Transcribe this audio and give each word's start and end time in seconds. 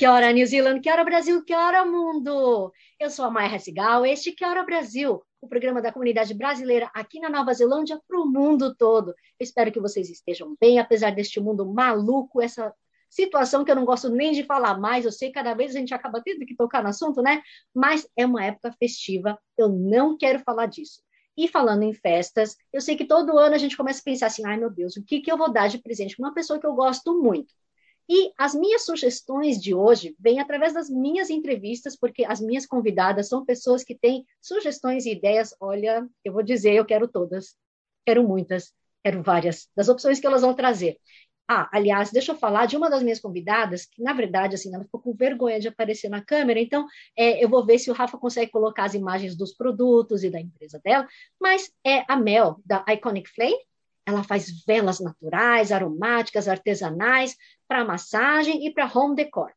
Kia 0.00 0.14
ora, 0.14 0.32
New 0.32 0.46
Zealand, 0.46 0.80
Kia 0.80 0.94
ora, 0.94 1.04
Brasil, 1.04 1.44
Kia 1.44 1.58
ora, 1.58 1.84
mundo! 1.84 2.72
Eu 2.98 3.10
sou 3.10 3.26
a 3.26 3.30
Maia 3.30 3.54
Hassigal, 3.54 4.06
este 4.06 4.32
Kia 4.32 4.48
ora, 4.48 4.64
Brasil, 4.64 5.22
o 5.42 5.46
programa 5.46 5.82
da 5.82 5.92
comunidade 5.92 6.32
brasileira 6.32 6.90
aqui 6.94 7.20
na 7.20 7.28
Nova 7.28 7.52
Zelândia 7.52 8.00
para 8.08 8.18
o 8.18 8.24
mundo 8.24 8.74
todo. 8.74 9.10
Eu 9.10 9.14
espero 9.44 9.70
que 9.70 9.78
vocês 9.78 10.08
estejam 10.08 10.56
bem, 10.58 10.78
apesar 10.78 11.10
deste 11.10 11.38
mundo 11.38 11.70
maluco, 11.70 12.40
essa 12.40 12.72
situação 13.10 13.62
que 13.62 13.70
eu 13.70 13.76
não 13.76 13.84
gosto 13.84 14.08
nem 14.08 14.32
de 14.32 14.42
falar 14.42 14.80
mais, 14.80 15.04
eu 15.04 15.12
sei 15.12 15.28
que 15.28 15.34
cada 15.34 15.52
vez 15.52 15.76
a 15.76 15.78
gente 15.78 15.92
acaba 15.92 16.22
tendo 16.24 16.46
que 16.46 16.56
tocar 16.56 16.82
no 16.82 16.88
assunto, 16.88 17.20
né? 17.20 17.42
Mas 17.74 18.08
é 18.16 18.24
uma 18.24 18.42
época 18.42 18.72
festiva, 18.78 19.38
eu 19.58 19.68
não 19.68 20.16
quero 20.16 20.38
falar 20.38 20.64
disso. 20.64 21.02
E 21.36 21.46
falando 21.46 21.82
em 21.82 21.92
festas, 21.92 22.56
eu 22.72 22.80
sei 22.80 22.96
que 22.96 23.04
todo 23.04 23.36
ano 23.36 23.54
a 23.54 23.58
gente 23.58 23.76
começa 23.76 24.00
a 24.00 24.04
pensar 24.04 24.28
assim, 24.28 24.46
ai 24.46 24.56
meu 24.56 24.70
Deus, 24.70 24.96
o 24.96 25.04
que, 25.04 25.20
que 25.20 25.30
eu 25.30 25.36
vou 25.36 25.52
dar 25.52 25.68
de 25.68 25.76
presente 25.76 26.16
para 26.16 26.26
uma 26.26 26.34
pessoa 26.34 26.58
que 26.58 26.66
eu 26.66 26.72
gosto 26.72 27.20
muito? 27.20 27.52
E 28.12 28.32
as 28.36 28.56
minhas 28.56 28.84
sugestões 28.84 29.62
de 29.62 29.72
hoje 29.72 30.16
vêm 30.18 30.40
através 30.40 30.74
das 30.74 30.90
minhas 30.90 31.30
entrevistas, 31.30 31.96
porque 31.96 32.24
as 32.24 32.40
minhas 32.40 32.66
convidadas 32.66 33.28
são 33.28 33.44
pessoas 33.44 33.84
que 33.84 33.94
têm 33.94 34.26
sugestões 34.42 35.06
e 35.06 35.12
ideias. 35.12 35.54
Olha, 35.60 36.04
eu 36.24 36.32
vou 36.32 36.42
dizer, 36.42 36.74
eu 36.74 36.84
quero 36.84 37.06
todas, 37.06 37.56
quero 38.04 38.26
muitas, 38.26 38.74
quero 39.04 39.22
várias, 39.22 39.68
das 39.76 39.88
opções 39.88 40.18
que 40.18 40.26
elas 40.26 40.42
vão 40.42 40.54
trazer. 40.54 40.98
Ah, 41.46 41.68
aliás, 41.72 42.10
deixa 42.10 42.32
eu 42.32 42.36
falar 42.36 42.66
de 42.66 42.76
uma 42.76 42.90
das 42.90 43.00
minhas 43.00 43.20
convidadas, 43.20 43.86
que 43.86 44.02
na 44.02 44.12
verdade, 44.12 44.56
assim, 44.56 44.74
ela 44.74 44.84
ficou 44.84 45.00
com 45.00 45.14
vergonha 45.14 45.60
de 45.60 45.68
aparecer 45.68 46.08
na 46.08 46.20
câmera, 46.20 46.58
então 46.58 46.86
é, 47.16 47.42
eu 47.42 47.48
vou 47.48 47.64
ver 47.64 47.78
se 47.78 47.92
o 47.92 47.94
Rafa 47.94 48.18
consegue 48.18 48.50
colocar 48.50 48.86
as 48.86 48.94
imagens 48.94 49.36
dos 49.36 49.54
produtos 49.54 50.24
e 50.24 50.30
da 50.30 50.40
empresa 50.40 50.80
dela, 50.82 51.06
mas 51.40 51.72
é 51.86 52.04
a 52.08 52.16
Mel, 52.16 52.60
da 52.64 52.84
Iconic 52.88 53.30
Flame, 53.30 53.58
ela 54.06 54.24
faz 54.24 54.64
velas 54.64 55.00
naturais, 55.00 55.70
aromáticas, 55.70 56.48
artesanais, 56.48 57.36
para 57.70 57.84
massagem 57.84 58.66
e 58.66 58.74
para 58.74 58.90
home 58.92 59.14
decor. 59.14 59.52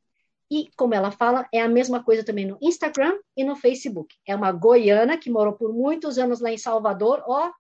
E, 0.54 0.70
como 0.78 0.94
ela 0.94 1.10
fala, 1.10 1.48
é 1.52 1.60
a 1.60 1.68
mesma 1.68 2.04
coisa 2.04 2.24
também 2.24 2.46
no 2.46 2.60
Instagram 2.62 3.18
e 3.36 3.44
no 3.44 3.56
Facebook. 3.56 4.16
É 4.24 4.36
uma 4.36 4.52
goiana 4.52 5.18
que 5.18 5.28
morou 5.28 5.54
por 5.54 5.74
muitos 5.74 6.20
anos 6.20 6.40
lá 6.40 6.52
em 6.52 6.60
Salvador, 6.60 7.24
ó, 7.26 7.52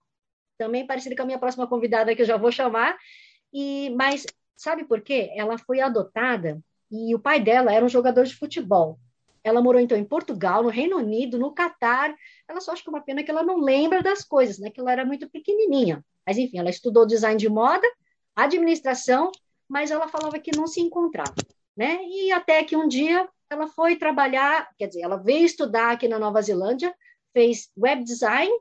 também 0.60 0.86
parecida 0.86 1.16
com 1.16 1.24
a 1.24 1.26
minha 1.26 1.40
próxima 1.40 1.66
convidada 1.66 2.16
que 2.16 2.22
eu 2.22 2.26
já 2.28 2.38
vou 2.38 2.52
chamar. 2.52 2.96
E 3.52 3.90
mas 3.98 4.28
sabe 4.56 4.84
por 4.84 5.02
quê? 5.02 5.32
Ela 5.36 5.58
foi 5.58 5.82
adotada 5.82 6.62
e 6.92 7.16
o 7.16 7.20
pai 7.20 7.40
dela 7.40 7.74
era 7.74 7.84
um 7.84 7.90
jogador 7.90 8.26
de 8.26 8.36
futebol. 8.36 9.00
Ela 9.44 9.60
morou 9.60 9.82
então 9.82 9.98
em 9.98 10.06
Portugal, 10.06 10.62
no 10.62 10.70
Reino 10.70 10.98
Unido, 10.98 11.40
no 11.40 11.52
Catar. 11.52 12.14
Ela 12.48 12.62
só 12.62 12.74
acha 12.74 12.84
que 12.84 12.90
é 12.90 12.92
uma 12.92 13.02
pena 13.02 13.24
que 13.24 13.32
ela 13.32 13.42
não 13.42 13.58
lembra 13.58 14.04
das 14.04 14.24
coisas, 14.24 14.60
né? 14.60 14.70
Que 14.70 14.80
ela 14.80 14.92
era 14.92 15.04
muito 15.04 15.28
pequenininha. 15.28 16.06
Mas 16.28 16.38
enfim, 16.38 16.60
ela 16.60 16.70
estudou 16.70 17.08
design 17.08 17.40
de 17.40 17.50
moda, 17.50 17.88
administração, 18.36 19.32
mas 19.68 19.90
ela 19.90 20.08
falava 20.08 20.38
que 20.38 20.56
não 20.56 20.68
se 20.68 20.80
encontrava 20.80 21.34
né? 21.76 22.00
E 22.04 22.32
até 22.32 22.64
que 22.64 22.76
um 22.76 22.88
dia 22.88 23.28
ela 23.50 23.68
foi 23.68 23.96
trabalhar, 23.96 24.70
quer 24.78 24.88
dizer, 24.88 25.02
ela 25.02 25.18
veio 25.18 25.46
estudar 25.46 25.92
aqui 25.92 26.08
na 26.08 26.20
Nova 26.20 26.42
Zelândia, 26.42 26.94
fez 27.34 27.70
web 27.78 28.04
design 28.04 28.52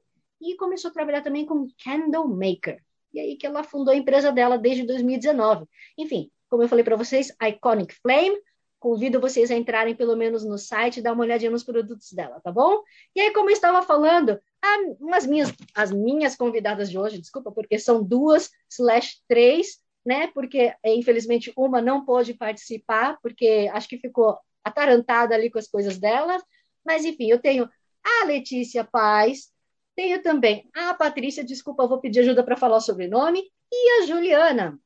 e 0.41 0.57
começou 0.57 0.91
a 0.91 0.95
trabalhar 0.95 1.23
também 1.23 1.47
com 1.47 1.69
candle 1.83 2.29
maker. 2.29 2.83
E 3.13 3.21
aí 3.21 3.37
que 3.37 3.47
ela 3.47 3.63
fundou 3.63 3.93
a 3.93 3.97
empresa 3.97 4.33
dela 4.33 4.59
desde 4.59 4.85
2019. 4.85 5.67
Enfim, 5.99 6.31
como 6.49 6.63
eu 6.63 6.69
falei 6.69 6.85
para 6.85 6.97
vocês, 6.97 7.35
Iconic 7.43 7.95
Flame. 7.95 8.37
Convido 8.79 9.21
vocês 9.21 9.49
a 9.51 9.55
entrarem 9.55 9.95
pelo 9.95 10.17
menos 10.17 10.45
no 10.45 10.59
site 10.59 10.97
e 10.97 11.03
dar 11.03 11.13
uma 11.13 11.23
olhadinha 11.23 11.53
nos 11.53 11.63
produtos 11.63 12.13
dela, 12.13 12.41
tá 12.41 12.51
bom? 12.51 12.83
E 13.15 13.21
aí, 13.21 13.33
como 13.33 13.49
eu 13.49 13.53
estava 13.53 13.81
falando, 13.81 14.41
umas 14.99 15.25
minhas, 15.25 15.53
as 15.73 15.93
minhas 15.93 16.35
convidadas 16.35 16.91
de 16.91 16.99
hoje, 16.99 17.21
desculpa, 17.21 17.53
porque 17.53 17.79
são 17.79 18.03
duas 18.03 18.51
slash 18.69 19.23
três, 19.29 19.79
né? 20.05 20.27
Porque 20.29 20.75
infelizmente 20.85 21.53
uma 21.57 21.81
não 21.81 22.05
pôde 22.05 22.35
participar, 22.35 23.19
porque 23.23 23.71
acho 23.73 23.89
que 23.89 23.99
ficou 23.99 24.39
atarantada 24.65 25.35
ali 25.35 25.51
com 25.51 25.59
as 25.59 25.69
coisas 25.69 25.99
dela. 25.99 26.43
Mas 26.85 27.05
enfim, 27.05 27.31
eu 27.31 27.39
tenho 27.39 27.69
a 28.05 28.25
Letícia 28.25 28.85
Paz, 28.85 29.53
tenho 29.95 30.23
também 30.23 30.69
a 30.75 30.95
Patrícia, 30.95 31.45
desculpa, 31.45 31.85
eu 31.85 31.89
vou 31.89 32.01
pedir 32.01 32.21
ajuda 32.21 32.43
para 32.43 32.57
falar 32.57 32.77
o 32.77 32.81
sobrenome, 32.81 33.43
e 33.71 34.03
a 34.03 34.07
Juliana. 34.07 34.79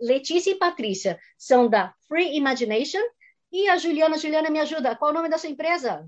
Letícia 0.00 0.50
e 0.50 0.56
Patrícia 0.56 1.18
são 1.38 1.68
da 1.68 1.94
Free 2.06 2.36
Imagination 2.36 3.00
e 3.50 3.68
a 3.68 3.78
Juliana, 3.78 4.18
Juliana 4.18 4.50
me 4.50 4.60
ajuda. 4.60 4.94
Qual 4.94 5.10
o 5.10 5.14
nome 5.14 5.28
da 5.28 5.38
sua 5.38 5.48
empresa? 5.48 6.06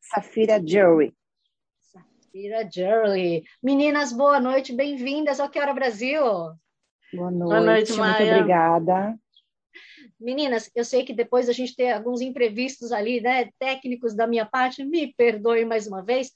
Safira 0.00 0.62
Jewelry. 0.64 1.12
Safira 1.80 2.68
Jewelry. 2.70 3.42
Meninas, 3.62 4.12
boa 4.12 4.38
noite, 4.38 4.72
bem-vindas 4.72 5.40
ao 5.40 5.50
Que 5.50 5.58
Hora 5.58 5.74
Brasil. 5.74 6.22
Boa 7.12 7.30
noite, 7.30 7.48
Boa 7.48 7.60
noite 7.60 7.92
muito 7.92 8.22
obrigada. 8.22 9.18
Meninas, 10.20 10.70
eu 10.74 10.84
sei 10.84 11.04
que 11.04 11.14
depois 11.14 11.48
a 11.48 11.52
gente 11.52 11.74
tem 11.74 11.92
alguns 11.92 12.20
imprevistos 12.20 12.92
ali, 12.92 13.20
né, 13.20 13.50
técnicos 13.58 14.14
da 14.14 14.26
minha 14.26 14.44
parte, 14.44 14.84
me 14.84 15.14
perdoe 15.14 15.64
mais 15.64 15.86
uma 15.86 16.02
vez, 16.02 16.32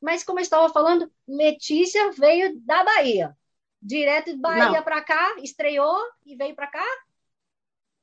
mas 0.00 0.24
como 0.24 0.38
eu 0.38 0.42
estava 0.42 0.68
falando, 0.72 1.10
Letícia 1.26 2.10
veio 2.12 2.58
da 2.60 2.82
Bahia, 2.84 3.36
direto 3.82 4.32
de 4.32 4.38
Bahia 4.38 4.82
para 4.82 5.02
cá, 5.02 5.36
estreou 5.42 5.98
e 6.24 6.36
veio 6.36 6.54
para 6.54 6.68
cá? 6.68 6.84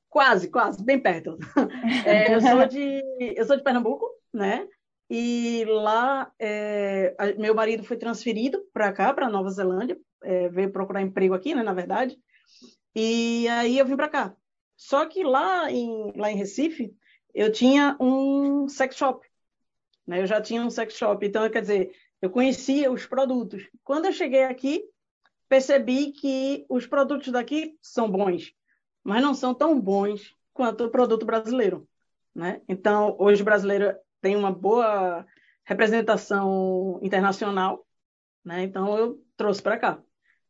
Quase, 0.10 0.50
quase, 0.50 0.84
bem 0.84 1.00
perto. 1.00 1.38
É, 2.06 2.36
eu, 2.36 2.42
sou 2.42 2.68
de, 2.68 3.34
eu 3.36 3.46
sou 3.46 3.58
de 3.58 3.64
Pernambuco, 3.64 4.06
né? 4.32 4.68
E 5.10 5.64
lá, 5.68 6.32
é, 6.40 7.16
meu 7.38 7.54
marido 7.54 7.84
foi 7.84 7.98
transferido 7.98 8.66
para 8.74 8.92
cá, 8.92 9.14
para 9.14 9.30
Nova 9.30 9.50
Zelândia, 9.50 9.98
é, 10.24 10.50
veio 10.50 10.72
procurar 10.72 11.02
emprego 11.02 11.34
aqui, 11.34 11.54
né, 11.54 11.62
na 11.62 11.74
verdade. 11.74 12.18
E 12.96 13.48
aí 13.50 13.78
eu 13.78 13.86
vim 13.86 13.96
para 13.96 14.10
cá. 14.10 14.36
Só 14.76 15.06
que 15.06 15.24
lá 15.24 15.72
em, 15.72 16.12
lá 16.16 16.32
em 16.32 16.36
Recife, 16.36 16.94
eu 17.34 17.52
tinha 17.52 17.96
um 18.00 18.68
sex 18.68 18.96
shop. 18.96 19.26
Né? 20.08 20.22
Eu 20.22 20.26
já 20.26 20.42
tinha 20.42 20.62
um 20.62 20.70
sex 20.70 20.96
shop. 20.96 21.26
Então, 21.26 21.50
quer 21.50 21.62
dizer, 21.62 21.92
eu 22.22 22.30
conhecia 22.30 22.92
os 22.92 23.06
produtos. 23.06 23.68
Quando 23.84 24.06
eu 24.06 24.14
cheguei 24.14 24.44
aqui, 24.44 24.84
percebi 25.48 26.12
que 26.12 26.66
os 26.70 26.86
produtos 26.88 27.32
daqui 27.32 27.78
são 27.82 28.10
bons, 28.10 28.54
mas 29.04 29.22
não 29.22 29.34
são 29.34 29.54
tão 29.54 29.80
bons 29.80 30.34
quanto 30.54 30.86
o 30.86 30.90
produto 30.90 31.26
brasileiro. 31.26 31.88
Né? 32.34 32.62
Então, 32.68 33.16
hoje 33.20 33.42
o 33.42 33.46
brasileiro 33.46 33.96
tem 34.26 34.36
uma 34.36 34.52
boa 34.52 35.24
representação 35.64 37.00
internacional, 37.04 37.86
né? 38.44 38.64
então 38.64 38.98
eu 38.98 39.24
trouxe 39.38 39.62
para 39.62 39.78
cá. 39.78 40.02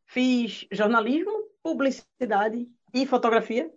Fiz 0.06 0.66
jornalismo, 0.72 1.50
publicidade 1.62 2.70
e 2.94 3.06
fotografia. 3.06 3.70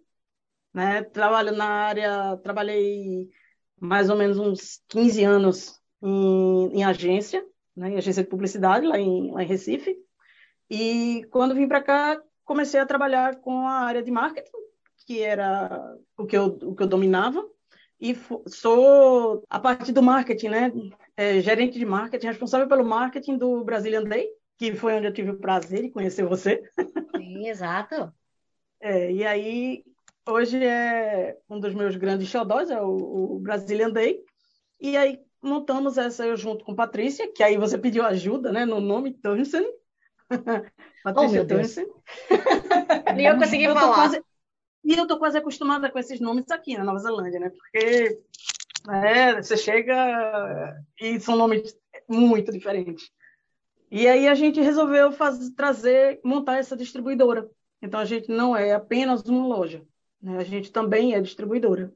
Né? 0.72 1.02
Trabalho 1.02 1.50
na 1.50 1.64
área, 1.64 2.36
trabalhei 2.44 3.28
mais 3.80 4.08
ou 4.08 4.14
menos 4.14 4.38
uns 4.38 4.80
15 4.86 5.24
anos 5.24 5.82
em, 6.00 6.78
em 6.78 6.84
agência, 6.84 7.44
né? 7.74 7.90
em 7.90 7.96
agência 7.96 8.22
de 8.22 8.28
publicidade 8.28 8.86
lá 8.86 9.00
em, 9.00 9.32
lá 9.32 9.42
em 9.42 9.46
Recife. 9.48 9.98
E 10.70 11.26
quando 11.32 11.56
vim 11.56 11.66
para 11.66 11.82
cá, 11.82 12.22
comecei 12.44 12.78
a 12.78 12.86
trabalhar 12.86 13.40
com 13.40 13.66
a 13.66 13.80
área 13.80 14.02
de 14.04 14.12
marketing, 14.12 14.52
que 15.04 15.20
era 15.20 15.96
o 16.16 16.24
que 16.24 16.36
eu, 16.36 16.56
o 16.62 16.76
que 16.76 16.84
eu 16.84 16.86
dominava. 16.86 17.44
E 18.00 18.16
sou, 18.46 19.42
a 19.50 19.58
parte 19.58 19.90
do 19.90 20.02
marketing, 20.02 20.48
né? 20.48 20.72
É, 21.16 21.40
gerente 21.40 21.78
de 21.78 21.84
marketing, 21.84 22.26
responsável 22.26 22.68
pelo 22.68 22.84
marketing 22.84 23.36
do 23.36 23.64
Brazilian 23.64 24.04
Day, 24.04 24.28
que 24.56 24.72
foi 24.74 24.94
onde 24.94 25.06
eu 25.06 25.12
tive 25.12 25.30
o 25.30 25.38
prazer 25.38 25.82
de 25.82 25.90
conhecer 25.90 26.24
você. 26.24 26.62
Sim, 27.16 27.48
exato. 27.48 28.12
É, 28.80 29.10
e 29.10 29.26
aí, 29.26 29.84
hoje 30.28 30.64
é 30.64 31.36
um 31.50 31.58
dos 31.58 31.74
meus 31.74 31.96
grandes 31.96 32.28
xodós, 32.28 32.70
é 32.70 32.80
o, 32.80 33.36
o 33.36 33.38
Brazilian 33.40 33.90
Day. 33.90 34.20
E 34.80 34.96
aí, 34.96 35.18
montamos 35.42 35.98
essa 35.98 36.24
eu 36.24 36.36
junto 36.36 36.64
com 36.64 36.76
Patrícia, 36.76 37.32
que 37.32 37.42
aí 37.42 37.56
você 37.56 37.76
pediu 37.76 38.04
ajuda, 38.04 38.52
né, 38.52 38.64
no 38.64 38.80
nome 38.80 39.14
Townsend. 39.14 39.66
Patrícia 41.02 41.42
oh, 41.42 41.46
Townsend. 41.46 41.88
Nem 43.16 43.26
eu 43.26 43.38
consegui 43.38 43.64
eu 43.64 43.74
falar. 43.74 43.94
Quase, 43.94 44.22
e 44.84 44.94
eu 44.94 45.06
tô 45.06 45.19
quase 45.19 45.38
acostumada 45.38 45.90
com 45.90 45.98
esses 45.98 46.20
nomes 46.20 46.50
aqui 46.50 46.76
na 46.76 46.84
Nova 46.84 46.98
Zelândia, 46.98 47.40
né? 47.40 47.50
Porque 47.50 48.20
né, 48.86 49.42
você 49.42 49.56
chega 49.56 50.76
e 51.00 51.20
são 51.20 51.36
nomes 51.36 51.76
muito 52.08 52.52
diferentes. 52.52 53.10
E 53.90 54.06
aí 54.06 54.28
a 54.28 54.34
gente 54.34 54.60
resolveu 54.60 55.12
fazer, 55.12 55.54
trazer, 55.54 56.20
montar 56.25 56.58
essa 56.58 56.76
distribuidora. 56.76 57.48
Então 57.80 58.00
a 58.00 58.04
gente 58.04 58.28
não 58.28 58.56
é 58.56 58.72
apenas 58.72 59.22
uma 59.22 59.46
loja, 59.46 59.82
né? 60.20 60.38
a 60.38 60.44
gente 60.44 60.70
também 60.70 61.14
é 61.14 61.20
distribuidora. 61.20 61.92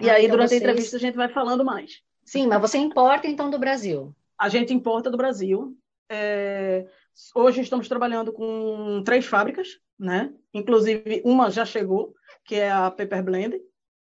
E 0.00 0.10
ah, 0.10 0.14
aí 0.14 0.24
então 0.24 0.36
durante 0.36 0.50
vocês... 0.50 0.62
a 0.62 0.64
entrevista 0.64 0.96
a 0.96 1.00
gente 1.00 1.16
vai 1.16 1.28
falando 1.28 1.64
mais. 1.64 2.02
Sim, 2.24 2.46
mas 2.46 2.60
você 2.60 2.78
importa 2.78 3.26
então 3.26 3.50
do 3.50 3.58
Brasil? 3.58 4.14
A 4.38 4.48
gente 4.48 4.72
importa 4.72 5.10
do 5.10 5.16
Brasil. 5.16 5.76
É... 6.08 6.86
Hoje 7.34 7.60
estamos 7.60 7.88
trabalhando 7.88 8.32
com 8.32 9.02
três 9.04 9.26
fábricas, 9.26 9.68
né? 9.98 10.34
Inclusive 10.52 11.22
uma 11.24 11.50
já 11.50 11.64
chegou, 11.64 12.14
que 12.44 12.56
é 12.56 12.70
a 12.70 12.90
Paper 12.90 13.22
Blend, 13.24 13.60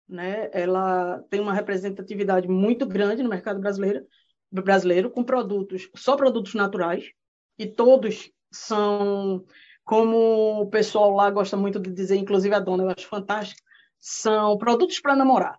né? 0.08 0.50
Ela 0.52 1.24
tem 1.30 1.40
uma 1.40 1.54
representatividade 1.54 2.48
muito 2.48 2.86
grande 2.86 3.22
no 3.22 3.28
mercado 3.28 3.60
brasileiro 3.60 4.06
brasileiro 4.50 5.10
com 5.10 5.22
produtos, 5.22 5.90
só 5.94 6.16
produtos 6.16 6.54
naturais, 6.54 7.04
e 7.58 7.66
todos 7.66 8.30
são, 8.50 9.44
como 9.84 10.62
o 10.62 10.70
pessoal 10.70 11.10
lá 11.10 11.30
gosta 11.30 11.56
muito 11.56 11.78
de 11.78 11.92
dizer, 11.92 12.16
inclusive 12.16 12.54
a 12.54 12.58
dona, 12.58 12.84
eu 12.84 12.90
acho 12.90 13.06
fantástico, 13.06 13.60
são 13.98 14.56
produtos 14.56 15.00
para 15.00 15.16
namorar. 15.16 15.58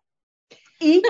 E 0.81 1.01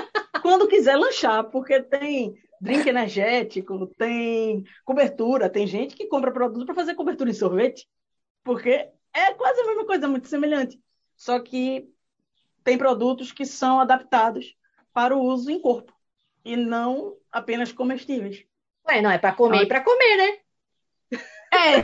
quando 0.42 0.68
quiser 0.68 0.96
lanchar, 0.96 1.44
porque 1.44 1.82
tem 1.82 2.34
drink 2.60 2.86
energético, 2.88 3.86
tem 3.96 4.64
cobertura, 4.84 5.48
tem 5.48 5.66
gente 5.66 5.96
que 5.96 6.06
compra 6.06 6.30
produto 6.30 6.66
para 6.66 6.74
fazer 6.74 6.94
cobertura 6.94 7.30
em 7.30 7.34
sorvete, 7.34 7.88
porque 8.44 8.88
é 9.14 9.34
quase 9.34 9.60
a 9.60 9.66
mesma 9.66 9.86
coisa, 9.86 10.06
muito 10.06 10.28
semelhante. 10.28 10.78
Só 11.16 11.40
que 11.40 11.88
tem 12.62 12.76
produtos 12.76 13.32
que 13.32 13.44
são 13.44 13.80
adaptados 13.80 14.54
para 14.92 15.16
o 15.16 15.22
uso 15.22 15.50
em 15.50 15.60
corpo 15.60 15.92
e 16.44 16.56
não 16.56 17.16
apenas 17.32 17.72
comestíveis. 17.72 18.44
Ué, 18.86 19.00
não, 19.00 19.10
é 19.10 19.18
para 19.18 19.32
comer 19.32 19.62
e 19.62 19.66
para 19.66 19.82
comer, 19.82 20.16
né? 20.16 20.38
É, 21.52 21.78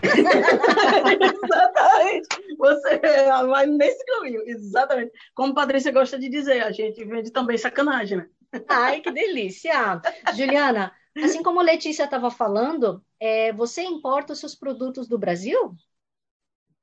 exatamente. 1.44 2.28
Você 2.56 2.98
vai 3.48 3.66
nesse 3.66 4.04
caminho, 4.06 4.42
exatamente. 4.46 5.10
Como 5.34 5.54
Patrícia 5.54 5.90
gosta 5.90 6.16
de 6.16 6.28
dizer, 6.28 6.62
a 6.62 6.70
gente 6.70 7.04
vende 7.04 7.32
também 7.32 7.58
sacanagem, 7.58 8.18
né? 8.18 8.28
Ai, 8.68 9.00
que 9.00 9.10
delícia! 9.10 10.00
Juliana, 10.34 10.92
assim 11.16 11.42
como 11.42 11.60
a 11.60 11.64
Letícia 11.64 12.04
estava 12.04 12.30
falando, 12.30 13.04
é, 13.20 13.52
você 13.52 13.82
importa 13.82 14.32
os 14.32 14.40
seus 14.40 14.54
produtos 14.54 15.08
do 15.08 15.18
Brasil? 15.18 15.74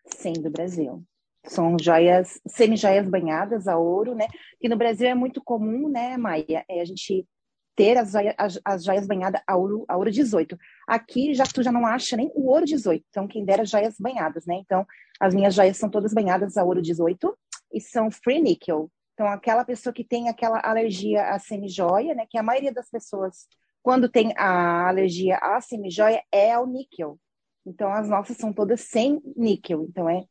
Sim, 0.06 0.34
do 0.34 0.50
Brasil. 0.50 1.04
São 1.46 1.76
joias, 1.80 2.40
semi-joias 2.48 3.08
banhadas 3.08 3.68
a 3.68 3.78
ouro, 3.78 4.16
né? 4.16 4.28
Que 4.60 4.70
no 4.70 4.78
Brasil 4.78 5.08
é 5.08 5.16
muito 5.16 5.42
comum, 5.44 5.90
né, 5.90 6.16
Maia? 6.18 6.64
É, 6.70 6.82
a 6.82 6.86
gente 6.86 7.28
ter 7.76 7.98
as, 7.98 8.14
as, 8.38 8.60
as 8.64 8.84
joias 8.84 9.08
banhadas 9.08 9.42
a 9.48 9.56
ouro, 9.56 9.86
a 9.88 9.98
ouro 9.98 10.12
18. 10.12 10.58
Aqui 10.88 11.34
já 11.34 11.44
tu 11.44 11.64
já 11.64 11.72
não 11.72 11.86
acha 11.86 12.16
nem 12.16 12.32
o 12.34 12.50
ouro 12.50 12.66
18. 12.66 13.04
Então, 13.10 13.28
quem 13.28 13.44
dera 13.44 13.66
joias 13.66 13.96
banhadas, 14.00 14.46
né? 14.46 14.56
Então, 14.56 14.86
as 15.20 15.34
minhas 15.34 15.54
joias 15.54 15.78
são 15.78 15.90
todas 15.90 16.14
banhadas 16.14 16.56
a 16.58 16.64
ouro 16.64 16.82
18 16.82 17.38
e 17.74 17.82
são 17.82 18.10
free 18.12 18.42
nickel. 18.42 18.90
Então, 19.14 19.28
aquela 19.28 19.64
pessoa 19.64 19.94
que 19.94 20.04
tem 20.04 20.28
aquela 20.28 20.60
alergia 20.60 21.30
à 21.30 21.40
semi-joia, 21.40 22.16
né? 22.16 22.26
Que 22.28 22.38
a 22.38 22.44
maioria 22.44 22.74
das 22.74 22.90
pessoas, 22.90 23.48
quando 23.82 24.10
tem 24.10 24.34
a 24.38 24.88
alergia 24.88 25.38
à 25.38 25.62
semi-joia, 25.62 26.24
é 26.32 26.52
ao 26.54 26.66
níquel. 26.66 27.20
Então, 27.66 27.92
as 27.92 28.10
nossas 28.10 28.38
são 28.38 28.52
todas 28.52 28.82
sem 28.82 29.22
níquel. 29.36 29.84
Então, 29.84 30.10
é 30.10 30.24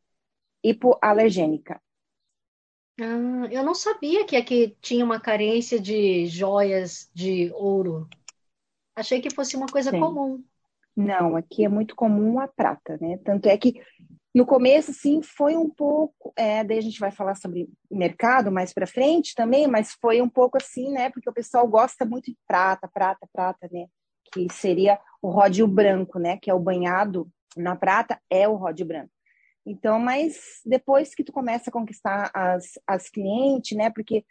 hipoalergênica. 0.63 1.81
Ah, 3.01 3.49
eu 3.51 3.63
não 3.65 3.75
sabia 3.75 4.27
que 4.27 4.37
aqui 4.37 4.77
tinha 4.81 5.05
uma 5.05 5.21
carência 5.21 5.81
de 5.81 6.27
joias 6.27 7.11
de 7.15 7.51
ouro. 7.55 8.09
Achei 8.95 9.21
que 9.21 9.35
fosse 9.35 9.57
uma 9.57 9.67
coisa 9.67 9.91
Sim. 9.91 10.01
comum. 10.01 10.45
Não, 10.95 11.37
aqui 11.37 11.65
é 11.65 11.69
muito 11.69 11.97
comum 11.97 12.39
a 12.39 12.47
prata, 12.47 12.99
né? 13.01 13.17
Tanto 13.25 13.47
é 13.47 13.57
que 13.57 13.81
no 14.35 14.47
começo, 14.47 14.95
sim, 14.95 15.23
foi 15.23 15.57
um 15.57 15.69
pouco. 15.69 16.33
É, 16.37 16.65
daí 16.65 16.79
a 16.79 16.83
gente 16.83 16.99
vai 16.99 17.11
falar 17.11 17.35
sobre 17.35 17.69
mercado 17.91 18.51
mais 18.51 18.73
para 18.73 18.87
frente 18.87 19.35
também, 19.35 19.67
mas 19.67 19.93
foi 20.01 20.23
um 20.23 20.29
pouco 20.29 20.57
assim, 20.57 20.91
né? 20.91 21.11
Porque 21.11 21.29
o 21.29 21.35
pessoal 21.35 21.69
gosta 21.69 22.07
muito 22.07 22.31
de 22.31 22.39
prata, 22.47 22.89
prata, 22.89 23.29
prata, 23.31 23.69
né? 23.71 23.87
Que 24.33 24.51
seria 24.51 24.99
o 25.21 25.29
ródio 25.29 25.67
branco, 25.67 26.19
né? 26.19 26.39
Que 26.41 26.51
é 26.51 26.55
o 26.55 26.61
banhado 26.61 27.29
na 27.57 27.77
prata, 27.77 28.19
é 28.31 28.49
o 28.49 28.55
ródio 28.55 28.87
branco. 28.87 29.11
Então, 29.67 29.99
mas 29.99 30.61
depois 30.65 31.15
que 31.15 31.23
tu 31.23 31.33
começa 31.33 31.69
a 31.69 31.73
conquistar 31.73 32.31
as, 32.35 32.79
as 32.87 33.11
clientes, 33.11 33.77
né? 33.77 33.91
Porque 33.91 34.25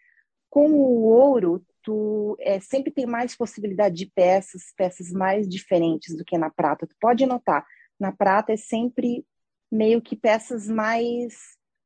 com 0.50 0.72
o 0.72 1.04
ouro, 1.04 1.64
tu 1.84 2.36
é, 2.40 2.60
sempre 2.60 2.92
tem 2.92 3.06
mais 3.06 3.36
possibilidade 3.36 3.96
de 3.96 4.12
peças, 4.14 4.74
peças 4.76 5.12
mais 5.12 5.48
diferentes 5.48 6.18
do 6.18 6.26
que 6.26 6.38
na 6.40 6.50
prata. 6.50 6.88
Tu 6.88 6.96
pode 7.00 7.26
notar, 7.26 7.66
na 8.00 8.12
prata 8.12 8.52
é 8.52 8.58
sempre 8.58 9.24
meio 9.72 10.02
que 10.02 10.16
peças 10.16 10.68
mais 10.68 11.34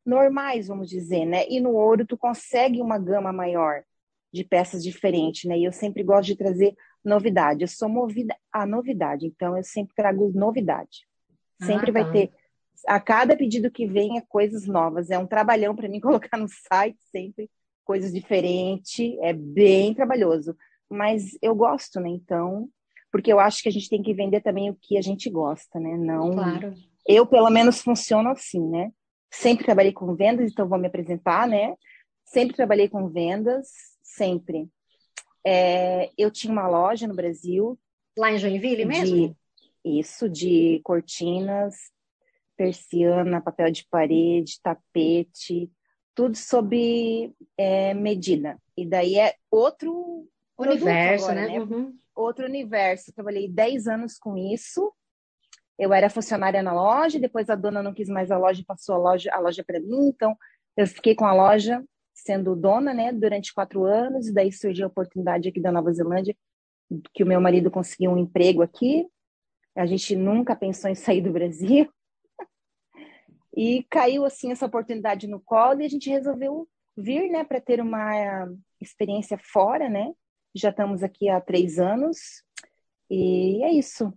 normais, 0.05 0.67
vamos 0.67 0.89
dizer, 0.89 1.25
né? 1.25 1.47
E 1.49 1.59
no 1.59 1.71
ouro 1.71 2.05
tu 2.05 2.17
consegue 2.17 2.81
uma 2.81 2.97
gama 2.97 3.31
maior 3.31 3.83
de 4.33 4.43
peças 4.43 4.83
diferentes, 4.83 5.45
né? 5.45 5.57
E 5.57 5.65
eu 5.65 5.71
sempre 5.71 6.03
gosto 6.03 6.27
de 6.27 6.35
trazer 6.35 6.75
novidade. 7.03 7.61
Eu 7.61 7.67
sou 7.67 7.87
movida 7.87 8.35
à 8.51 8.65
novidade, 8.65 9.25
então 9.25 9.55
eu 9.55 9.63
sempre 9.63 9.95
trago 9.95 10.31
novidade. 10.33 11.07
Sempre 11.61 11.91
ah, 11.91 11.93
tá. 11.93 12.03
vai 12.03 12.11
ter 12.11 12.31
a 12.87 12.99
cada 12.99 13.35
pedido 13.35 13.71
que 13.71 13.87
vem 13.87 14.17
é 14.17 14.21
coisas 14.21 14.67
novas. 14.67 15.09
É 15.09 15.17
um 15.17 15.27
trabalhão 15.27 15.75
para 15.75 15.87
mim 15.87 15.99
colocar 16.01 16.37
no 16.37 16.47
site 16.47 16.97
sempre 17.11 17.49
coisas 17.83 18.11
diferentes. 18.11 19.17
É 19.21 19.33
bem 19.33 19.93
trabalhoso. 19.93 20.55
Mas 20.89 21.37
eu 21.41 21.55
gosto, 21.55 21.99
né? 21.99 22.09
Então, 22.09 22.69
porque 23.11 23.31
eu 23.31 23.39
acho 23.39 23.63
que 23.63 23.69
a 23.69 23.71
gente 23.71 23.89
tem 23.89 24.03
que 24.03 24.13
vender 24.13 24.41
também 24.41 24.69
o 24.69 24.75
que 24.75 24.97
a 24.97 25.01
gente 25.01 25.29
gosta, 25.29 25.79
né? 25.79 25.97
Não. 25.97 26.31
Claro. 26.31 26.73
Eu, 27.07 27.25
pelo 27.25 27.49
menos, 27.49 27.81
funciono 27.81 28.29
assim, 28.29 28.61
né? 28.69 28.91
Sempre 29.31 29.65
trabalhei 29.65 29.91
com 29.91 30.15
vendas, 30.15 30.51
então 30.51 30.67
vou 30.67 30.79
me 30.79 30.87
apresentar, 30.87 31.47
né? 31.47 31.75
Sempre 32.25 32.55
trabalhei 32.55 32.89
com 32.89 33.09
vendas, 33.09 33.67
sempre. 34.01 34.67
É, 35.45 36.09
eu 36.17 36.31
tinha 36.31 36.51
uma 36.51 36.67
loja 36.67 37.07
no 37.07 37.15
Brasil. 37.15 37.77
Lá 38.17 38.31
em 38.31 38.39
Joinville 38.39 38.85
mesmo? 38.85 39.29
De, 39.29 39.35
isso, 39.99 40.27
de 40.27 40.81
cortinas, 40.83 41.75
persiana, 42.57 43.41
papel 43.41 43.71
de 43.71 43.85
parede, 43.89 44.59
tapete, 44.63 45.69
tudo 46.15 46.35
sob 46.35 47.31
é, 47.57 47.93
medida. 47.93 48.57
E 48.75 48.85
daí 48.85 49.19
é 49.19 49.35
outro 49.51 50.27
universo, 50.57 51.25
agora, 51.25 51.47
né? 51.47 51.59
né? 51.59 51.59
Uhum. 51.59 51.97
Outro 52.15 52.45
universo. 52.45 53.13
Trabalhei 53.13 53.47
10 53.47 53.87
anos 53.87 54.17
com 54.17 54.37
isso. 54.37 54.91
Eu 55.77 55.93
era 55.93 56.09
funcionária 56.09 56.63
na 56.63 56.73
loja, 56.73 57.19
depois 57.19 57.49
a 57.49 57.55
dona 57.55 57.83
não 57.83 57.93
quis 57.93 58.07
mais 58.07 58.31
a 58.31 58.37
loja 58.37 58.61
e 58.61 58.65
passou 58.65 58.95
a 58.95 58.97
loja, 58.97 59.29
a 59.33 59.39
loja 59.39 59.63
para 59.63 59.79
mim. 59.79 60.07
Então, 60.07 60.35
eu 60.77 60.87
fiquei 60.87 61.15
com 61.15 61.25
a 61.25 61.33
loja 61.33 61.83
sendo 62.13 62.55
dona, 62.55 62.93
né, 62.93 63.11
durante 63.11 63.53
quatro 63.53 63.83
anos. 63.83 64.27
E 64.27 64.33
daí 64.33 64.51
surgiu 64.51 64.85
a 64.85 64.89
oportunidade 64.89 65.49
aqui 65.49 65.59
da 65.59 65.71
Nova 65.71 65.91
Zelândia, 65.91 66.35
que 67.13 67.23
o 67.23 67.27
meu 67.27 67.41
marido 67.41 67.69
conseguiu 67.69 68.11
um 68.11 68.17
emprego 68.17 68.61
aqui. 68.61 69.05
A 69.75 69.85
gente 69.85 70.15
nunca 70.15 70.55
pensou 70.55 70.89
em 70.89 70.95
sair 70.95 71.21
do 71.21 71.31
Brasil. 71.31 71.89
E 73.57 73.85
caiu 73.89 74.25
assim 74.25 74.51
essa 74.51 74.65
oportunidade 74.65 75.27
no 75.27 75.39
colo 75.39 75.79
e 75.79 75.85
a 75.85 75.87
gente 75.87 76.09
resolveu 76.09 76.67
vir, 76.97 77.31
né, 77.31 77.45
para 77.45 77.61
ter 77.61 77.79
uma 77.79 78.49
experiência 78.81 79.39
fora, 79.41 79.87
né? 79.87 80.11
Já 80.53 80.71
estamos 80.71 81.01
aqui 81.01 81.29
há 81.29 81.39
três 81.39 81.79
anos 81.79 82.43
e 83.09 83.63
é 83.63 83.71
isso. 83.71 84.13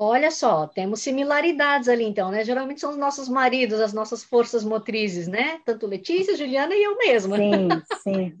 Olha 0.00 0.30
só, 0.30 0.68
temos 0.68 1.00
similaridades 1.00 1.88
ali 1.88 2.04
então, 2.04 2.30
né? 2.30 2.44
Geralmente 2.44 2.80
são 2.80 2.90
os 2.90 2.96
nossos 2.96 3.28
maridos, 3.28 3.80
as 3.80 3.92
nossas 3.92 4.22
forças 4.22 4.62
motrizes, 4.62 5.26
né? 5.26 5.60
Tanto 5.64 5.88
Letícia, 5.88 6.36
Juliana 6.36 6.72
e 6.72 6.84
eu 6.84 6.96
mesma. 6.96 7.36
Sim, 7.36 7.68
sim. 8.04 8.38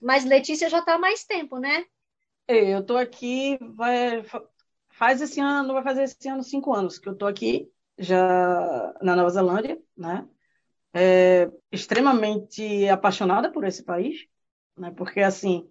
Mas 0.00 0.24
Letícia 0.24 0.70
já 0.70 0.78
está 0.78 0.94
há 0.94 0.98
mais 0.98 1.24
tempo, 1.24 1.58
né? 1.58 1.84
Eu 2.46 2.78
estou 2.78 2.96
aqui, 2.96 3.58
vai, 3.74 4.22
faz 4.90 5.20
esse 5.20 5.40
ano, 5.40 5.74
vai 5.74 5.82
fazer 5.82 6.04
esse 6.04 6.28
ano 6.28 6.44
cinco 6.44 6.72
anos 6.72 6.96
que 6.96 7.08
eu 7.08 7.12
estou 7.14 7.26
aqui 7.26 7.68
já 7.98 8.94
na 9.02 9.16
Nova 9.16 9.30
Zelândia, 9.30 9.76
né? 9.96 10.24
É, 10.94 11.50
extremamente 11.72 12.88
apaixonada 12.88 13.50
por 13.50 13.64
esse 13.64 13.82
país, 13.82 14.24
né? 14.76 14.92
Porque 14.92 15.18
assim 15.18 15.68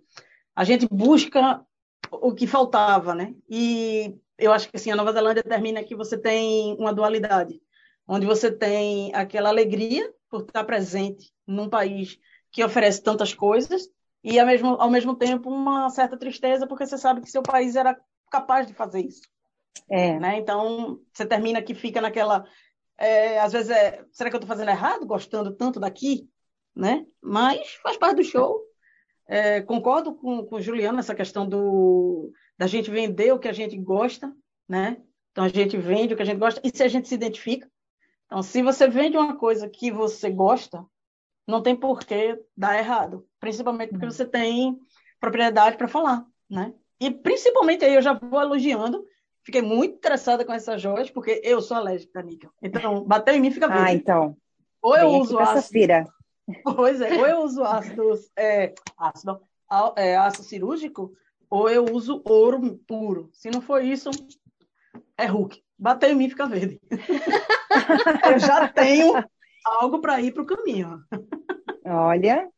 a 0.53 0.65
gente 0.65 0.87
busca 0.89 1.65
o 2.11 2.33
que 2.33 2.47
faltava, 2.47 3.13
né? 3.13 3.33
E 3.49 4.15
eu 4.37 4.51
acho 4.51 4.69
que 4.69 4.77
assim 4.77 4.91
a 4.91 4.95
Nova 4.95 5.11
Zelândia 5.11 5.43
termina 5.43 5.83
que 5.83 5.95
você 5.95 6.17
tem 6.17 6.75
uma 6.79 6.93
dualidade, 6.93 7.61
onde 8.07 8.25
você 8.25 8.51
tem 8.51 9.13
aquela 9.13 9.49
alegria 9.49 10.11
por 10.29 10.41
estar 10.41 10.63
presente 10.63 11.31
num 11.45 11.69
país 11.69 12.19
que 12.51 12.63
oferece 12.63 13.01
tantas 13.01 13.33
coisas 13.33 13.89
e 14.23 14.39
ao 14.39 14.45
mesmo, 14.45 14.75
ao 14.79 14.89
mesmo 14.89 15.15
tempo 15.15 15.49
uma 15.49 15.89
certa 15.89 16.17
tristeza, 16.17 16.67
porque 16.67 16.85
você 16.85 16.97
sabe 16.97 17.21
que 17.21 17.29
seu 17.29 17.41
país 17.41 17.75
era 17.75 17.97
capaz 18.29 18.67
de 18.67 18.73
fazer 18.73 19.01
isso. 19.05 19.21
É. 19.89 20.19
Né? 20.19 20.37
Então, 20.37 20.99
você 21.13 21.25
termina 21.25 21.61
que 21.61 21.73
fica 21.73 22.01
naquela. 22.01 22.43
É, 22.97 23.39
às 23.39 23.53
vezes, 23.53 23.69
é, 23.69 24.03
será 24.11 24.29
que 24.29 24.35
eu 24.35 24.39
estou 24.39 24.47
fazendo 24.47 24.69
errado, 24.69 25.05
gostando 25.05 25.55
tanto 25.55 25.79
daqui? 25.79 26.29
Né? 26.75 27.05
Mas 27.21 27.75
faz 27.75 27.95
parte 27.97 28.17
do 28.17 28.23
show. 28.23 28.66
É, 29.27 29.61
concordo 29.61 30.15
com, 30.15 30.45
com 30.45 30.55
o 30.55 30.61
Juliano 30.61 30.95
nessa 30.95 31.13
questão 31.13 31.47
do, 31.47 32.31
da 32.57 32.65
gente 32.65 32.89
vender 32.89 33.33
o 33.33 33.39
que 33.39 33.47
a 33.47 33.53
gente 33.53 33.77
gosta, 33.77 34.33
né? 34.67 34.97
Então 35.31 35.43
a 35.43 35.49
gente 35.49 35.77
vende 35.77 36.13
o 36.13 36.17
que 36.17 36.23
a 36.23 36.25
gente 36.25 36.39
gosta 36.39 36.61
e 36.63 36.75
se 36.75 36.81
a 36.81 36.87
gente 36.87 37.07
se 37.07 37.15
identifica. 37.15 37.69
Então, 38.25 38.41
se 38.41 38.61
você 38.61 38.87
vende 38.87 39.17
uma 39.17 39.35
coisa 39.37 39.69
que 39.69 39.91
você 39.91 40.29
gosta, 40.29 40.85
não 41.47 41.61
tem 41.61 41.75
por 41.75 41.99
que 41.99 42.39
dar 42.55 42.77
errado. 42.77 43.25
Principalmente 43.39 43.91
porque 43.91 44.05
hum. 44.05 44.11
você 44.11 44.25
tem 44.25 44.77
propriedade 45.19 45.77
para 45.77 45.87
falar, 45.87 46.25
né? 46.49 46.73
E 46.99 47.11
principalmente 47.11 47.85
aí 47.85 47.95
eu 47.95 48.01
já 48.01 48.13
vou 48.13 48.41
elogiando. 48.41 49.05
Fiquei 49.43 49.61
muito 49.61 49.95
interessada 49.95 50.43
com 50.43 50.51
essas 50.51 50.81
joias, 50.81 51.09
porque 51.09 51.39
eu 51.43 51.61
sou 51.61 51.77
alérgica 51.77 52.19
a 52.19 52.23
níquel. 52.23 52.51
Então, 52.61 53.05
bateu 53.05 53.33
em 53.33 53.39
mim, 53.39 53.51
fica 53.51 53.67
verde. 53.67 53.83
Ah, 53.83 53.93
então. 53.93 54.37
Ou 54.81 54.97
eu 54.97 55.07
uso 55.09 55.39
ácido. 55.39 56.07
Pois 56.63 57.01
é, 57.01 57.13
ou 57.17 57.27
eu 57.27 57.39
uso 57.41 57.63
ácido, 57.63 58.13
é, 58.37 58.73
ácido, 58.97 59.41
é, 59.97 60.15
ácido 60.15 60.43
cirúrgico, 60.43 61.13
ou 61.49 61.69
eu 61.69 61.85
uso 61.93 62.21
ouro 62.25 62.77
puro. 62.87 63.29
Se 63.33 63.49
não 63.49 63.61
for 63.61 63.83
isso, 63.83 64.09
é 65.17 65.25
Hulk. 65.25 65.61
Bateu 65.77 66.09
em 66.09 66.15
mim, 66.15 66.29
fica 66.29 66.47
verde. 66.47 66.79
eu 66.89 68.39
já 68.39 68.67
tenho 68.67 69.13
algo 69.65 69.99
para 69.99 70.21
ir 70.21 70.33
para 70.33 70.43
o 70.43 70.45
caminho. 70.45 71.03
Olha. 71.85 72.49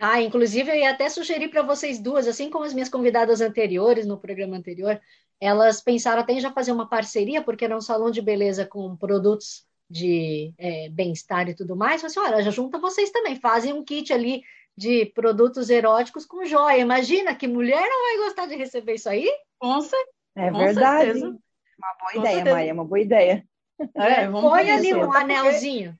Ah, 0.00 0.20
inclusive 0.20 0.70
eu 0.70 0.74
ia 0.74 0.90
até 0.90 1.08
sugerir 1.08 1.48
para 1.48 1.62
vocês 1.62 1.98
duas, 1.98 2.26
assim 2.26 2.50
como 2.50 2.64
as 2.64 2.74
minhas 2.74 2.88
convidadas 2.88 3.40
anteriores 3.40 4.06
no 4.06 4.18
programa 4.18 4.56
anterior, 4.56 5.00
elas 5.40 5.80
pensaram 5.80 6.20
até 6.20 6.32
em 6.32 6.40
já 6.40 6.52
fazer 6.52 6.72
uma 6.72 6.88
parceria, 6.88 7.42
porque 7.42 7.64
era 7.64 7.76
um 7.76 7.80
salão 7.80 8.10
de 8.10 8.20
beleza 8.20 8.66
com 8.66 8.96
produtos 8.96 9.67
de 9.88 10.52
é, 10.58 10.88
bem-estar 10.90 11.48
e 11.48 11.54
tudo 11.54 11.76
mais. 11.76 12.00
Falei 12.00 12.10
assim, 12.10 12.20
olha, 12.20 12.42
já 12.42 12.50
junta 12.50 12.78
vocês 12.78 13.10
também, 13.10 13.36
fazem 13.36 13.72
um 13.72 13.84
kit 13.84 14.12
ali 14.12 14.42
de 14.76 15.06
produtos 15.06 15.70
eróticos 15.70 16.24
com 16.24 16.44
joia. 16.44 16.78
Imagina 16.78 17.34
que 17.34 17.48
mulher 17.48 17.88
não 17.88 18.02
vai 18.02 18.26
gostar 18.26 18.46
de 18.46 18.54
receber 18.54 18.94
isso 18.94 19.08
aí? 19.08 19.28
Com. 19.58 19.78
É 20.36 20.50
verdade. 20.50 21.04
Certeza. 21.04 21.26
Uma 21.26 21.94
boa 21.98 22.12
com 22.12 22.20
ideia, 22.20 22.34
certeza. 22.34 22.56
Maria, 22.56 22.74
uma 22.74 22.84
boa 22.84 23.00
ideia. 23.00 23.48
É, 23.94 24.28
Põe 24.28 24.70
ali 24.70 24.94
um 24.94 25.12
anelzinho. 25.12 25.98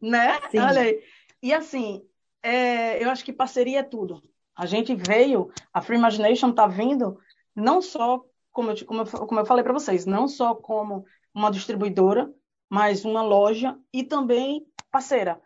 Né? 0.00 0.40
Sim. 0.50 0.58
Olha 0.58 0.80
aí. 0.82 1.02
E 1.42 1.52
assim, 1.52 2.06
é, 2.42 3.02
eu 3.02 3.10
acho 3.10 3.24
que 3.24 3.32
parceria 3.32 3.80
é 3.80 3.82
tudo. 3.82 4.22
A 4.54 4.64
gente 4.66 4.94
veio, 4.94 5.50
a 5.72 5.82
Free 5.82 5.96
Imagination 5.96 6.50
está 6.50 6.66
vindo 6.66 7.18
não 7.54 7.82
só, 7.82 8.24
como 8.52 8.70
eu, 8.70 8.86
como 8.86 9.02
eu, 9.02 9.06
como 9.06 9.40
eu 9.40 9.46
falei 9.46 9.62
para 9.62 9.72
vocês, 9.72 10.06
não 10.06 10.28
só 10.28 10.54
como 10.54 11.04
uma 11.34 11.50
distribuidora, 11.50 12.32
mas 12.68 13.04
uma 13.04 13.22
loja 13.22 13.78
e 13.92 14.02
também 14.02 14.66
parceira, 14.90 15.40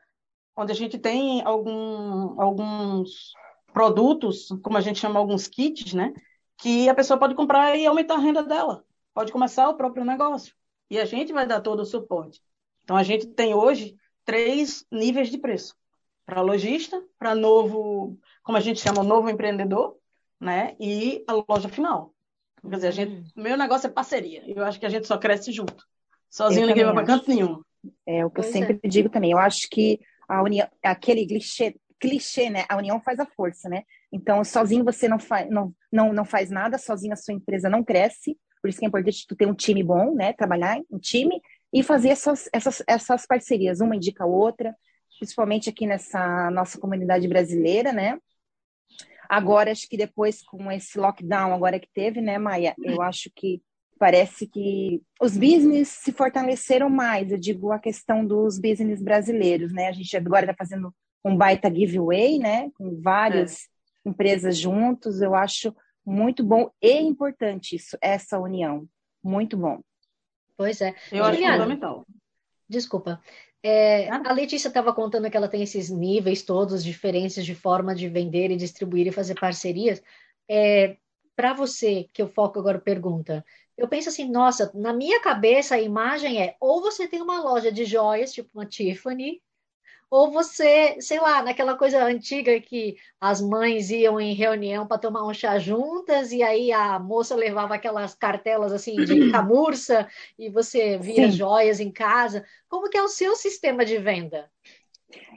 onde 0.57 0.73
a 0.73 0.75
gente 0.75 0.99
tem 0.99 1.43
algum, 1.43 2.41
alguns 2.41 3.33
produtos, 3.73 4.49
como 4.63 4.77
a 4.77 4.81
gente 4.81 4.99
chama 4.99 5.19
alguns 5.19 5.47
kits, 5.47 5.95
né? 5.95 6.13
Que 6.59 6.89
a 6.89 6.95
pessoa 6.95 7.19
pode 7.19 7.35
comprar 7.35 7.77
e 7.77 7.87
aumentar 7.87 8.15
a 8.15 8.19
renda 8.19 8.43
dela. 8.43 8.85
Pode 9.15 9.33
começar 9.33 9.69
o 9.69 9.77
próprio 9.77 10.05
negócio. 10.05 10.55
E 10.91 10.99
a 10.99 11.05
gente 11.05 11.33
vai 11.33 11.47
dar 11.47 11.61
todo 11.61 11.81
o 11.81 11.87
suporte. 11.87 12.41
Então, 12.85 12.97
a 12.97 13.03
gente 13.03 13.27
tem 13.29 13.55
hoje 13.55 13.97
três 14.25 14.85
níveis 14.91 15.31
de 15.31 15.39
preço: 15.39 15.77
para 16.27 16.41
lojista, 16.43 17.03
para 17.19 17.35
novo, 17.35 18.19
como 18.43 18.59
a 18.59 18.61
gente 18.61 18.81
chama, 18.81 19.03
novo 19.03 19.31
empreendedor, 19.31 19.97
né? 20.39 20.77
E 20.81 21.25
a 21.27 21.45
loja 21.49 21.69
final. 21.69 22.15
Quer 22.63 22.77
dizer, 22.77 22.89
a 22.89 22.91
gente, 22.91 23.13
hum. 23.13 23.25
meu 23.37 23.57
negócio 23.57 23.87
é 23.87 23.91
parceria. 23.91 24.43
Eu 24.47 24.65
acho 24.65 24.79
que 24.79 24.87
a 24.87 24.91
gente 24.91 25.07
só 25.07 25.17
cresce 25.17 25.53
junto. 25.53 25.89
Sozinho 26.31 26.67
ninguém 26.67 26.85
vai 26.85 26.95
para 26.95 27.05
canto 27.07 27.29
nenhum. 27.29 27.63
É 28.07 28.25
o 28.25 28.31
que 28.31 28.37
pois 28.37 28.47
eu 28.47 28.53
sempre 28.53 28.81
é. 28.83 28.89
digo 28.89 29.09
também. 29.09 29.33
Eu 29.33 29.39
acho 29.39 29.69
que 29.71 29.99
a 30.29 30.43
união, 30.43 30.69
aquele 30.83 31.27
clichê, 31.27 31.75
clichê, 31.99 32.49
né? 32.49 32.65
A 32.69 32.77
união 32.77 33.01
faz 33.01 33.19
a 33.19 33.27
força, 33.27 33.69
né? 33.69 33.83
Então, 34.13 34.45
sozinho 34.45 34.85
você 34.85 35.09
não 35.09 35.19
faz, 35.19 35.51
não, 35.51 35.75
não, 35.91 36.13
não 36.13 36.25
faz 36.25 36.51
nada, 36.51 36.79
sozinho 36.79 37.13
a 37.13 37.17
sua 37.17 37.35
empresa 37.35 37.69
não 37.69 37.83
cresce. 37.83 38.39
Por 38.63 38.69
isso 38.69 38.79
que 38.79 38.85
é 38.85 38.89
importante 38.89 39.27
tu 39.27 39.35
ter 39.35 39.47
um 39.47 39.55
time 39.55 39.83
bom, 39.83 40.15
né? 40.15 40.33
Trabalhar 40.33 40.79
em 40.79 40.99
time 40.99 41.41
e 41.73 41.83
fazer 41.83 42.11
essas, 42.11 42.49
essas, 42.53 42.83
essas 42.87 43.27
parcerias, 43.27 43.81
uma 43.81 43.97
indica 43.97 44.25
a 44.25 44.27
outra, 44.27 44.75
principalmente 45.19 45.69
aqui 45.71 45.87
nessa 45.87 46.51
nossa 46.51 46.79
comunidade 46.79 47.27
brasileira, 47.27 47.93
né? 47.93 48.19
Agora, 49.29 49.71
acho 49.71 49.89
que 49.89 49.97
depois 49.97 50.43
com 50.43 50.71
esse 50.73 50.99
lockdown 50.99 51.55
agora 51.55 51.79
que 51.79 51.89
teve, 51.93 52.21
né, 52.21 52.37
Maia, 52.37 52.75
eu 52.83 53.01
acho 53.01 53.31
que 53.35 53.63
parece 54.01 54.47
que 54.47 55.03
os 55.21 55.37
business 55.37 55.89
se 55.89 56.11
fortaleceram 56.11 56.89
mais, 56.89 57.31
eu 57.31 57.39
digo 57.39 57.71
a 57.71 57.79
questão 57.79 58.27
dos 58.27 58.59
business 58.59 59.03
brasileiros, 59.03 59.75
né? 59.75 59.89
A 59.89 59.93
gente 59.93 60.17
agora 60.17 60.47
está 60.47 60.55
fazendo 60.57 60.93
um 61.23 61.37
baita 61.37 61.73
giveaway, 61.73 62.39
né? 62.39 62.71
Com 62.79 62.99
várias 62.99 63.69
é. 64.07 64.09
empresas 64.09 64.57
juntos, 64.57 65.21
eu 65.21 65.35
acho 65.35 65.77
muito 66.05 66.43
bom 66.43 66.71
e 66.81 66.99
importante 66.99 67.77
isso, 67.77 67.99
essa 68.01 68.39
união. 68.39 68.89
Muito 69.23 69.55
bom. 69.55 69.81
Pois 70.57 70.81
é. 70.81 70.95
Eu 71.13 71.23
Juliana, 71.27 71.49
acho 71.49 71.63
fundamental. 71.63 72.07
Desculpa. 72.67 73.21
É, 73.63 74.09
a 74.09 74.33
Letícia 74.33 74.69
estava 74.69 74.95
contando 74.95 75.31
que 75.31 75.37
ela 75.37 75.47
tem 75.47 75.63
esses 75.63 75.91
níveis 75.91 76.43
todos, 76.43 76.83
diferenças 76.83 77.45
de 77.45 77.55
forma 77.55 77.95
de 77.95 78.09
vender 78.09 78.51
e 78.51 78.57
distribuir 78.57 79.07
e 79.07 79.13
fazer 79.13 79.39
parcerias. 79.39 80.03
É, 80.49 80.97
Para 81.37 81.53
você, 81.53 82.09
que 82.15 82.23
eu 82.23 82.29
foco 82.29 82.59
agora 82.59 82.79
pergunta, 82.79 83.45
eu 83.81 83.89
penso 83.89 84.11
assim, 84.11 84.31
nossa, 84.31 84.71
na 84.75 84.93
minha 84.93 85.21
cabeça 85.21 85.75
a 85.75 85.81
imagem 85.81 86.43
é 86.43 86.55
ou 86.61 86.83
você 86.83 87.09
tem 87.09 87.23
uma 87.23 87.43
loja 87.43 87.73
de 87.73 87.85
joias, 87.87 88.33
tipo 88.33 88.51
uma 88.55 88.67
Tiffany, 88.67 89.43
ou 90.11 90.31
você, 90.31 91.01
sei 91.01 91.21
lá, 91.21 91.43
naquela 91.43 91.77
coisa 91.77 92.05
antiga 92.05 92.61
que 92.61 92.97
as 93.21 93.41
mães 93.41 93.91
iam 93.91 94.21
em 94.21 94.35
reunião 94.35 94.87
para 94.87 94.99
tomar 94.99 95.27
um 95.27 95.33
chá 95.33 95.59
juntas 95.59 96.33
e 96.33 96.43
aí 96.43 96.73
a 96.73 96.99
moça 96.99 97.35
levava 97.35 97.75
aquelas 97.75 98.15
cartelas 98.15 98.73
assim 98.73 99.03
de 99.03 99.31
camurça 99.31 100.09
e 100.39 100.51
você 100.51 100.99
via 100.99 101.29
Sim. 101.29 101.31
joias 101.31 101.81
em 101.81 101.91
casa. 101.91 102.45
Como 102.69 102.91
que 102.91 102.99
é 102.99 103.03
o 103.03 103.09
seu 103.09 103.35
sistema 103.37 103.85
de 103.85 103.99
venda? 103.99 104.51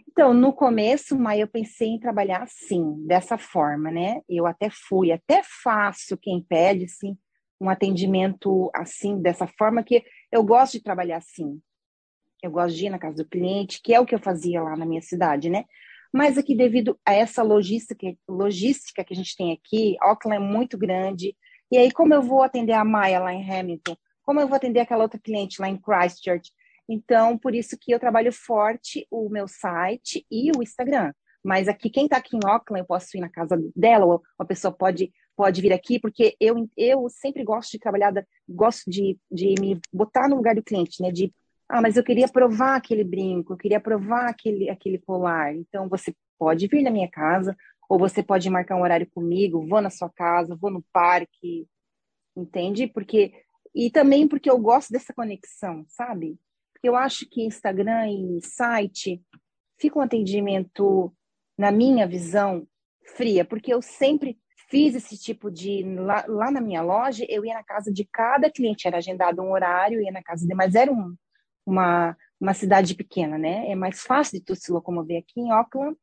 Então, 0.08 0.34
no 0.34 0.54
começo, 0.54 1.18
Maia, 1.18 1.42
eu 1.42 1.48
pensei 1.48 1.88
em 1.90 2.00
trabalhar 2.00 2.44
assim, 2.44 2.96
dessa 3.08 3.38
forma, 3.38 3.90
né? 3.90 4.22
Eu 4.30 4.46
até 4.46 4.70
fui, 4.70 5.12
até 5.12 5.42
faço 5.64 6.18
quem 6.18 6.42
pede, 6.42 6.88
sim, 6.88 7.18
um 7.64 7.70
atendimento 7.70 8.70
assim, 8.74 9.22
dessa 9.22 9.48
forma, 9.48 9.84
que 9.84 10.04
eu 10.32 10.44
gosto 10.44 10.74
de 10.74 10.84
trabalhar 10.84 11.18
assim. 11.18 11.62
Eu 12.42 12.52
gosto 12.52 12.76
de 12.76 12.88
ir 12.88 12.90
na 12.90 13.00
casa 13.00 13.24
do 13.24 13.30
cliente, 13.30 13.82
que 13.82 13.94
é 13.94 14.00
o 14.00 14.06
que 14.06 14.14
eu 14.14 14.20
fazia 14.20 14.62
lá 14.62 14.76
na 14.76 14.86
minha 14.86 15.02
cidade, 15.02 15.50
né? 15.50 15.64
Mas 16.12 16.38
aqui, 16.38 16.56
devido 16.56 17.00
a 17.06 17.14
essa 17.14 17.42
logística, 17.42 18.14
logística 18.28 19.04
que 19.04 19.14
a 19.14 19.16
gente 19.16 19.36
tem 19.36 19.54
aqui, 19.54 19.96
Auckland 20.02 20.44
é 20.44 20.48
muito 20.48 20.78
grande. 20.78 21.36
E 21.72 21.78
aí, 21.78 21.92
como 21.92 22.14
eu 22.14 22.22
vou 22.22 22.44
atender 22.44 22.74
a 22.74 22.84
Maia 22.84 23.20
lá 23.20 23.34
em 23.34 23.50
Hamilton? 23.50 23.96
Como 24.22 24.40
eu 24.40 24.48
vou 24.48 24.56
atender 24.56 24.82
aquela 24.82 25.04
outra 25.04 25.20
cliente 25.20 25.62
lá 25.62 25.70
em 25.70 25.78
Christchurch? 25.78 26.52
Então, 26.88 27.38
por 27.38 27.56
isso 27.56 27.78
que 27.80 27.92
eu 27.92 28.00
trabalho 28.00 28.32
forte 28.32 29.08
o 29.10 29.30
meu 29.30 29.48
site 29.48 30.26
e 30.30 30.52
o 30.56 30.62
Instagram. 30.62 31.14
Mas 31.44 31.68
aqui, 31.68 31.90
quem 31.90 32.06
está 32.06 32.18
aqui 32.18 32.36
em 32.38 32.46
Auckland, 32.46 32.82
eu 32.82 32.86
posso 32.86 33.18
ir 33.18 33.22
na 33.22 33.30
casa 33.30 33.58
dela, 33.76 34.06
ou 34.06 34.22
a 34.38 34.46
pessoa 34.46 34.72
pode, 34.72 35.12
pode 35.36 35.62
vir 35.62 35.74
aqui, 35.74 36.00
porque 36.00 36.36
eu, 36.40 36.70
eu 36.78 37.08
sempre 37.10 37.44
gosto 37.44 37.72
de 37.72 37.80
trabalhar, 37.80 38.14
gosto 38.48 38.90
de, 38.90 39.18
de 39.32 39.56
me 39.60 39.80
botar 39.92 40.28
no 40.28 40.36
lugar 40.36 40.56
do 40.56 40.64
cliente, 40.64 41.02
né? 41.02 41.12
De 41.12 41.34
ah, 41.68 41.82
mas 41.82 41.98
eu 41.98 42.04
queria 42.04 42.28
provar 42.28 42.76
aquele 42.76 43.04
brinco, 43.04 43.54
eu 43.54 43.58
queria 43.58 43.80
provar 43.80 44.30
aquele, 44.30 44.70
aquele 44.70 45.00
colar. 45.00 45.56
Então, 45.56 45.90
você 45.90 46.14
pode 46.38 46.68
vir 46.68 46.84
na 46.84 46.92
minha 46.92 47.10
casa, 47.10 47.56
ou 47.90 47.98
você 47.98 48.22
pode 48.22 48.50
marcar 48.50 48.76
um 48.76 48.84
horário 48.84 49.10
comigo, 49.10 49.66
vou 49.68 49.82
na 49.82 49.90
sua 49.90 50.10
casa, 50.10 50.56
vou 50.56 50.70
no 50.70 50.84
parque, 50.92 51.68
entende? 52.36 52.88
Porque 52.88 53.34
e 53.74 53.90
também 53.90 54.28
porque 54.28 54.50
eu 54.50 54.58
gosto 54.60 54.92
dessa 54.92 55.14
conexão, 55.14 55.86
sabe? 55.88 56.38
Porque 56.74 56.88
eu 56.88 56.96
acho 56.96 57.28
que 57.28 57.42
Instagram 57.42 58.08
e 58.10 58.42
site 58.44 59.22
fica 59.80 59.98
um 59.98 60.02
atendimento, 60.02 61.12
na 61.58 61.72
minha 61.72 62.08
visão, 62.08 62.68
fria, 63.16 63.44
porque 63.44 63.74
eu 63.74 63.82
sempre 63.82 64.38
fiz 64.74 64.96
esse 64.96 65.16
tipo 65.16 65.52
de 65.52 65.84
lá, 65.84 66.26
lá 66.28 66.50
na 66.50 66.60
minha 66.60 66.82
loja, 66.82 67.24
eu 67.30 67.46
ia 67.46 67.54
na 67.54 67.64
casa 67.64 67.94
de 67.94 68.04
cada 68.12 68.50
cliente, 68.50 68.88
era 68.88 68.98
agendado 68.98 69.40
um 69.40 69.52
horário, 69.52 70.02
ia 70.02 70.12
na 70.12 70.24
casa 70.24 70.48
de, 70.48 70.56
mas 70.56 70.74
era 70.74 70.92
um 70.92 71.16
uma, 71.64 72.18
uma 72.42 72.56
cidade 72.56 72.96
pequena, 72.96 73.38
né? 73.38 73.70
É 73.70 73.76
mais 73.76 74.02
fácil 74.02 74.40
de 74.40 74.44
tu 74.44 74.56
se 74.56 74.72
locomover 74.72 75.20
aqui 75.20 75.40
em 75.40 75.52
Auckland, 75.52 75.96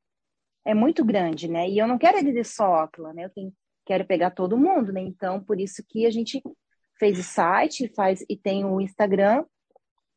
é 0.65 0.73
muito 0.73 1.05
grande, 1.05 1.49
né? 1.49 1.69
E 1.69 1.79
eu 1.79 1.89
não 1.89 1.99
quero 1.99 2.25
dizer 2.25 2.45
só 2.45 2.77
Auckland, 2.77 3.17
né? 3.17 3.25
Eu 3.25 3.31
tenho, 3.31 3.53
quero 3.85 4.07
pegar 4.07 4.31
todo 4.31 4.57
mundo, 4.57 4.93
né? 4.93 5.01
Então, 5.01 5.43
por 5.43 5.61
isso 5.61 5.85
que 5.89 6.07
a 6.07 6.11
gente 6.11 6.41
fez 6.97 7.19
o 7.19 7.25
site, 7.25 7.93
faz 7.95 8.25
e 8.29 8.37
tem 8.37 8.65
o 8.65 8.81
Instagram, 8.81 9.45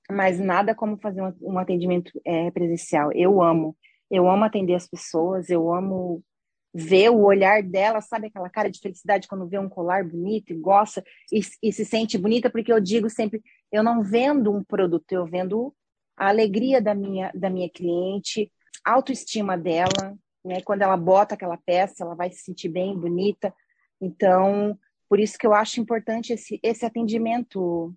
mas 0.09 0.39
nada 0.39 0.75
como 0.75 0.99
fazer 1.01 1.23
um, 1.23 1.33
um 1.41 1.57
atendimento 1.57 2.11
é, 2.23 2.51
presencial. 2.51 3.11
Eu 3.13 3.41
amo, 3.41 3.75
eu 4.11 4.29
amo 4.29 4.43
atender 4.45 4.75
as 4.75 4.87
pessoas, 4.87 5.49
eu 5.49 5.73
amo 5.73 6.23
ver 6.73 7.09
o 7.09 7.21
olhar 7.21 7.61
dela, 7.61 8.01
sabe 8.01 8.27
aquela 8.27 8.49
cara 8.49 8.69
de 8.69 8.79
felicidade 8.79 9.27
quando 9.27 9.47
vê 9.47 9.59
um 9.59 9.69
colar 9.69 10.03
bonito 10.03 10.51
e 10.51 10.55
gosta 10.55 11.03
e, 11.31 11.41
e, 11.61 11.71
se 11.71 11.85
sente 11.85 12.17
bonita, 12.17 12.49
porque 12.49 12.73
eu 12.73 12.79
digo 12.79 13.09
sempre, 13.09 13.43
eu 13.71 13.83
não 13.83 14.01
vendo 14.01 14.51
um 14.51 14.63
produto, 14.63 15.11
eu 15.11 15.25
vendo 15.25 15.73
a 16.17 16.29
alegria 16.29 16.81
da 16.81 16.95
minha, 16.95 17.31
da 17.35 17.49
minha 17.49 17.69
cliente, 17.69 18.51
autoestima 18.83 19.57
dela, 19.57 20.17
né? 20.43 20.61
Quando 20.61 20.81
ela 20.81 20.97
bota 20.97 21.35
aquela 21.35 21.57
peça, 21.57 22.03
ela 22.03 22.15
vai 22.15 22.31
se 22.31 22.41
sentir 22.43 22.69
bem, 22.69 22.97
bonita. 22.97 23.53
Então, 24.01 24.77
por 25.07 25.19
isso 25.19 25.37
que 25.37 25.47
eu 25.47 25.53
acho 25.53 25.79
importante 25.79 26.33
esse, 26.33 26.59
esse 26.61 26.85
atendimento 26.85 27.93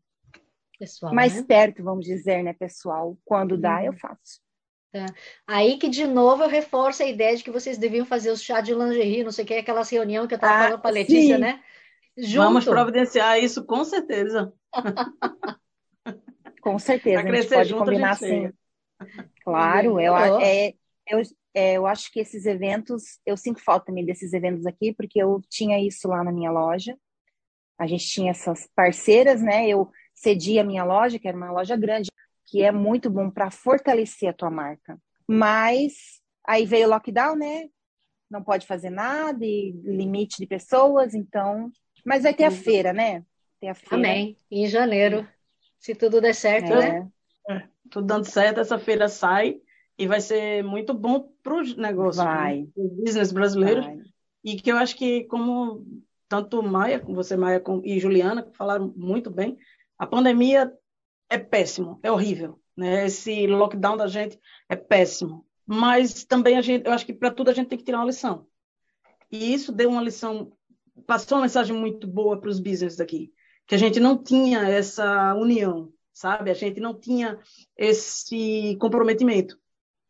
pessoal, 0.78 1.14
mais 1.14 1.34
né? 1.34 1.42
perto, 1.42 1.82
vamos 1.82 2.04
dizer, 2.04 2.42
né, 2.42 2.52
pessoal. 2.52 3.16
Quando 3.24 3.56
dá, 3.56 3.84
eu 3.84 3.92
uhum. 3.92 3.98
faço. 3.98 4.45
É. 4.92 5.06
Aí 5.46 5.78
que, 5.78 5.88
de 5.88 6.06
novo, 6.06 6.42
eu 6.42 6.48
reforço 6.48 7.02
a 7.02 7.06
ideia 7.06 7.36
de 7.36 7.44
que 7.44 7.50
vocês 7.50 7.76
deviam 7.76 8.06
fazer 8.06 8.30
o 8.30 8.36
chá 8.36 8.60
de 8.60 8.74
lingerie, 8.74 9.24
não 9.24 9.32
sei 9.32 9.44
o 9.44 9.46
que, 9.46 9.54
aquelas 9.54 9.90
reuniões 9.90 10.26
que 10.26 10.34
eu 10.34 10.36
estava 10.36 10.54
ah, 10.54 10.62
falando 10.64 10.80
para 10.80 10.90
a 10.90 10.94
Letícia, 10.94 11.36
sim. 11.36 11.40
né? 11.40 11.62
Junto. 12.16 12.44
Vamos 12.44 12.64
providenciar 12.64 13.38
isso, 13.38 13.64
com 13.66 13.84
certeza. 13.84 14.52
com 16.62 16.78
certeza, 16.78 17.20
a 17.20 17.34
gente 17.34 17.48
pode 17.48 17.68
junto, 17.68 17.84
combinar 17.84 18.10
assim. 18.12 18.50
Claro, 19.44 20.00
eu, 20.00 20.16
é, 20.16 20.72
eu, 21.06 21.20
é, 21.54 21.74
eu 21.74 21.86
acho 21.86 22.10
que 22.10 22.20
esses 22.20 22.46
eventos, 22.46 23.18
eu 23.26 23.36
sinto 23.36 23.62
falta 23.62 23.86
também 23.86 24.04
desses 24.04 24.32
eventos 24.32 24.64
aqui, 24.64 24.94
porque 24.94 25.22
eu 25.22 25.42
tinha 25.48 25.78
isso 25.78 26.08
lá 26.08 26.24
na 26.24 26.32
minha 26.32 26.50
loja. 26.50 26.96
A 27.78 27.86
gente 27.86 28.06
tinha 28.06 28.30
essas 28.30 28.66
parceiras, 28.74 29.42
né? 29.42 29.68
Eu 29.68 29.90
cedi 30.14 30.58
a 30.58 30.64
minha 30.64 30.84
loja, 30.84 31.18
que 31.18 31.28
era 31.28 31.36
uma 31.36 31.52
loja 31.52 31.76
grande, 31.76 32.10
que 32.46 32.62
é 32.62 32.70
muito 32.70 33.10
bom 33.10 33.30
para 33.30 33.50
fortalecer 33.50 34.28
a 34.28 34.32
tua 34.32 34.50
marca. 34.50 34.98
Mas 35.26 36.20
aí 36.46 36.64
veio 36.64 36.86
o 36.86 36.90
lockdown, 36.90 37.36
né? 37.36 37.68
Não 38.30 38.42
pode 38.42 38.66
fazer 38.66 38.90
nada 38.90 39.44
e 39.44 39.72
limite 39.84 40.38
de 40.38 40.46
pessoas, 40.46 41.14
então. 41.14 41.70
Mas 42.04 42.22
vai 42.22 42.34
ter 42.34 42.44
a 42.44 42.50
feira, 42.50 42.92
né? 42.92 43.24
Tem 43.60 43.70
a 43.70 43.74
feira. 43.74 43.96
Amém. 43.96 44.38
Em 44.50 44.66
janeiro, 44.66 45.26
se 45.78 45.94
tudo 45.94 46.20
der 46.20 46.34
certo, 46.34 46.72
é. 46.72 47.00
né? 47.00 47.08
É, 47.48 47.68
tudo 47.90 48.06
dando 48.06 48.24
certo, 48.24 48.60
essa 48.60 48.78
feira 48.78 49.08
sai 49.08 49.60
e 49.98 50.06
vai 50.06 50.20
ser 50.20 50.62
muito 50.62 50.92
bom 50.92 51.28
para 51.42 51.60
os 51.60 51.76
negócios, 51.76 52.24
vai. 52.24 52.62
Né? 52.62 52.68
o 52.76 52.88
business 53.02 53.32
brasileiro. 53.32 53.82
Vai. 53.82 53.98
E 54.44 54.56
que 54.56 54.70
eu 54.70 54.76
acho 54.76 54.96
que, 54.96 55.24
como 55.24 55.84
tanto 56.28 56.62
Maia, 56.62 57.02
você, 57.04 57.36
Maia, 57.36 57.62
e 57.84 57.98
Juliana, 57.98 58.48
falaram 58.52 58.92
muito 58.96 59.30
bem, 59.30 59.56
a 59.98 60.06
pandemia 60.06 60.72
é 61.28 61.38
péssimo, 61.38 61.98
é 62.02 62.10
horrível. 62.10 62.60
Né? 62.76 63.06
Esse 63.06 63.46
lockdown 63.46 63.96
da 63.96 64.06
gente 64.06 64.38
é 64.68 64.76
péssimo. 64.76 65.46
Mas 65.66 66.24
também 66.24 66.56
a 66.56 66.62
gente, 66.62 66.86
eu 66.86 66.92
acho 66.92 67.04
que 67.04 67.12
para 67.12 67.30
tudo 67.30 67.50
a 67.50 67.54
gente 67.54 67.68
tem 67.68 67.78
que 67.78 67.84
tirar 67.84 67.98
uma 67.98 68.06
lição. 68.06 68.46
E 69.30 69.52
isso 69.52 69.72
deu 69.72 69.90
uma 69.90 70.02
lição, 70.02 70.52
passou 71.06 71.38
uma 71.38 71.42
mensagem 71.42 71.76
muito 71.76 72.06
boa 72.06 72.40
para 72.40 72.48
os 72.48 72.60
business 72.60 72.96
daqui, 72.96 73.32
que 73.66 73.74
a 73.74 73.78
gente 73.78 73.98
não 73.98 74.22
tinha 74.22 74.60
essa 74.68 75.34
união, 75.34 75.92
sabe? 76.12 76.50
A 76.50 76.54
gente 76.54 76.78
não 76.78 76.94
tinha 76.94 77.38
esse 77.76 78.76
comprometimento. 78.80 79.58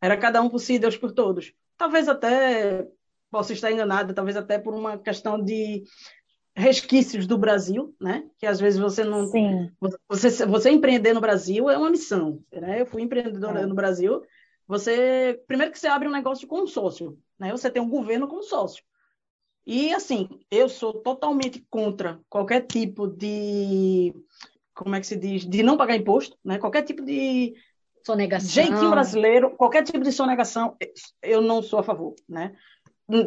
Era 0.01 0.19
cada 0.19 0.43
um 0.43 0.51
por 0.51 0.59
si, 0.59 0.79
Deus 0.79 0.99
por 0.99 1.13
todos. 1.13 1.55
Talvez 1.79 2.07
até 2.09 2.87
possa 3.31 3.55
estar 3.55 3.73
enganada, 3.73 4.13
talvez 4.13 4.37
até 4.37 4.59
por 4.59 4.75
uma 4.75 4.99
questão 4.99 5.43
de 5.43 5.85
resquícios 6.57 7.27
do 7.27 7.37
Brasil, 7.37 7.95
né? 8.01 8.25
Que 8.39 8.47
às 8.47 8.59
vezes 8.59 8.81
você 8.81 9.05
não. 9.05 9.27
Sim. 9.27 9.71
Você, 10.09 10.47
você 10.47 10.71
empreender 10.71 11.13
no 11.13 11.21
Brasil 11.21 11.69
é 11.69 11.77
uma 11.77 11.91
missão. 11.91 12.43
Né? 12.51 12.81
Eu 12.81 12.87
fui 12.87 13.03
empreendedora 13.03 13.61
é. 13.61 13.67
no 13.67 13.75
Brasil. 13.75 14.23
Você. 14.67 15.41
Primeiro 15.47 15.71
que 15.71 15.79
você 15.79 15.87
abre 15.87 16.09
um 16.09 16.13
negócio 16.13 16.49
com 16.49 16.63
um 16.63 16.67
sócio, 16.67 17.19
né? 17.39 17.53
Você 17.53 17.71
tem 17.71 17.83
um 17.83 17.91
governo 17.91 18.27
com 18.27 18.43
sócio. 18.43 18.83
E 19.67 19.93
assim, 19.93 20.29
eu 20.51 20.69
sou 20.69 20.95
totalmente 20.95 21.65
contra 21.69 22.19
qualquer 22.29 22.63
tipo 22.63 23.07
de. 23.07 24.15
Como 24.75 24.95
é 24.95 25.01
que 25.01 25.07
se 25.07 25.17
diz? 25.17 25.45
De 25.45 25.63
não 25.63 25.77
pagar 25.77 25.97
imposto, 25.97 26.39
né? 26.43 26.59
Qualquer 26.59 26.83
tipo 26.83 27.05
de. 27.05 27.55
Sonegação. 28.05 28.49
Jeitinho 28.49 28.91
brasileiro, 28.91 29.51
qualquer 29.57 29.83
tipo 29.83 29.99
de 29.99 30.13
sonegação, 30.13 30.77
eu 31.21 31.43
não 31.43 31.61
sou 31.61 31.81
a 31.81 31.83
favor, 31.83 32.15
né? 32.29 32.55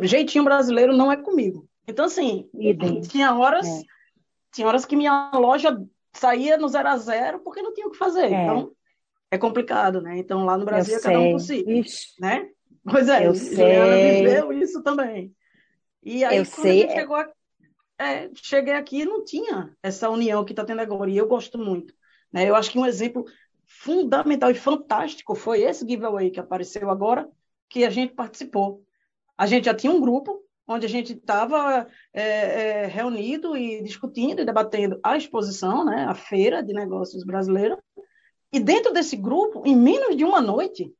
Jeitinho 0.03 0.45
brasileiro 0.45 0.95
não 0.95 1.11
é 1.11 1.17
comigo. 1.17 1.67
Então, 1.87 2.05
assim, 2.05 2.49
tinha 3.09 3.35
horas, 3.35 3.67
é. 3.67 3.81
tinha 4.51 4.67
horas 4.67 4.85
que 4.85 4.95
minha 4.95 5.31
loja 5.33 5.81
saía 6.13 6.57
no 6.57 6.67
zero 6.67 6.89
a 6.89 6.97
zero 6.97 7.39
porque 7.39 7.61
não 7.61 7.73
tinha 7.73 7.87
o 7.87 7.91
que 7.91 7.97
fazer. 7.97 8.31
É. 8.31 8.43
Então, 8.43 8.71
é 9.31 9.37
complicado, 9.37 10.01
né? 10.01 10.17
Então, 10.17 10.45
lá 10.45 10.57
no 10.57 10.65
Brasil 10.65 10.95
eu 10.95 10.99
é 10.99 11.03
cada 11.03 11.19
um 11.19 11.31
por 11.31 11.39
si, 11.39 11.65
né? 12.19 12.49
Pois 12.83 13.07
é, 13.07 13.27
eu 13.27 13.35
Juliana 13.35 13.93
sei. 13.93 14.23
viveu 14.23 14.53
isso 14.53 14.81
também. 14.81 15.35
E 16.01 16.23
aí, 16.23 16.37
eu 16.37 16.45
quando 16.45 16.63
sei. 16.63 16.83
a 16.83 16.85
é. 16.85 16.95
chegou 16.95 17.15
aqui, 17.15 17.33
é, 17.99 18.29
cheguei 18.33 18.73
aqui 18.73 19.05
não 19.05 19.23
tinha 19.23 19.75
essa 19.83 20.09
união 20.09 20.45
que 20.45 20.53
está 20.53 20.63
tendo 20.63 20.79
agora, 20.81 21.09
e 21.09 21.17
eu 21.17 21.27
gosto 21.27 21.57
muito. 21.57 21.93
Né? 22.31 22.49
Eu 22.49 22.55
acho 22.55 22.71
que 22.71 22.79
um 22.79 22.85
exemplo 22.85 23.25
fundamental 23.67 24.49
e 24.49 24.55
fantástico 24.55 25.35
foi 25.35 25.61
esse 25.61 25.87
giveaway 25.87 26.31
que 26.31 26.39
apareceu 26.39 26.89
agora, 26.89 27.29
que 27.67 27.83
a 27.85 27.89
gente 27.89 28.13
participou. 28.13 28.83
A 29.37 29.45
gente 29.45 29.65
já 29.65 29.73
tinha 29.73 29.91
um 29.91 30.01
grupo, 30.01 30.41
onde 30.69 30.85
a 30.85 30.89
gente 30.89 31.13
estava 31.13 31.87
é, 32.13 32.23
é, 32.83 32.85
reunido 32.85 33.57
e 33.57 33.81
discutindo 33.81 34.41
e 34.41 34.45
debatendo 34.45 34.99
a 35.03 35.17
exposição, 35.17 35.83
né, 35.83 36.05
a 36.07 36.13
feira 36.13 36.61
de 36.61 36.73
negócios 36.73 37.25
brasileira. 37.25 37.75
E 38.53 38.59
dentro 38.59 38.93
desse 38.93 39.15
grupo, 39.15 39.63
em 39.65 39.75
menos 39.75 40.15
de 40.15 40.23
uma 40.23 40.39
noite, 40.39 40.93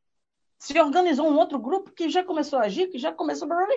se 0.58 0.78
organizou 0.80 1.30
um 1.30 1.38
outro 1.38 1.60
grupo 1.60 1.92
que 1.92 2.10
já 2.10 2.24
começou 2.24 2.58
a 2.58 2.64
agir, 2.64 2.88
que 2.88 2.98
já 2.98 3.12
começou 3.12 3.48
a 3.54 3.68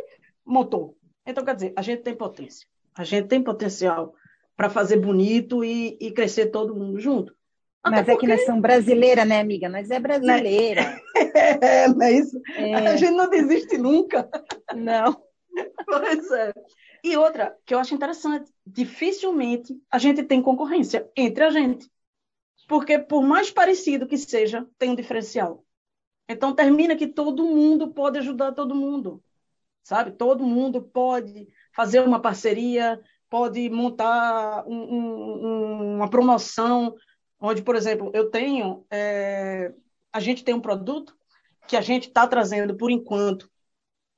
montou. 0.46 0.96
Então, 1.26 1.44
quer 1.44 1.54
dizer, 1.54 1.72
a 1.76 1.82
gente 1.82 2.02
tem 2.02 2.14
potência. 2.14 2.66
A 2.94 3.04
gente 3.04 3.28
tem 3.28 3.42
potencial 3.42 4.14
para 4.56 4.70
fazer 4.70 4.96
bonito 4.96 5.62
e, 5.62 5.96
e, 6.00 6.10
crescer 6.10 6.46
todo 6.46 6.74
mundo 6.74 6.98
junto. 6.98 7.34
Até 7.82 7.96
Mas 7.96 8.06
porque... 8.06 8.12
é 8.12 8.16
que 8.16 8.26
nós 8.26 8.46
somos 8.46 8.62
brasileira, 8.62 9.24
né, 9.24 9.40
amiga? 9.40 9.68
Nós 9.68 9.90
é 9.90 10.00
brasileira. 10.00 11.00
É, 11.34 11.88
não 11.88 12.02
é 12.02 12.12
isso? 12.12 12.38
É. 12.56 12.74
A 12.74 12.96
gente 12.96 13.12
não 13.12 13.30
desiste 13.30 13.78
nunca. 13.78 14.28
Não. 14.74 15.16
Pois 15.86 16.30
é. 16.30 16.52
E 17.04 17.16
outra, 17.16 17.56
que 17.66 17.74
eu 17.74 17.78
acho 17.78 17.94
interessante, 17.94 18.50
dificilmente 18.66 19.74
a 19.90 19.98
gente 19.98 20.22
tem 20.22 20.40
concorrência 20.40 21.10
entre 21.16 21.44
a 21.44 21.50
gente. 21.50 21.90
Porque, 22.68 22.98
por 22.98 23.22
mais 23.22 23.50
parecido 23.50 24.06
que 24.06 24.16
seja, 24.16 24.66
tem 24.78 24.90
um 24.90 24.94
diferencial. 24.94 25.64
Então, 26.28 26.54
termina 26.54 26.96
que 26.96 27.06
todo 27.06 27.44
mundo 27.44 27.92
pode 27.92 28.18
ajudar 28.18 28.52
todo 28.52 28.74
mundo. 28.74 29.22
Sabe? 29.82 30.12
Todo 30.12 30.44
mundo 30.44 30.80
pode 30.80 31.48
fazer 31.74 32.00
uma 32.00 32.20
parceria, 32.20 33.00
pode 33.28 33.68
montar 33.68 34.64
um, 34.66 34.76
um, 34.76 35.96
uma 35.96 36.08
promoção, 36.08 36.94
onde, 37.40 37.62
por 37.62 37.74
exemplo, 37.74 38.10
eu 38.14 38.30
tenho. 38.30 38.86
É, 38.90 39.74
a 40.12 40.20
gente 40.20 40.44
tem 40.44 40.54
um 40.54 40.60
produto 40.60 41.16
que 41.66 41.76
a 41.76 41.80
gente 41.80 42.08
está 42.08 42.26
trazendo, 42.26 42.76
por 42.76 42.90
enquanto, 42.90 43.50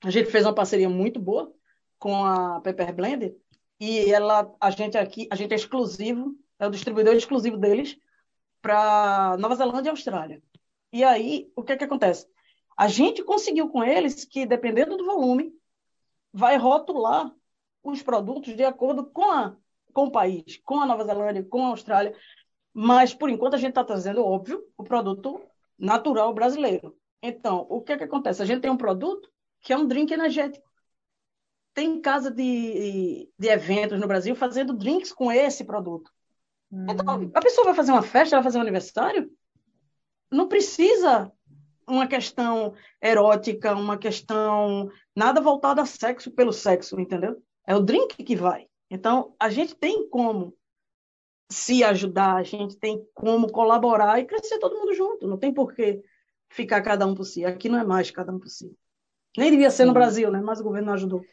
a 0.04 0.10
gente 0.10 0.30
fez 0.30 0.44
uma 0.44 0.54
parceria 0.54 0.88
muito 0.88 1.18
boa 1.18 1.52
com 1.98 2.24
a 2.24 2.60
Pepper 2.60 2.94
Blender 2.94 3.36
e 3.80 4.10
ela, 4.12 4.54
a 4.60 4.70
gente 4.70 4.96
aqui, 4.96 5.26
a 5.30 5.34
gente 5.34 5.52
é 5.52 5.56
exclusivo, 5.56 6.36
é 6.58 6.66
o 6.66 6.70
distribuidor 6.70 7.14
exclusivo 7.14 7.56
deles 7.56 7.98
para 8.60 9.36
Nova 9.38 9.56
Zelândia 9.56 9.88
e 9.88 9.90
Austrália. 9.90 10.42
E 10.92 11.02
aí, 11.02 11.50
o 11.56 11.62
que 11.62 11.72
é 11.72 11.76
que 11.76 11.84
acontece? 11.84 12.26
A 12.76 12.88
gente 12.88 13.22
conseguiu 13.22 13.68
com 13.68 13.82
eles 13.82 14.24
que, 14.24 14.46
dependendo 14.46 14.96
do 14.96 15.04
volume, 15.04 15.52
vai 16.32 16.56
rotular 16.56 17.34
os 17.82 18.02
produtos 18.02 18.56
de 18.56 18.64
acordo 18.64 19.04
com, 19.06 19.30
a, 19.30 19.56
com 19.92 20.04
o 20.04 20.10
país, 20.10 20.60
com 20.64 20.80
a 20.80 20.86
Nova 20.86 21.04
Zelândia, 21.04 21.44
com 21.44 21.66
a 21.66 21.68
Austrália. 21.68 22.14
Mas, 22.72 23.12
por 23.12 23.28
enquanto, 23.28 23.54
a 23.54 23.58
gente 23.58 23.70
está 23.70 23.84
trazendo, 23.84 24.24
óbvio, 24.24 24.64
o 24.76 24.84
produto 24.84 25.40
natural 25.78 26.32
brasileiro. 26.32 26.96
Então, 27.22 27.66
o 27.68 27.80
que 27.80 27.92
é 27.92 27.98
que 27.98 28.04
acontece? 28.04 28.42
A 28.42 28.46
gente 28.46 28.60
tem 28.60 28.70
um 28.70 28.76
produto 28.76 29.33
que 29.64 29.72
é 29.72 29.76
um 29.76 29.86
drink 29.86 30.12
energético. 30.12 30.64
Tem 31.72 32.00
casa 32.00 32.30
de, 32.30 33.28
de 33.36 33.48
eventos 33.48 33.98
no 33.98 34.06
Brasil 34.06 34.36
fazendo 34.36 34.74
drinks 34.74 35.10
com 35.10 35.32
esse 35.32 35.64
produto. 35.64 36.12
Hum. 36.70 36.86
Então, 36.88 37.30
a 37.34 37.40
pessoa 37.40 37.64
vai 37.64 37.74
fazer 37.74 37.90
uma 37.90 38.02
festa, 38.02 38.36
vai 38.36 38.44
fazer 38.44 38.58
um 38.58 38.60
aniversário, 38.60 39.28
não 40.30 40.46
precisa 40.46 41.32
uma 41.88 42.06
questão 42.06 42.74
erótica, 43.02 43.74
uma 43.74 43.96
questão 43.96 44.90
nada 45.16 45.40
voltada 45.40 45.82
a 45.82 45.86
sexo 45.86 46.30
pelo 46.30 46.52
sexo, 46.52 47.00
entendeu? 47.00 47.42
É 47.66 47.74
o 47.74 47.80
drink 47.80 48.22
que 48.22 48.36
vai. 48.36 48.68
Então, 48.90 49.34
a 49.40 49.48
gente 49.48 49.74
tem 49.74 50.08
como 50.08 50.54
se 51.50 51.82
ajudar, 51.82 52.36
a 52.36 52.42
gente 52.42 52.76
tem 52.76 53.02
como 53.14 53.50
colaborar 53.50 54.20
e 54.20 54.26
crescer 54.26 54.58
todo 54.58 54.76
mundo 54.76 54.94
junto. 54.94 55.26
Não 55.26 55.38
tem 55.38 55.52
por 55.52 55.74
que 55.74 56.02
ficar 56.50 56.82
cada 56.82 57.06
um 57.06 57.14
por 57.14 57.24
si. 57.24 57.44
Aqui 57.44 57.68
não 57.68 57.78
é 57.78 57.84
mais 57.84 58.10
cada 58.10 58.32
um 58.32 58.38
por 58.38 58.48
si. 58.48 58.76
Nem 59.36 59.50
devia 59.50 59.70
ser 59.70 59.82
Sim. 59.82 59.88
no 59.88 59.94
Brasil, 59.94 60.30
né? 60.30 60.40
Mas 60.40 60.60
o 60.60 60.64
governo 60.64 60.88
não 60.88 60.94
ajudou. 60.94 61.24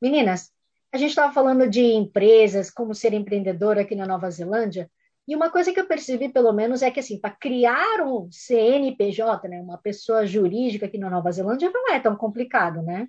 Meninas, 0.00 0.50
a 0.92 0.96
gente 0.96 1.10
estava 1.10 1.32
falando 1.32 1.68
de 1.68 1.82
empresas, 1.82 2.70
como 2.70 2.94
ser 2.94 3.12
empreendedor 3.12 3.78
aqui 3.78 3.94
na 3.94 4.06
Nova 4.06 4.30
Zelândia, 4.30 4.90
e 5.28 5.34
uma 5.34 5.50
coisa 5.50 5.72
que 5.72 5.80
eu 5.80 5.86
percebi, 5.86 6.28
pelo 6.28 6.52
menos, 6.52 6.82
é 6.82 6.90
que 6.90 7.00
assim, 7.00 7.18
para 7.18 7.30
criar 7.30 8.00
um 8.06 8.28
CNPJ, 8.30 9.48
né, 9.48 9.60
uma 9.60 9.76
pessoa 9.76 10.24
jurídica 10.24 10.86
aqui 10.86 10.98
na 10.98 11.10
Nova 11.10 11.32
Zelândia, 11.32 11.70
não 11.72 11.92
é 11.92 11.98
tão 11.98 12.14
complicado, 12.14 12.80
né? 12.82 13.08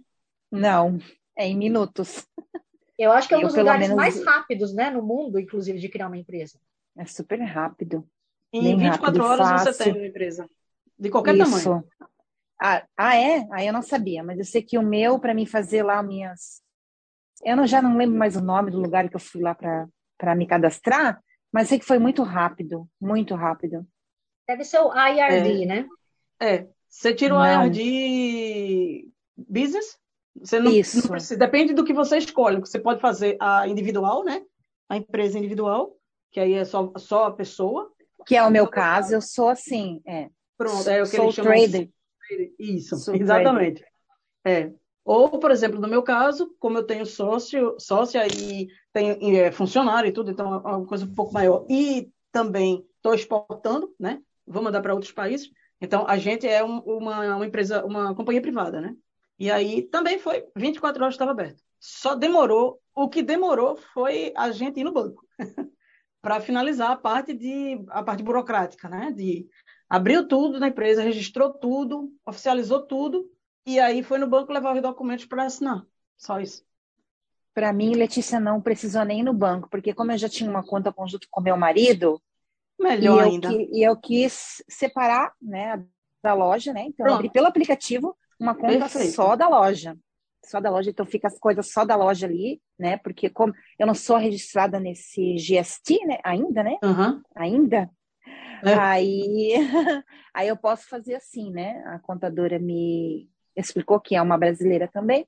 Não. 0.51 0.97
É 1.37 1.47
em 1.47 1.55
minutos. 1.55 2.25
Eu 2.97 3.11
acho 3.11 3.27
que 3.27 3.35
é 3.35 3.37
um 3.37 3.41
eu, 3.41 3.47
dos 3.47 3.55
lugares 3.55 3.89
menos... 3.89 3.95
mais 3.95 4.25
rápidos, 4.25 4.73
né, 4.73 4.89
no 4.89 5.03
mundo, 5.03 5.39
inclusive, 5.39 5.77
de 5.77 5.87
criar 5.87 6.07
uma 6.07 6.17
empresa. 6.17 6.59
É 6.97 7.05
super 7.05 7.39
rápido. 7.39 8.03
Em 8.51 8.75
24 8.75 9.05
rápido, 9.05 9.23
horas 9.23 9.47
fácil. 9.47 9.73
você 9.73 9.83
tem 9.83 9.93
uma 9.93 10.07
empresa. 10.07 10.49
De 10.97 11.09
qualquer 11.11 11.35
Isso. 11.35 11.63
tamanho. 11.63 11.85
Ah, 12.59 12.85
ah, 12.97 13.15
é? 13.15 13.39
Aí 13.39 13.47
ah, 13.51 13.65
eu 13.65 13.73
não 13.73 13.81
sabia, 13.81 14.23
mas 14.23 14.37
eu 14.39 14.45
sei 14.45 14.61
que 14.61 14.77
o 14.77 14.83
meu, 14.83 15.19
para 15.19 15.33
mim 15.33 15.45
fazer 15.45 15.83
lá 15.83 16.01
minhas. 16.01 16.61
Eu 17.43 17.55
não, 17.55 17.67
já 17.67 17.81
não 17.81 17.95
lembro 17.95 18.17
mais 18.17 18.35
o 18.35 18.41
nome 18.41 18.71
do 18.71 18.79
lugar 18.79 19.07
que 19.09 19.15
eu 19.15 19.19
fui 19.19 19.41
lá 19.41 19.55
para 19.55 20.35
me 20.35 20.47
cadastrar, 20.47 21.21
mas 21.51 21.69
sei 21.69 21.77
que 21.79 21.85
foi 21.85 21.99
muito 21.99 22.23
rápido 22.23 22.89
muito 22.99 23.35
rápido. 23.35 23.87
Deve 24.47 24.63
ser 24.63 24.79
o 24.79 24.91
IRD, 24.91 25.63
é. 25.63 25.65
né? 25.65 25.87
É. 26.39 26.67
Você 26.89 27.13
tira 27.13 27.35
o 27.35 27.37
não. 27.37 27.65
IRD 27.65 29.09
Business, 29.37 29.97
você 30.41 30.59
não, 30.59 30.71
Isso. 30.71 31.01
Não 31.01 31.09
precisa, 31.09 31.37
depende 31.37 31.73
do 31.73 31.83
que 31.83 31.93
você 31.93 32.17
escolhe. 32.17 32.59
Você 32.59 32.79
pode 32.79 33.01
fazer 33.01 33.37
a 33.39 33.67
individual, 33.67 34.23
né? 34.23 34.41
A 34.89 34.97
empresa 34.97 35.37
individual, 35.37 35.95
que 36.31 36.39
aí 36.39 36.53
é 36.53 36.65
só, 36.65 36.91
só 36.97 37.25
a 37.25 37.33
pessoa. 37.33 37.91
Que 38.25 38.35
é 38.35 38.43
o 38.43 38.51
meu 38.51 38.67
caso, 38.67 39.13
eu 39.13 39.21
sou 39.21 39.49
assim, 39.49 40.01
é. 40.05 40.29
Pronto, 40.57 40.89
é 40.89 41.01
o 41.01 41.05
que 41.05 41.15
sou 41.15 41.25
eles 41.25 41.35
chamam 41.35 41.53
trader. 41.53 41.89
Isso, 42.59 42.95
exatamente. 43.15 43.83
É. 44.45 44.71
Ou, 45.03 45.39
por 45.39 45.51
exemplo, 45.51 45.79
no 45.79 45.87
meu 45.87 46.03
caso, 46.03 46.53
como 46.59 46.77
eu 46.77 46.83
tenho 46.83 47.05
sócio, 47.05 47.75
sócia 47.79 48.27
e 48.27 48.67
tenho 48.91 49.37
é, 49.37 49.51
funcionário 49.51 50.09
e 50.09 50.11
tudo, 50.11 50.31
então 50.31 50.53
é 50.53 50.57
uma 50.57 50.85
coisa 50.85 51.05
um 51.05 51.13
pouco 51.13 51.33
maior. 51.33 51.65
E 51.69 52.11
também 52.31 52.85
estou 52.97 53.13
exportando, 53.13 53.93
né? 53.97 54.21
Vou 54.45 54.61
mandar 54.61 54.81
para 54.81 54.93
outros 54.93 55.13
países. 55.13 55.49
Então, 55.79 56.05
a 56.07 56.17
gente 56.17 56.47
é 56.47 56.63
um, 56.63 56.79
uma, 56.79 57.37
uma 57.37 57.45
empresa, 57.45 57.85
uma 57.85 58.13
companhia 58.15 58.41
privada, 58.41 58.81
né? 58.81 58.95
E 59.39 59.51
aí 59.51 59.83
também 59.83 60.17
foi 60.17 60.45
24 60.55 61.01
horas 61.01 61.13
estava 61.13 61.31
aberto. 61.31 61.63
Só 61.79 62.15
demorou, 62.15 62.81
o 62.95 63.07
que 63.07 63.21
demorou 63.21 63.77
foi 63.93 64.33
a 64.35 64.51
gente 64.51 64.79
ir 64.79 64.83
no 64.83 64.91
banco 64.91 65.25
para 66.21 66.41
finalizar 66.41 66.91
a 66.91 66.97
parte 66.97 67.33
de 67.33 67.81
a 67.89 68.03
parte 68.03 68.23
burocrática, 68.23 68.89
né? 68.89 69.11
De 69.11 69.47
abriu 69.89 70.27
tudo 70.27 70.59
na 70.59 70.67
empresa, 70.67 71.01
registrou 71.01 71.53
tudo, 71.53 72.11
oficializou 72.25 72.85
tudo 72.85 73.29
e 73.65 73.79
aí 73.79 74.03
foi 74.03 74.17
no 74.17 74.27
banco 74.27 74.51
levar 74.51 74.75
os 74.75 74.81
documentos 74.81 75.25
para 75.25 75.43
assinar. 75.43 75.85
Só 76.15 76.39
isso. 76.39 76.65
Para 77.53 77.73
mim, 77.73 77.95
Letícia 77.95 78.39
não 78.39 78.61
precisou 78.61 79.03
nem 79.03 79.21
ir 79.21 79.23
no 79.23 79.33
banco, 79.33 79.67
porque 79.69 79.93
como 79.93 80.11
eu 80.11 80.17
já 80.17 80.29
tinha 80.29 80.49
uma 80.49 80.63
conta 80.63 80.93
conjunto 80.93 81.27
com 81.29 81.41
meu 81.41 81.57
marido, 81.57 82.21
melhor 82.79 83.25
e 83.25 83.29
ainda. 83.29 83.51
Eu, 83.51 83.59
e 83.59 83.83
eu 83.83 83.97
quis 83.97 84.63
separar, 84.69 85.33
né, 85.41 85.83
da 86.21 86.33
loja, 86.33 86.73
né? 86.73 86.83
Então, 86.83 87.11
abri 87.11 87.31
pelo 87.31 87.47
aplicativo 87.47 88.15
uma 88.39 88.53
conta 88.53 88.79
Perfeito. 88.79 89.13
só 89.13 89.35
da 89.35 89.47
loja. 89.47 89.97
Só 90.45 90.61
da 90.61 90.69
loja, 90.69 90.91
então 90.91 91.05
fica 91.05 91.27
as 91.27 91.37
coisas 91.39 91.71
só 91.71 91.83
da 91.83 91.95
loja 91.95 92.27
ali, 92.27 92.61
né? 92.77 92.97
Porque 92.97 93.29
como 93.29 93.53
eu 93.77 93.87
não 93.87 93.95
sou 93.95 94.17
registrada 94.17 94.79
nesse 94.79 95.35
GST, 95.35 96.05
né? 96.05 96.19
Ainda, 96.23 96.63
né? 96.63 96.77
Uhum. 96.83 97.21
Ainda. 97.35 97.89
É. 98.63 98.73
Aí, 98.73 99.53
aí 100.33 100.47
eu 100.47 100.57
posso 100.57 100.87
fazer 100.87 101.15
assim, 101.15 101.51
né? 101.51 101.83
A 101.87 101.99
contadora 101.99 102.59
me 102.59 103.29
explicou 103.55 103.99
que 103.99 104.15
é 104.15 104.21
uma 104.21 104.37
brasileira 104.37 104.87
também, 104.87 105.27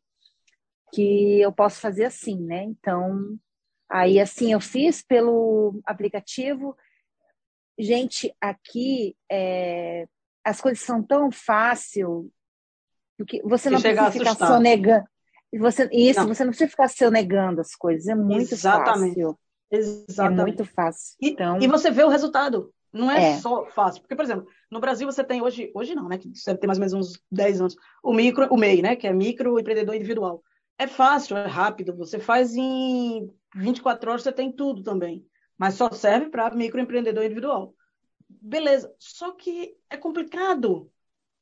que 0.94 1.40
eu 1.42 1.52
posso 1.52 1.80
fazer 1.80 2.06
assim, 2.06 2.40
né? 2.40 2.64
Então, 2.64 3.38
aí 3.90 4.20
assim 4.20 4.54
eu 4.54 4.60
fiz 4.60 5.02
pelo 5.02 5.80
aplicativo. 5.86 6.76
Gente, 7.78 8.36
aqui 8.40 9.16
é, 9.32 10.08
as 10.44 10.62
coisas 10.62 10.84
são 10.84 11.02
tão 11.02 11.32
fácil 11.32 12.32
porque 13.20 13.42
você 13.44 13.70
não 13.70 13.82
precisa 13.82 14.12
ficar 14.12 14.36
sonegando. 14.36 15.06
Você, 15.60 15.90
isso, 15.92 16.22
não. 16.22 16.28
você 16.28 16.44
não 16.46 16.52
precisa 16.52 16.70
ficar 16.70 16.88
sonegando 16.88 17.60
as 17.60 17.76
coisas. 17.76 18.08
É 18.08 18.16
muito 18.16 18.54
Exatamente. 18.54 19.16
fácil. 19.16 19.40
Exatamente. 19.70 20.40
É 20.40 20.44
muito 20.44 20.66
fácil. 20.66 21.18
E, 21.22 21.30
então... 21.32 21.60
e 21.60 21.68
você 21.68 21.92
vê 21.92 22.04
o 22.04 22.08
resultado. 22.08 22.74
Não 22.92 23.10
é, 23.10 23.32
é, 23.32 23.38
só 23.38 23.66
fácil. 23.66 24.02
Porque, 24.02 24.16
por 24.16 24.26
exemplo, 24.26 24.48
no 24.70 24.80
Brasil 24.80 25.10
você 25.10 25.24
tem 25.24 25.42
hoje, 25.42 25.72
hoje 25.74 25.94
não, 25.94 26.08
né? 26.08 26.18
Que 26.18 26.28
deve 26.46 26.60
ter 26.60 26.68
mais 26.68 26.80
ou 26.80 26.86
menos 26.86 26.94
uns 26.94 27.24
10 27.32 27.62
anos, 27.62 27.76
o 28.04 28.14
micro, 28.14 28.48
o 28.52 28.58
MEI, 28.58 28.82
né? 28.82 28.96
Que 28.96 29.08
é 29.08 29.14
micro 29.14 29.60
empreendedor 29.60 29.96
individual. 29.96 30.44
É 30.78 30.88
fácil, 30.88 31.38
é 31.38 31.46
rápido. 31.46 31.96
Você 31.98 32.20
faz 32.20 32.56
em 32.56 33.30
24 33.56 34.10
horas, 34.10 34.24
você 34.24 34.32
tem 34.32 34.52
tudo 34.52 34.82
também. 34.82 35.26
Mas 35.58 35.76
só 35.76 35.92
serve 35.92 36.30
para 36.30 36.56
microempreendedor 36.56 37.24
individual. 37.24 37.76
Beleza. 38.30 38.94
Só 38.98 39.32
que 39.32 39.76
é 39.90 39.98
complicado. 39.98 40.90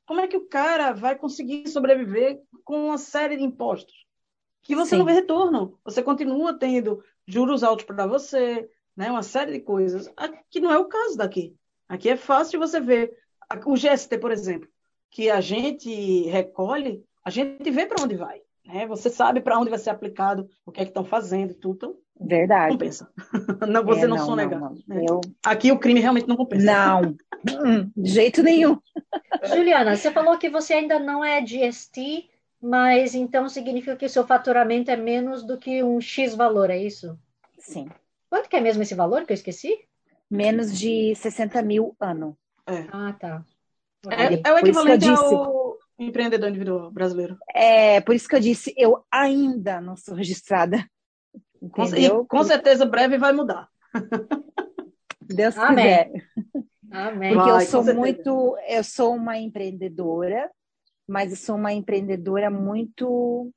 Como 0.07 0.21
é 0.21 0.27
que 0.27 0.37
o 0.37 0.47
cara 0.47 0.91
vai 0.91 1.15
conseguir 1.15 1.67
sobreviver 1.67 2.41
com 2.63 2.87
uma 2.87 2.97
série 2.97 3.37
de 3.37 3.43
impostos? 3.43 4.07
Que 4.63 4.75
você 4.75 4.91
Sim. 4.91 4.97
não 4.97 5.05
vê 5.05 5.11
retorno. 5.11 5.77
Você 5.83 6.01
continua 6.01 6.57
tendo 6.57 7.03
juros 7.27 7.63
altos 7.63 7.85
para 7.85 8.07
você, 8.07 8.69
né? 8.97 9.11
uma 9.11 9.23
série 9.23 9.53
de 9.53 9.59
coisas. 9.59 10.11
Aqui 10.17 10.59
não 10.59 10.71
é 10.71 10.77
o 10.77 10.85
caso 10.85 11.15
daqui. 11.15 11.55
Aqui 11.87 12.09
é 12.09 12.17
fácil 12.17 12.59
você 12.59 12.81
ver. 12.81 13.13
O 13.65 13.75
GST, 13.75 14.17
por 14.17 14.31
exemplo, 14.31 14.67
que 15.11 15.29
a 15.29 15.39
gente 15.39 16.23
recolhe, 16.23 17.05
a 17.23 17.29
gente 17.29 17.69
vê 17.71 17.85
para 17.85 18.03
onde 18.03 18.15
vai. 18.15 18.41
Né? 18.65 18.85
Você 18.87 19.09
sabe 19.09 19.39
para 19.39 19.57
onde 19.57 19.69
vai 19.69 19.79
ser 19.79 19.91
aplicado, 19.91 20.49
o 20.65 20.71
que 20.71 20.81
é 20.81 20.83
que 20.83 20.89
estão 20.89 21.05
fazendo, 21.05 21.53
tudo. 21.53 21.97
Então, 22.15 22.27
Verdade. 22.27 22.73
Compensa. 22.73 23.09
não, 23.69 23.85
você 23.85 24.03
é, 24.03 24.07
não, 24.07 24.17
não 24.17 24.25
sonega. 24.25 24.59
Não. 24.59 24.75
Eu... 24.89 25.21
Aqui 25.45 25.71
o 25.71 25.79
crime 25.79 25.99
realmente 25.99 26.27
não 26.27 26.35
compensa. 26.35 26.65
Não, 26.65 27.01
hum, 27.63 27.91
de 27.95 28.09
jeito 28.09 28.43
nenhum. 28.43 28.77
Juliana, 29.45 29.95
você 29.95 30.11
falou 30.11 30.37
que 30.37 30.49
você 30.49 30.73
ainda 30.73 30.99
não 30.99 31.23
é 31.23 31.41
GST, 31.41 32.27
mas 32.59 33.15
então 33.15 33.47
significa 33.47 33.95
que 33.95 34.05
o 34.05 34.09
seu 34.09 34.25
faturamento 34.25 34.91
é 34.91 34.97
menos 34.97 35.43
do 35.43 35.57
que 35.57 35.83
um 35.83 36.01
X 36.01 36.35
valor, 36.35 36.69
é 36.69 36.77
isso? 36.77 37.17
Sim. 37.59 37.87
Quanto 38.29 38.49
que 38.49 38.55
é 38.55 38.61
mesmo 38.61 38.83
esse 38.83 38.95
valor 38.95 39.25
que 39.25 39.31
eu 39.31 39.35
esqueci? 39.35 39.77
Menos 40.29 40.77
de 40.77 41.15
60 41.15 41.61
mil 41.61 41.95
ano. 41.99 42.37
É. 42.67 42.85
Ah, 42.91 43.13
tá. 43.13 43.45
É, 44.09 44.49
é 44.49 44.53
o 44.53 44.59
equivalente 44.59 45.07
ao 45.07 45.77
empreendedor 45.97 46.49
individual 46.49 46.91
brasileiro. 46.91 47.37
É, 47.53 48.01
por 48.01 48.13
isso 48.13 48.27
que 48.27 48.35
eu 48.35 48.39
disse, 48.39 48.73
eu 48.77 49.03
ainda 49.11 49.81
não 49.81 49.95
sou 49.95 50.15
registrada. 50.15 50.85
Entendeu? 51.61 52.23
E 52.23 52.27
com 52.27 52.43
certeza 52.43 52.85
breve 52.85 53.17
vai 53.17 53.33
mudar. 53.33 53.67
Deus 55.21 55.57
Amém. 55.57 55.75
quiser. 55.75 56.11
Amém. 56.91 57.33
Porque 57.33 57.49
vai, 57.49 57.63
eu 57.63 57.67
sou 57.67 57.83
muito, 57.83 58.57
eu 58.67 58.83
sou 58.83 59.15
uma 59.15 59.37
empreendedora, 59.37 60.49
mas 61.07 61.31
eu 61.31 61.37
sou 61.37 61.55
uma 61.55 61.73
empreendedora 61.73 62.49
muito, 62.49 63.05
como 63.07 63.51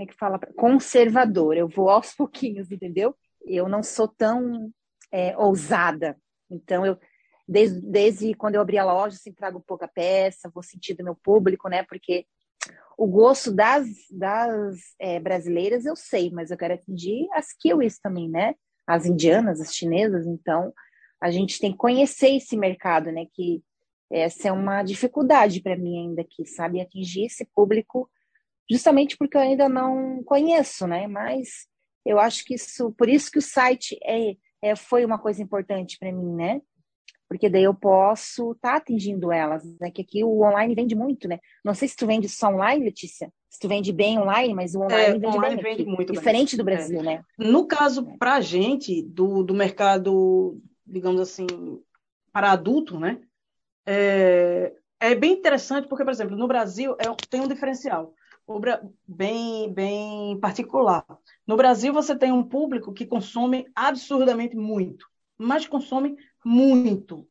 é 0.00 0.06
que 0.06 0.14
fala? 0.14 0.38
Conservadora. 0.56 1.58
Eu 1.58 1.68
vou 1.68 1.90
aos 1.90 2.14
pouquinhos, 2.14 2.72
entendeu? 2.72 3.14
Eu 3.44 3.68
não 3.68 3.82
sou 3.82 4.08
tão 4.08 4.70
é, 5.12 5.36
ousada. 5.36 6.16
Então, 6.50 6.84
eu, 6.84 6.98
desde, 7.46 7.80
desde 7.80 8.34
quando 8.34 8.54
eu 8.54 8.60
abri 8.60 8.78
a 8.78 8.84
loja, 8.84 9.16
sempre 9.16 9.38
trago 9.38 9.60
pouca 9.60 9.88
peça, 9.88 10.50
vou 10.52 10.62
sentir 10.62 10.94
do 10.94 11.04
meu 11.04 11.14
público, 11.14 11.68
né? 11.68 11.82
Porque 11.82 12.26
o 12.96 13.06
gosto 13.06 13.50
das, 13.50 13.86
das 14.10 14.78
é, 14.98 15.18
brasileiras 15.18 15.86
eu 15.86 15.96
sei, 15.96 16.30
mas 16.30 16.50
eu 16.50 16.56
quero 16.56 16.74
atingir 16.74 17.28
as 17.32 17.52
kiwis 17.52 17.98
também, 17.98 18.28
né? 18.28 18.54
As 18.86 19.06
indianas, 19.06 19.60
as 19.60 19.74
chinesas. 19.74 20.26
Então, 20.26 20.72
a 21.20 21.30
gente 21.30 21.58
tem 21.58 21.72
que 21.72 21.78
conhecer 21.78 22.36
esse 22.36 22.56
mercado, 22.56 23.10
né? 23.10 23.26
Que 23.32 23.62
essa 24.10 24.48
é 24.48 24.52
uma 24.52 24.82
dificuldade 24.82 25.62
para 25.62 25.76
mim 25.76 25.98
ainda 25.98 26.22
aqui, 26.22 26.44
sabe? 26.44 26.80
Atingir 26.80 27.26
esse 27.26 27.44
público, 27.54 28.10
justamente 28.68 29.16
porque 29.16 29.36
eu 29.36 29.40
ainda 29.40 29.68
não 29.68 30.22
conheço, 30.24 30.86
né? 30.86 31.06
Mas 31.06 31.69
eu 32.04 32.18
acho 32.18 32.44
que 32.44 32.54
isso, 32.54 32.92
por 32.92 33.08
isso 33.08 33.30
que 33.30 33.38
o 33.38 33.42
site 33.42 33.98
é, 34.04 34.36
é 34.62 34.76
foi 34.76 35.04
uma 35.04 35.18
coisa 35.18 35.42
importante 35.42 35.98
para 35.98 36.12
mim, 36.12 36.34
né? 36.34 36.60
porque 37.30 37.48
daí 37.48 37.62
eu 37.62 37.72
posso 37.72 38.50
estar 38.50 38.72
tá 38.72 38.76
atingindo 38.78 39.30
elas, 39.30 39.62
né? 39.80 39.88
Que 39.88 40.02
aqui 40.02 40.24
o 40.24 40.42
online 40.42 40.74
vende 40.74 40.96
muito, 40.96 41.28
né? 41.28 41.38
Não 41.64 41.74
sei 41.74 41.86
se 41.86 41.94
tu 41.94 42.04
vende 42.04 42.28
só 42.28 42.48
online, 42.48 42.86
Letícia, 42.86 43.32
se 43.48 43.56
tu 43.60 43.68
vende 43.68 43.92
bem 43.92 44.18
online, 44.18 44.52
mas 44.52 44.74
o 44.74 44.80
online 44.80 45.00
é, 45.00 45.12
vende 45.12 45.26
online 45.28 45.62
bem 45.62 45.64
vende 45.64 45.82
aqui, 45.82 45.90
muito 45.92 46.12
diferente 46.12 46.56
bem. 46.56 46.58
do 46.58 46.64
Brasil, 46.64 46.98
é. 46.98 47.02
né? 47.04 47.24
No 47.38 47.68
caso, 47.68 48.04
para 48.18 48.34
a 48.34 48.40
gente, 48.40 49.00
do, 49.04 49.44
do 49.44 49.54
mercado, 49.54 50.60
digamos 50.84 51.20
assim, 51.20 51.46
para 52.32 52.50
adulto, 52.50 52.98
né? 52.98 53.20
É, 53.86 54.72
é 54.98 55.14
bem 55.14 55.34
interessante 55.34 55.86
porque, 55.86 56.02
por 56.02 56.10
exemplo, 56.10 56.36
no 56.36 56.48
Brasil 56.48 56.96
é, 56.98 57.04
tem 57.30 57.40
um 57.40 57.48
diferencial 57.48 58.12
bem, 59.06 59.72
bem 59.72 60.40
particular. 60.40 61.04
No 61.46 61.56
Brasil, 61.56 61.92
você 61.92 62.16
tem 62.16 62.32
um 62.32 62.42
público 62.42 62.92
que 62.92 63.06
consome 63.06 63.70
absurdamente 63.74 64.56
muito, 64.56 65.06
mas 65.38 65.66
consome 65.66 66.16
muito. 66.44 67.26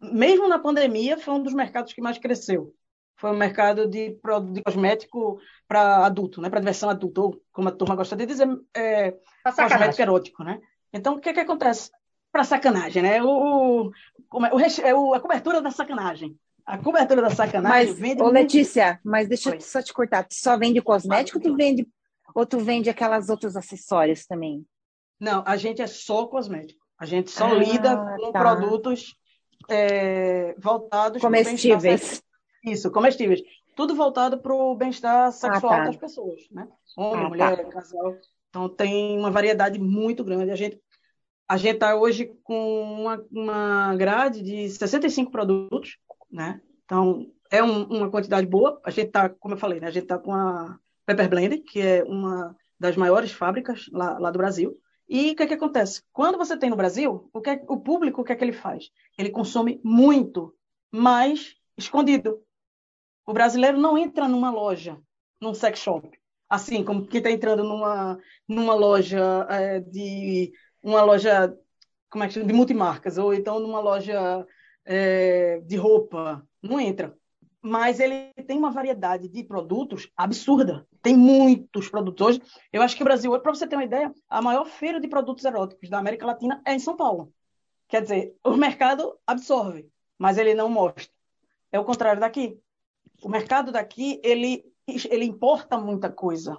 Mesmo 0.00 0.48
na 0.48 0.58
pandemia, 0.58 1.18
foi 1.18 1.34
um 1.34 1.42
dos 1.42 1.54
mercados 1.54 1.92
que 1.92 2.00
mais 2.00 2.18
cresceu. 2.18 2.74
Foi 3.16 3.30
o 3.30 3.34
um 3.34 3.36
mercado 3.36 3.88
de, 3.88 4.18
de 4.52 4.62
cosmético 4.62 5.40
para 5.68 6.04
adulto, 6.04 6.40
né? 6.40 6.50
para 6.50 6.60
diversão 6.60 6.90
adulta, 6.90 7.20
ou 7.20 7.42
como 7.52 7.68
a 7.68 7.72
turma 7.72 7.94
gosta 7.94 8.16
de 8.16 8.26
dizer, 8.26 8.48
é, 8.74 9.16
cosmético 9.44 10.02
erótico. 10.02 10.44
Né? 10.44 10.60
Então, 10.92 11.14
o 11.14 11.20
que, 11.20 11.32
que 11.32 11.40
acontece? 11.40 11.90
Para 12.30 12.44
sacanagem, 12.44 13.02
né? 13.02 13.22
O, 13.22 13.90
o, 14.32 14.60
é, 14.82 14.94
o, 14.94 15.14
a 15.14 15.20
cobertura 15.20 15.60
da 15.60 15.70
sacanagem. 15.70 16.36
A 16.64 16.78
cobertura 16.78 17.22
da 17.22 17.30
sacanagem 17.30 17.88
mas, 17.88 17.98
vende. 17.98 18.22
Ô. 18.22 18.28
Letícia, 18.28 19.00
mas 19.04 19.28
deixa 19.28 19.54
eu 19.54 19.60
só 19.60 19.82
te 19.82 19.92
cortar. 19.92 20.24
Tu 20.24 20.34
só 20.34 20.56
vende 20.56 20.80
cosmético 20.80 21.38
ou 21.38 21.44
tu 21.44 21.56
vende 21.56 21.88
Ou 22.34 22.46
tu 22.46 22.58
vende 22.58 22.88
aquelas 22.88 23.28
outros 23.28 23.56
acessórios 23.56 24.26
também? 24.26 24.64
Não, 25.18 25.42
a 25.46 25.56
gente 25.56 25.82
é 25.82 25.86
só 25.86 26.26
cosmético. 26.26 26.80
A 26.98 27.06
gente 27.06 27.30
só 27.30 27.46
ah, 27.46 27.54
lida 27.54 27.96
com 28.16 28.32
tá. 28.32 28.40
produtos 28.40 29.16
é, 29.68 30.54
voltados 30.58 31.20
comestíveis. 31.20 32.22
Isso, 32.64 32.90
comestíveis. 32.90 33.42
Tudo 33.74 33.94
voltado 33.94 34.38
para 34.38 34.54
o 34.54 34.74
bem-estar 34.74 35.32
sexual 35.32 35.72
ah, 35.72 35.76
tá. 35.78 35.84
das 35.86 35.96
pessoas, 35.96 36.40
né? 36.50 36.68
Homem, 36.96 37.26
ah, 37.26 37.28
mulher, 37.28 37.56
tá. 37.64 37.70
casal. 37.70 38.16
Então 38.50 38.68
tem 38.68 39.18
uma 39.18 39.30
variedade 39.30 39.78
muito 39.80 40.22
grande. 40.22 40.50
A 40.50 40.56
gente 40.56 40.80
a 41.48 41.56
gente 41.56 41.74
está 41.74 41.94
hoje 41.94 42.32
com 42.44 42.82
uma, 42.82 43.24
uma 43.30 43.96
grade 43.96 44.42
de 44.42 44.70
65 44.70 45.30
produtos, 45.30 45.98
né? 46.32 46.60
Então 46.84 47.30
é 47.50 47.62
um, 47.62 47.84
uma 47.84 48.10
quantidade 48.10 48.46
boa. 48.46 48.80
A 48.84 48.90
gente 48.90 49.08
está, 49.08 49.28
como 49.28 49.54
eu 49.54 49.58
falei, 49.58 49.78
né? 49.78 49.88
A 49.88 49.90
gente 49.90 50.04
está 50.04 50.18
com 50.18 50.34
a 50.34 50.78
Pepper 51.04 51.28
Blend, 51.28 51.58
que 51.58 51.80
é 51.80 52.02
uma 52.04 52.56
das 52.80 52.96
maiores 52.96 53.32
fábricas 53.32 53.86
lá, 53.92 54.18
lá 54.18 54.30
do 54.30 54.38
Brasil. 54.38 54.76
E 55.08 55.32
o 55.32 55.36
que, 55.36 55.42
é 55.42 55.46
que 55.46 55.54
acontece? 55.54 56.02
Quando 56.12 56.38
você 56.38 56.56
tem 56.56 56.70
no 56.70 56.76
Brasil, 56.76 57.28
o, 57.32 57.40
que 57.40 57.50
é, 57.50 57.64
o 57.68 57.78
público, 57.78 58.22
o 58.22 58.24
que 58.24 58.32
é 58.32 58.36
que 58.36 58.42
ele 58.42 58.52
faz? 58.52 58.90
Ele 59.18 59.30
consome 59.30 59.80
muito, 59.84 60.54
mas 60.90 61.54
escondido. 61.76 62.40
O 63.26 63.32
brasileiro 63.32 63.78
não 63.78 63.98
entra 63.98 64.26
numa 64.26 64.50
loja, 64.50 64.98
num 65.40 65.54
sex 65.54 65.78
shop, 65.80 66.10
assim 66.48 66.82
como 66.82 67.06
quem 67.06 67.18
está 67.18 67.30
entrando 67.30 67.62
numa, 67.62 68.18
numa 68.48 68.74
loja 68.74 69.46
é, 69.50 69.80
de 69.80 70.52
uma 70.82 71.02
loja 71.02 71.56
como 72.10 72.24
é 72.24 72.28
que 72.28 72.34
chama? 72.34 72.46
de 72.46 72.52
multimarcas 72.52 73.16
ou 73.16 73.32
então 73.32 73.58
numa 73.58 73.80
loja 73.80 74.46
é, 74.84 75.60
de 75.60 75.76
roupa, 75.76 76.46
não 76.62 76.80
entra. 76.80 77.16
Mas 77.60 78.00
ele 78.00 78.32
tem 78.46 78.58
uma 78.58 78.70
variedade 78.70 79.28
de 79.28 79.44
produtos 79.44 80.10
absurda. 80.16 80.86
Tem 81.00 81.16
muitos 81.16 81.88
produtos 81.88 82.26
hoje. 82.26 82.42
Eu 82.72 82.82
acho 82.82 82.96
que 82.96 83.02
o 83.02 83.04
Brasil, 83.04 83.38
para 83.40 83.54
você 83.54 83.66
ter 83.66 83.76
uma 83.76 83.84
ideia, 83.84 84.12
a 84.28 84.42
maior 84.42 84.64
feira 84.64 85.00
de 85.00 85.06
produtos 85.06 85.44
eróticos 85.44 85.88
da 85.88 85.98
América 85.98 86.26
Latina 86.26 86.60
é 86.66 86.74
em 86.74 86.80
São 86.80 86.96
Paulo. 86.96 87.32
Quer 87.88 88.02
dizer, 88.02 88.34
o 88.44 88.56
mercado 88.56 89.16
absorve, 89.26 89.88
mas 90.18 90.38
ele 90.38 90.54
não 90.54 90.68
mostra. 90.68 91.12
É 91.70 91.78
o 91.78 91.84
contrário 91.84 92.20
daqui. 92.20 92.58
O 93.22 93.28
mercado 93.28 93.70
daqui, 93.70 94.20
ele, 94.24 94.64
ele 95.08 95.24
importa 95.24 95.78
muita 95.78 96.10
coisa. 96.10 96.56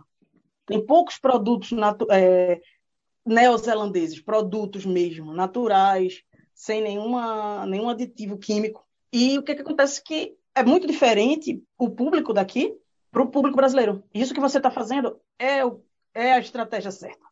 Tem 0.65 0.85
poucos 0.85 1.17
produtos 1.17 1.71
é, 2.09 2.61
neozelandeses, 3.25 4.21
produtos 4.21 4.85
mesmo, 4.85 5.33
naturais, 5.33 6.23
sem 6.53 6.81
nenhuma, 6.81 7.65
nenhum 7.65 7.89
aditivo 7.89 8.37
químico. 8.37 8.85
E 9.11 9.37
o 9.37 9.43
que, 9.43 9.55
que 9.55 9.61
acontece 9.61 10.03
que 10.03 10.35
é 10.55 10.63
muito 10.63 10.87
diferente 10.87 11.63
o 11.77 11.89
público 11.89 12.33
daqui 12.33 12.77
para 13.11 13.21
o 13.21 13.27
público 13.27 13.55
brasileiro. 13.55 14.03
Isso 14.13 14.33
que 14.33 14.39
você 14.39 14.57
está 14.57 14.71
fazendo 14.71 15.19
é, 15.39 15.59
é 16.13 16.33
a 16.33 16.39
estratégia 16.39 16.91
certa. 16.91 17.25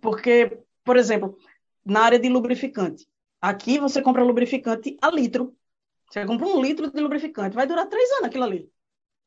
Porque, 0.00 0.58
por 0.84 0.96
exemplo, 0.96 1.36
na 1.84 2.02
área 2.02 2.18
de 2.18 2.28
lubrificante, 2.28 3.06
aqui 3.40 3.78
você 3.78 4.02
compra 4.02 4.22
lubrificante 4.22 4.96
a 5.00 5.10
litro. 5.10 5.56
Você 6.10 6.24
compra 6.26 6.46
um 6.46 6.60
litro 6.60 6.90
de 6.90 7.00
lubrificante, 7.00 7.56
vai 7.56 7.66
durar 7.66 7.88
três 7.88 8.10
anos 8.12 8.24
aquilo 8.24 8.44
ali. 8.44 8.70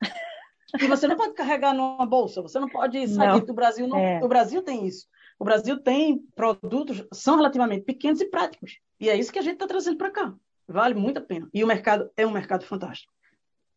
E 0.82 0.88
você 0.88 1.06
não 1.06 1.16
pode 1.16 1.36
carregar 1.36 1.72
numa 1.72 2.04
bolsa, 2.04 2.42
você 2.42 2.60
não 2.60 2.68
pode 2.68 3.08
sair 3.08 3.28
não. 3.28 3.40
do 3.40 3.54
Brasil. 3.54 3.88
Não, 3.88 3.96
é. 3.96 4.24
O 4.24 4.28
Brasil 4.28 4.60
tem 4.64 4.88
isso. 4.88 5.08
O 5.40 5.46
Brasil 5.46 5.80
tem 5.80 6.20
produtos, 6.36 7.04
são 7.12 7.36
relativamente 7.36 7.84
pequenos 7.84 8.22
e 8.22 8.26
práticos. 8.26 8.80
E 9.00 9.10
é 9.10 9.16
isso 9.16 9.32
que 9.32 9.40
a 9.40 9.42
gente 9.42 9.56
está 9.56 9.68
trazendo 9.68 9.98
para 9.98 10.12
cá. 10.12 10.34
Vale 10.68 10.94
muito 10.94 11.18
a 11.18 11.22
pena. 11.22 11.50
E 11.54 11.64
o 11.64 11.68
mercado 11.68 12.10
é 12.16 12.26
um 12.26 12.32
mercado 12.32 12.66
fantástico. 12.66 13.12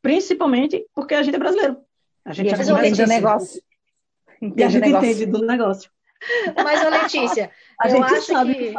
Principalmente 0.00 0.86
porque 0.94 1.14
a 1.14 1.22
gente 1.22 1.34
é 1.34 1.38
brasileiro. 1.38 1.78
A 2.24 2.32
gente 2.32 2.50
e 2.50 2.52
a 2.52 2.56
gente 2.56 2.70
entende 2.70 3.02
do 3.02 3.08
negócio. 3.08 3.62
Entende 4.40 4.60
e 4.60 4.64
a 4.64 4.68
gente 4.68 4.82
negócio. 4.82 5.10
entende 5.10 5.26
do 5.26 5.46
negócio. 5.46 5.90
Mas, 6.62 6.82
Letícia, 6.90 7.50
a 7.80 7.90
eu 7.90 8.02
acho 8.02 8.44
que... 8.44 8.74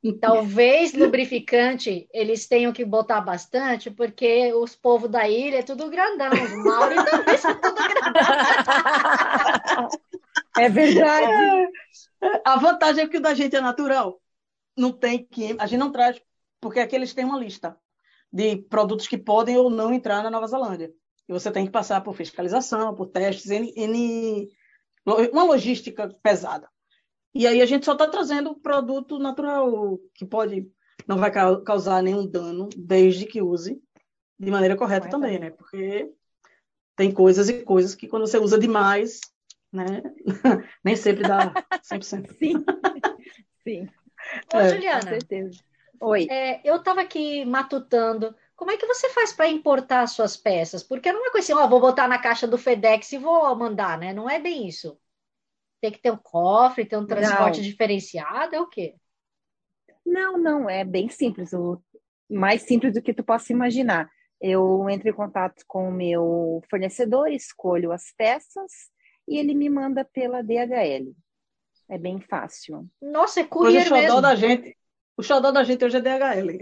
que 0.00 0.12
talvez 0.14 0.94
lubrificante 0.94 2.08
eles 2.12 2.46
tenham 2.46 2.72
que 2.72 2.84
botar 2.84 3.20
bastante, 3.20 3.90
porque 3.90 4.52
os 4.54 4.74
povos 4.76 5.10
da 5.10 5.28
ilha 5.28 5.58
é 5.58 5.62
tudo 5.62 5.90
grandão. 5.90 6.30
Os 6.30 6.64
Mauri 6.64 6.96
também 7.04 7.36
são 7.36 7.54
tudo 7.60 7.74
grandão. 7.74 8.12
É 10.56 10.68
verdade. 10.68 11.26
É. 12.20 12.42
A 12.44 12.56
vantagem 12.56 13.04
é 13.04 13.08
que 13.08 13.18
o 13.18 13.20
da 13.20 13.32
gente 13.32 13.54
é 13.54 13.60
natural. 13.60 14.20
Não 14.76 14.90
tem 14.90 15.24
que. 15.24 15.54
A 15.56 15.66
gente 15.68 15.78
não 15.78 15.92
traz, 15.92 16.20
porque 16.60 16.80
aqui 16.80 16.96
eles 16.96 17.14
têm 17.14 17.24
uma 17.24 17.38
lista 17.38 17.78
de 18.32 18.56
produtos 18.56 19.06
que 19.06 19.16
podem 19.16 19.56
ou 19.56 19.70
não 19.70 19.92
entrar 19.92 20.20
na 20.20 20.30
Nova 20.30 20.48
Zelândia. 20.48 20.92
E 21.28 21.32
você 21.32 21.48
tem 21.48 21.64
que 21.64 21.70
passar 21.70 22.00
por 22.00 22.16
fiscalização, 22.16 22.92
por 22.92 23.06
testes, 23.06 23.52
N, 23.52 23.72
N, 23.76 24.48
uma 25.32 25.44
logística 25.44 26.08
pesada. 26.20 26.68
E 27.32 27.46
aí 27.46 27.62
a 27.62 27.66
gente 27.66 27.84
só 27.84 27.92
está 27.92 28.08
trazendo 28.08 28.58
produto 28.58 29.16
natural, 29.16 29.96
que 30.12 30.26
pode 30.26 30.68
não 31.06 31.18
vai 31.18 31.30
causar 31.30 32.02
nenhum 32.02 32.26
dano, 32.26 32.68
desde 32.76 33.26
que 33.26 33.40
use 33.40 33.80
de 34.38 34.50
maneira 34.50 34.76
correta 34.76 35.08
também, 35.08 35.38
né? 35.38 35.50
Porque 35.50 36.12
tem 36.96 37.12
coisas 37.12 37.48
e 37.48 37.62
coisas 37.62 37.94
que 37.94 38.08
quando 38.08 38.26
você 38.26 38.38
usa 38.38 38.58
demais, 38.58 39.20
né? 39.72 40.02
Nem 40.84 40.96
sempre 40.96 41.22
dá 41.22 41.52
100%. 41.82 42.34
Sim, 42.38 42.64
sim. 43.64 43.88
Ô, 44.54 44.58
é, 44.58 44.68
Juliana, 44.70 45.02
com 45.02 45.08
certeza. 45.08 45.60
Oi. 46.00 46.26
É, 46.30 46.60
eu 46.64 46.76
estava 46.76 47.00
aqui 47.00 47.44
matutando. 47.44 48.34
Como 48.56 48.70
é 48.70 48.76
que 48.76 48.86
você 48.86 49.08
faz 49.10 49.32
para 49.32 49.48
importar 49.48 50.06
suas 50.06 50.36
peças? 50.36 50.82
Porque 50.82 51.12
não 51.12 51.26
é 51.26 51.30
coisa 51.30 51.52
assim, 51.52 51.62
ó, 51.62 51.68
vou 51.68 51.80
botar 51.80 52.08
na 52.08 52.18
caixa 52.18 52.46
do 52.46 52.58
FedEx 52.58 53.12
e 53.12 53.18
vou 53.18 53.54
mandar, 53.56 53.98
né? 53.98 54.12
Não 54.12 54.28
é 54.28 54.38
bem 54.38 54.66
isso. 54.66 54.98
Tem 55.80 55.92
que 55.92 55.98
ter 56.00 56.10
um 56.10 56.16
cofre, 56.16 56.84
ter 56.84 56.96
um 56.96 57.06
transporte 57.06 57.60
não. 57.60 57.64
diferenciado, 57.64 58.54
é 58.54 58.60
o 58.60 58.66
quê? 58.66 58.96
Não, 60.04 60.38
não, 60.38 60.68
é 60.68 60.84
bem 60.84 61.08
simples. 61.08 61.52
O 61.52 61.80
mais 62.28 62.62
simples 62.62 62.94
do 62.94 63.02
que 63.02 63.14
tu 63.14 63.22
possa 63.22 63.52
imaginar. 63.52 64.10
Eu 64.40 64.88
entro 64.88 65.08
em 65.08 65.12
contato 65.12 65.64
com 65.66 65.88
o 65.88 65.92
meu 65.92 66.62
fornecedor, 66.70 67.28
escolho 67.28 67.92
as 67.92 68.12
peças, 68.16 68.90
e 69.28 69.36
ele 69.36 69.54
me 69.54 69.68
manda 69.68 70.04
pela 70.04 70.42
DHL. 70.42 71.14
É 71.88 71.98
bem 71.98 72.20
fácil. 72.20 72.86
Nossa, 73.00 73.40
é 73.40 73.44
courier 73.44 73.82
o 73.82 73.86
xodó 73.86 74.20
da 74.20 74.34
gente, 74.34 74.76
o 75.16 75.22
xodó 75.22 75.50
da 75.50 75.64
gente 75.64 75.84
hoje 75.84 75.96
é 75.96 76.00
DHL. 76.00 76.58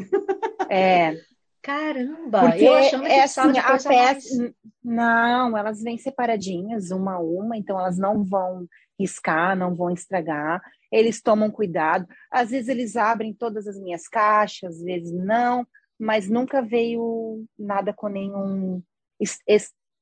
É. 0.69 1.15
Caramba, 1.63 2.43
Porque 2.43 2.65
eu 2.65 2.75
achando 2.75 3.03
que 3.03 3.11
é 3.11 3.23
assim, 3.25 3.59
a 3.59 3.77
peça. 3.77 4.37
Mais... 4.37 4.55
Não, 4.85 5.59
elas 5.59 5.83
vêm 5.83 5.99
separadinhas, 5.99 6.93
uma 6.93 7.15
a 7.15 7.19
uma, 7.19 7.57
então 7.57 7.79
elas 7.79 7.99
não 7.99 8.23
vão 8.23 8.69
riscar, 8.99 9.57
não 9.57 9.75
vão 9.75 9.91
estragar. 9.91 10.63
Eles 10.93 11.21
tomam 11.21 11.51
cuidado. 11.51 12.07
Às 12.31 12.51
vezes 12.51 12.69
eles 12.69 12.95
abrem 12.95 13.35
todas 13.35 13.67
as 13.67 13.77
minhas 13.81 14.07
caixas, 14.07 14.77
às 14.77 14.83
vezes 14.83 15.13
não, 15.13 15.67
mas 15.99 16.29
nunca 16.29 16.63
veio 16.63 17.45
nada 17.59 17.93
com 17.93 18.07
nenhum 18.07 18.81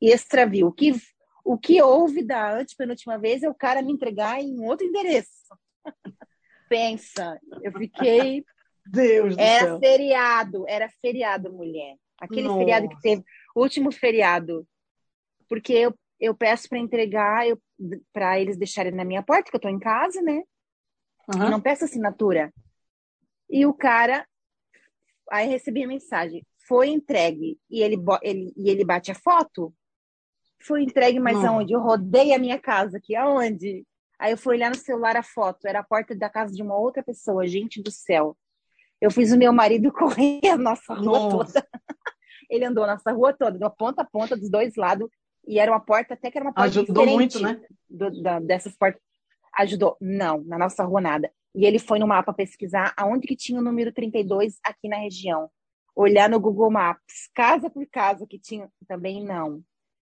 extravio. 0.03 0.67
O 0.67 0.73
que 0.73 0.93
o 1.45 1.59
que 1.59 1.81
houve 1.83 2.25
da 2.25 2.59
antepenúltima 2.59 3.19
vez 3.19 3.43
é 3.43 3.49
o 3.49 3.55
cara 3.55 3.83
me 3.83 3.93
entregar 3.93 4.41
em 4.41 4.59
outro 4.65 4.87
endereço. 4.87 5.31
Pensa, 6.69 7.39
eu 7.63 7.71
fiquei. 7.73 8.43
Deus 8.87 9.37
do 9.37 9.41
era 9.41 9.67
céu. 9.67 9.79
feriado, 9.79 10.65
era 10.67 10.89
feriado, 11.01 11.53
mulher. 11.53 11.97
Aquele 12.19 12.49
Nossa. 12.49 12.59
feriado 12.59 12.89
que 12.89 13.01
teve, 13.01 13.23
último 13.55 13.93
feriado. 13.93 14.67
Porque 15.49 15.73
eu, 15.73 15.95
eu 16.19 16.35
peço 16.35 16.69
para 16.69 16.79
entregar, 16.79 17.45
para 18.13 18.41
eles 18.41 18.57
deixarem 18.57 18.93
na 18.93 19.05
minha 19.05 19.23
porta, 19.23 19.51
que 19.51 19.57
eu 19.57 19.59
estou 19.59 19.71
em 19.71 19.79
casa, 19.79 20.23
né? 20.23 20.43
Uhum. 21.29 21.51
não 21.51 21.61
peço 21.61 21.85
assinatura. 21.85 22.53
E 23.49 23.65
o 23.67 23.73
cara, 23.73 24.27
aí 25.31 25.49
recebi 25.49 25.85
a 25.85 25.89
mensagem, 25.89 26.47
foi 26.67 26.89
entregue 26.89 27.59
e 27.71 27.83
ele, 27.83 27.97
ele, 28.23 28.53
e 28.57 28.71
ele 28.71 28.85
bate 28.85 29.11
a 29.11 29.15
foto, 29.15 29.75
foi 30.65 30.83
entregue, 30.83 31.21
mas 31.21 31.37
Não. 31.37 31.57
aonde? 31.57 31.73
Eu 31.73 31.81
rodei 31.81 32.33
a 32.35 32.39
minha 32.39 32.59
casa 32.59 32.97
aqui, 32.97 33.15
aonde? 33.15 33.85
Aí 34.19 34.33
eu 34.33 34.39
fui 34.39 34.57
olhar 34.57 34.71
no 34.71 34.77
celular 34.77 35.17
a 35.17 35.23
foto, 35.23 35.67
era 35.67 35.81
a 35.81 35.85
porta 35.85 36.15
da 36.15 36.29
casa 36.29 36.55
de 36.55 36.63
uma 36.63 36.77
outra 36.77 37.03
pessoa, 37.03 37.47
gente 37.47 37.83
do 37.83 37.91
céu. 37.91 38.37
Eu 39.01 39.11
fiz 39.11 39.33
o 39.33 39.39
meu 39.39 39.53
marido 39.53 39.93
correr 39.93 40.41
a 40.49 40.57
nossa 40.57 40.95
rua 40.95 41.19
Nossa. 41.19 41.61
toda. 41.61 41.69
Ele 42.51 42.65
andou 42.65 42.85
a 42.85 42.89
nossa 42.89 43.13
rua 43.13 43.33
toda, 43.33 43.59
da 43.59 43.71
ponta 43.71 44.03
a 44.03 44.05
ponta, 44.05 44.37
dos 44.37 44.51
dois 44.51 44.77
lados, 44.77 45.09
e 45.47 45.59
era 45.59 45.71
uma 45.71 45.81
porta, 45.81 46.15
até 46.15 46.31
que 46.31 46.39
era 46.39 46.47
uma 46.47 46.55
porta 46.55 46.69
Ajudou 46.69 47.07
muito, 47.07 47.41
né? 47.41 47.61
Do, 47.89 48.23
da, 48.23 48.39
dessas 48.41 48.77
portas. 48.77 49.01
Ajudou. 49.59 49.97
Não, 50.01 50.43
na 50.45 50.59
nossa 50.59 50.85
rua 50.85 51.01
nada. 51.01 51.31
E 51.55 51.65
ele 51.65 51.79
foi 51.79 51.99
no 51.99 52.07
mapa 52.07 52.33
pesquisar 52.33 52.93
aonde 52.97 53.27
que 53.27 53.37
tinha 53.37 53.61
o 53.61 53.63
número 53.63 53.93
32 53.93 54.59
aqui 54.65 54.89
na 54.89 54.97
região. 54.97 55.51
Olhar 55.95 56.29
no 56.29 56.41
Google 56.41 56.71
Maps, 56.71 57.29
casa 57.35 57.71
por 57.71 57.87
casa 57.87 58.27
que 58.27 58.39
tinha, 58.39 58.69
também 58.89 59.25
não. 59.25 59.63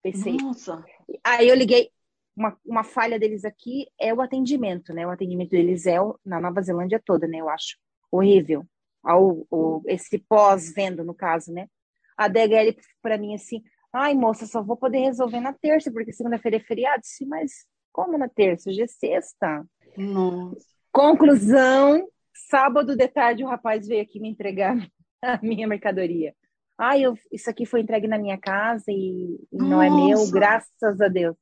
Pensei. 0.02 0.36
Nossa. 0.36 0.84
Aí 1.24 1.48
eu 1.48 1.54
liguei. 1.54 1.90
Uma, 2.34 2.56
uma 2.64 2.82
falha 2.82 3.18
deles 3.18 3.44
aqui 3.44 3.86
é 4.00 4.12
o 4.12 4.20
atendimento, 4.20 4.94
né? 4.94 5.06
O 5.06 5.10
atendimento 5.10 5.50
deles 5.50 5.86
é 5.86 5.98
na 6.24 6.40
Nova 6.40 6.62
Zelândia 6.62 7.00
toda, 7.04 7.28
né? 7.28 7.38
Eu 7.38 7.48
acho 7.48 7.76
horrível. 8.10 8.64
Ao, 9.04 9.46
o, 9.50 9.82
esse 9.86 10.18
pós-venda, 10.18 11.04
no 11.04 11.14
caso, 11.14 11.52
né? 11.52 11.68
A 12.16 12.28
DHL 12.28 12.76
para 13.02 13.18
mim 13.18 13.34
assim, 13.34 13.62
ai 13.92 14.14
moça, 14.14 14.46
só 14.46 14.62
vou 14.62 14.76
poder 14.76 15.00
resolver 15.00 15.40
na 15.40 15.52
terça, 15.52 15.90
porque 15.92 16.12
segunda-feira 16.12 16.56
é 16.56 16.60
feriado. 16.60 17.02
Sim, 17.04 17.26
mas 17.26 17.66
Como 17.92 18.16
na 18.16 18.28
terça? 18.28 18.70
Hoje 18.70 18.82
é 18.82 18.86
sexta. 18.86 19.66
Nossa. 19.96 20.66
Conclusão: 20.90 22.08
sábado 22.48 22.96
de 22.96 23.08
tarde 23.08 23.44
o 23.44 23.48
rapaz 23.48 23.86
veio 23.86 24.02
aqui 24.02 24.18
me 24.18 24.28
entregar 24.28 24.76
a 25.22 25.38
minha 25.42 25.68
mercadoria. 25.68 26.34
Ah, 26.78 26.98
eu, 26.98 27.16
isso 27.30 27.48
aqui 27.48 27.64
foi 27.66 27.80
entregue 27.80 28.08
na 28.08 28.18
minha 28.18 28.38
casa 28.38 28.84
e, 28.88 29.38
e 29.52 29.56
não 29.56 29.80
é 29.82 29.88
meu, 29.88 30.30
graças 30.30 31.00
a 31.00 31.08
Deus. 31.08 31.36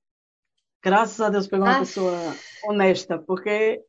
Graças 0.82 1.20
a 1.20 1.28
Deus 1.28 1.46
pegou 1.46 1.66
uma 1.66 1.76
ah. 1.76 1.80
pessoa 1.80 2.16
honesta, 2.64 3.18
porque 3.18 3.82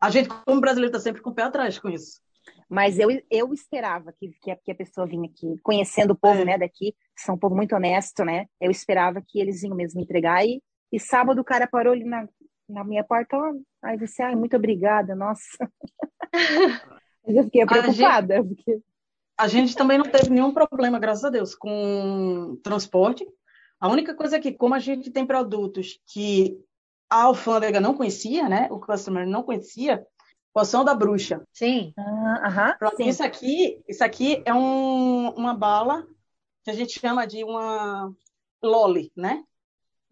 a 0.00 0.10
gente, 0.10 0.28
como 0.28 0.60
brasileiro, 0.60 0.96
está 0.96 1.02
sempre 1.02 1.20
com 1.20 1.30
o 1.30 1.34
pé 1.34 1.42
atrás 1.42 1.78
com 1.78 1.88
isso. 1.88 2.20
Mas 2.68 2.98
eu, 2.98 3.08
eu 3.30 3.52
esperava 3.52 4.12
que, 4.12 4.30
que, 4.42 4.50
a, 4.50 4.56
que 4.56 4.70
a 4.70 4.74
pessoa 4.74 5.06
vinha 5.06 5.28
aqui, 5.28 5.58
conhecendo 5.62 6.12
o 6.12 6.18
povo 6.18 6.42
é. 6.42 6.44
né, 6.44 6.58
daqui, 6.58 6.94
são 7.16 7.34
um 7.34 7.38
povo 7.38 7.56
muito 7.56 7.74
honesto, 7.74 8.24
né? 8.24 8.46
Eu 8.60 8.70
esperava 8.70 9.22
que 9.26 9.40
eles 9.40 9.62
vinham 9.62 9.76
mesmo 9.76 9.98
me 9.98 10.04
entregar. 10.04 10.44
E, 10.46 10.62
e 10.92 11.00
sábado 11.00 11.40
o 11.40 11.44
cara 11.44 11.66
parou 11.66 11.92
ali 11.92 12.04
na, 12.04 12.28
na 12.68 12.84
minha 12.84 13.02
porta, 13.02 13.36
ó, 13.36 13.52
aí 13.82 13.96
você, 13.96 14.22
ai, 14.22 14.36
muito 14.36 14.56
obrigada, 14.56 15.14
nossa. 15.14 15.56
eu 17.26 17.44
fiquei 17.44 17.64
preocupada. 17.64 18.34
A 18.34 18.42
gente, 18.42 18.54
porque... 18.54 18.82
a 19.38 19.48
gente 19.48 19.76
também 19.76 19.96
não 19.96 20.04
teve 20.04 20.30
nenhum 20.30 20.52
problema, 20.52 20.98
graças 20.98 21.24
a 21.24 21.30
Deus, 21.30 21.54
com 21.54 22.58
transporte. 22.62 23.26
A 23.80 23.88
única 23.88 24.14
coisa 24.14 24.36
é 24.36 24.40
que, 24.40 24.52
como 24.52 24.74
a 24.74 24.78
gente 24.78 25.10
tem 25.10 25.24
produtos 25.24 26.00
que 26.06 26.58
a 27.08 27.22
alfândega 27.22 27.80
não 27.80 27.94
conhecia, 27.94 28.48
né? 28.48 28.68
O 28.70 28.80
customer 28.80 29.26
não 29.26 29.42
conhecia, 29.42 30.04
Poção 30.52 30.84
da 30.84 30.92
bruxa. 30.92 31.46
Sim. 31.52 31.92
Ah, 31.96 32.74
Pronto, 32.76 32.96
sim. 32.96 33.08
Isso 33.08 33.22
aqui, 33.22 33.80
isso 33.86 34.02
aqui 34.02 34.42
é 34.44 34.52
um, 34.52 35.28
uma 35.30 35.54
bala 35.54 36.04
que 36.64 36.70
a 36.70 36.74
gente 36.74 36.98
chama 36.98 37.26
de 37.26 37.44
uma 37.44 38.12
loli, 38.60 39.12
né? 39.14 39.44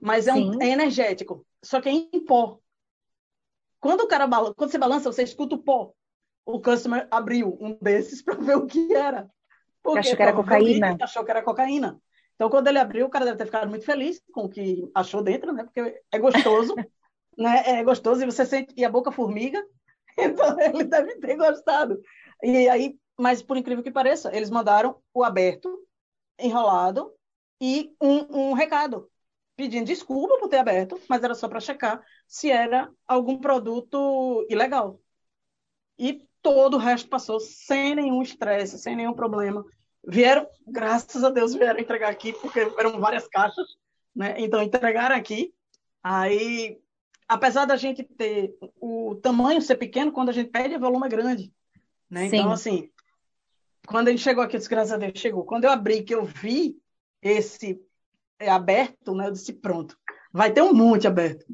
Mas 0.01 0.29
é, 0.29 0.35
um, 0.35 0.63
é 0.63 0.69
energético, 0.69 1.45
só 1.65 1.81
que 1.81 1.89
é 1.89 1.93
em 1.93 2.25
pó. 2.25 2.61
Quando 3.81 4.03
o 4.03 4.07
cara 4.07 4.29
quando 4.55 4.71
você 4.71 4.79
balança, 4.79 5.11
você 5.11 5.25
escuta 5.25 5.57
o 5.57 5.63
pó. 5.63 5.93
O 6.47 6.61
customer 6.61 7.09
abriu 7.11 7.59
um 7.61 7.77
desses 7.83 8.23
para 8.25 8.37
ver 8.37 8.57
o 8.57 8.67
que 8.67 8.95
era. 8.95 9.29
Porque 9.83 9.99
achou 9.99 10.17
que 10.17 10.23
era 10.23 10.33
cocaína. 10.33 10.97
Achou 11.01 11.25
que 11.25 11.31
era 11.31 11.43
cocaína. 11.43 12.01
Então, 12.35 12.49
quando 12.49 12.69
ele 12.69 12.79
abriu, 12.79 13.07
o 13.07 13.11
cara 13.11 13.25
deve 13.25 13.39
ter 13.39 13.47
ficado 13.47 13.69
muito 13.69 13.85
feliz 13.85 14.23
com 14.33 14.43
o 14.43 14.49
que 14.49 14.89
achou 14.95 15.23
dentro, 15.23 15.53
né? 15.53 15.65
Porque 15.65 16.01
é 16.11 16.19
gostoso, 16.19 16.75
né? 17.37 17.63
É 17.67 17.83
gostoso 17.83 18.23
e 18.23 18.27
você 18.27 18.47
sente 18.47 18.73
e 18.77 18.85
a 18.85 18.91
boca 18.91 19.13
formiga. 19.13 19.63
Então 20.19 20.59
ele 20.59 20.85
deve 20.85 21.17
ter 21.17 21.37
gostado. 21.37 22.01
E 22.43 22.67
aí, 22.71 22.99
mas 23.19 23.43
por 23.43 23.55
incrível 23.55 23.85
que 23.85 23.91
pareça, 23.91 24.35
eles 24.35 24.49
mandaram 24.49 24.99
o 25.13 25.23
aberto, 25.23 25.87
enrolado 26.39 27.13
e 27.61 27.95
um, 28.01 28.51
um 28.51 28.53
recado 28.55 29.11
pedindo 29.55 29.85
desculpa 29.85 30.39
por 30.39 30.49
ter 30.49 30.57
aberto, 30.57 30.99
mas 31.07 31.23
era 31.23 31.35
só 31.35 31.49
para 31.49 31.61
checar 31.61 32.03
se 32.27 32.51
era 32.51 32.91
algum 33.07 33.39
produto 33.39 34.47
ilegal. 34.49 34.99
E 35.99 36.23
todo 36.47 36.75
o 36.75 36.81
resto 36.81 37.09
passou 37.09 37.41
sem 37.41 37.97
nenhum 37.97 38.23
estresse, 38.23 38.79
sem 38.79 38.95
nenhum 38.95 39.13
problema. 39.13 39.65
Vieram, 40.07 40.47
graças 40.65 41.25
a 41.25 41.31
Deus, 41.31 41.55
vieram 41.55 41.81
entregar 41.81 42.09
aqui, 42.09 42.33
porque 42.35 42.61
eram 42.79 43.01
várias 43.01 43.27
caixas, 43.27 43.67
né? 44.15 44.37
Então 44.39 44.63
entregaram 44.63 45.17
aqui. 45.17 45.53
Aí 46.01 46.79
apesar 47.29 47.65
da 47.65 47.77
gente 47.77 48.05
ter 48.05 48.57
o 48.81 49.17
tamanho 49.17 49.61
ser 49.61 49.75
pequeno, 49.75 50.13
quando 50.13 50.29
a 50.29 50.33
gente 50.33 50.51
pede, 50.51 50.77
o 50.77 50.81
volume 50.81 51.07
é 51.07 51.11
grande. 51.11 51.53
Né? 52.09 52.27
Então, 52.27 52.53
assim, 52.53 52.89
quando 53.87 54.07
ele 54.07 54.19
chegou 54.19 54.45
aqui, 54.45 54.57
graças 54.69 54.93
a 54.93 54.97
Deus, 54.97 55.19
chegou. 55.19 55.45
Quando 55.45 55.65
eu 55.65 55.71
abri, 55.71 56.05
que 56.05 56.15
eu 56.15 56.25
vi 56.25 56.79
esse 57.21 57.81
é, 58.39 58.49
aberto, 58.49 59.15
né? 59.15 59.27
Eu 59.27 59.33
disse, 59.33 59.53
pronto, 59.53 59.99
vai 60.33 60.53
ter 60.53 60.63
um 60.63 60.73
monte 60.73 61.09
aberto. 61.09 61.45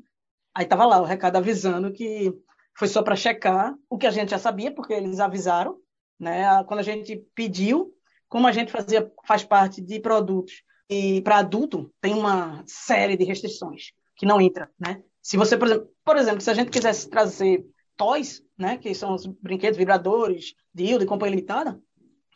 Aí 0.55 0.67
tava 0.67 0.85
lá 0.85 1.01
o 1.01 1.07
recado 1.07 1.37
avisando 1.37 1.91
que 1.91 2.31
foi 2.75 2.89
só 2.89 3.03
para 3.03 3.17
checar 3.17 3.75
o 3.89 3.99
que 3.99 4.07
a 4.07 4.11
gente 4.11 4.31
já 4.31 4.39
sabia, 4.39 4.73
porque 4.73 4.93
eles 4.93 5.21
avisaram, 5.21 5.79
né? 6.19 6.63
Quando 6.65 6.81
a 6.81 6.85
gente 6.85 7.17
pediu, 7.35 7.93
como 8.29 8.47
a 8.47 8.53
gente 8.53 8.73
fazia, 8.73 9.11
faz 9.27 9.45
parte 9.45 9.81
de 9.81 10.01
produtos 10.01 10.63
e 10.89 11.21
para 11.23 11.39
adulto 11.39 11.93
tem 12.01 12.15
uma 12.15 12.63
série 12.67 13.17
de 13.17 13.25
restrições 13.25 13.93
que 14.17 14.27
não 14.27 14.41
entra, 14.41 14.71
né? 14.79 15.03
Se 15.21 15.37
você, 15.37 15.57
por 15.57 15.69
exemplo, 15.69 15.89
por 16.05 16.17
exemplo, 16.17 16.41
se 16.41 16.51
a 16.51 16.55
gente 16.55 16.71
quisesse 16.71 17.09
trazer 17.09 17.65
toys, 17.97 18.43
né, 18.59 18.77
que 18.77 18.95
são 18.95 19.15
os 19.15 19.27
brinquedos 19.27 19.79
vibradores, 19.79 20.55
dildo 20.75 21.05
e 21.05 21.07
companhia 21.07 21.37
limitada, 21.37 21.81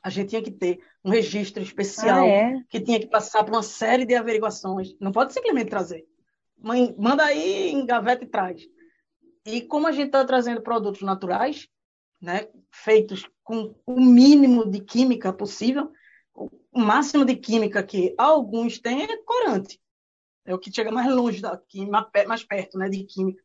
a 0.03 0.09
gente 0.09 0.29
tinha 0.29 0.43
que 0.43 0.53
ter 0.53 0.79
um 1.05 1.11
registro 1.11 1.61
especial 1.63 2.25
ah, 2.25 2.29
é? 2.29 2.63
que 2.69 2.81
tinha 2.81 3.01
que 3.01 3.09
passar 3.09 3.43
por 3.43 3.53
uma 3.53 3.63
série 3.63 4.05
de 4.05 4.15
averiguações. 4.15 4.95
Não 5.01 5.11
pode 5.11 5.33
simplesmente 5.33 5.69
trazer. 5.69 6.05
Mãe, 6.57 6.95
manda 6.97 7.25
aí 7.25 7.71
em 7.71 7.85
gaveta 7.85 8.23
e 8.23 8.29
traz. 8.29 8.63
E 9.47 9.63
como 9.63 9.87
a 9.87 9.93
gente 9.93 10.07
está 10.07 10.25
trazendo 10.25 10.61
produtos 10.61 11.03
naturais, 11.03 11.69
né, 12.21 12.49
feitos 12.71 13.29
com 13.43 13.75
o 13.87 14.01
mínimo 14.01 14.69
de 14.69 14.81
química 14.81 15.33
possível, 15.33 15.93
o 16.35 16.81
máximo 16.81 17.25
de 17.25 17.37
química 17.37 17.83
que 17.83 18.15
alguns 18.19 18.79
têm 18.79 19.05
é 19.05 19.17
corante 19.23 19.81
é 20.47 20.55
o 20.55 20.59
que 20.59 20.73
chega 20.73 20.93
mais 20.93 21.13
longe 21.13 21.43
daqui, 21.43 21.85
mais 21.87 22.45
perto, 22.45 22.79
né, 22.79 22.89
de 22.89 23.05
química. 23.05 23.43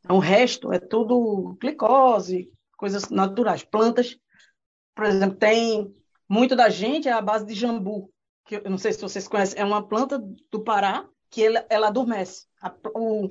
Então, 0.00 0.16
o 0.16 0.20
resto 0.20 0.72
é 0.72 0.78
tudo 0.78 1.56
glicose, 1.60 2.52
coisas 2.76 3.08
naturais. 3.08 3.64
Plantas, 3.64 4.16
por 4.94 5.06
exemplo, 5.06 5.36
tem 5.36 5.92
muito 6.28 6.54
da 6.54 6.68
gente 6.68 7.08
é 7.08 7.12
a 7.12 7.22
base 7.22 7.46
de 7.46 7.54
jambu, 7.54 8.12
que 8.44 8.56
eu 8.56 8.70
não 8.70 8.78
sei 8.78 8.92
se 8.92 9.00
vocês 9.00 9.26
conhecem, 9.26 9.60
é 9.60 9.64
uma 9.64 9.86
planta 9.86 10.22
do 10.50 10.62
Pará 10.62 11.08
que 11.30 11.42
ela, 11.44 11.66
ela 11.68 11.88
adormece. 11.88 12.46
A, 12.60 12.72
o, 12.94 13.30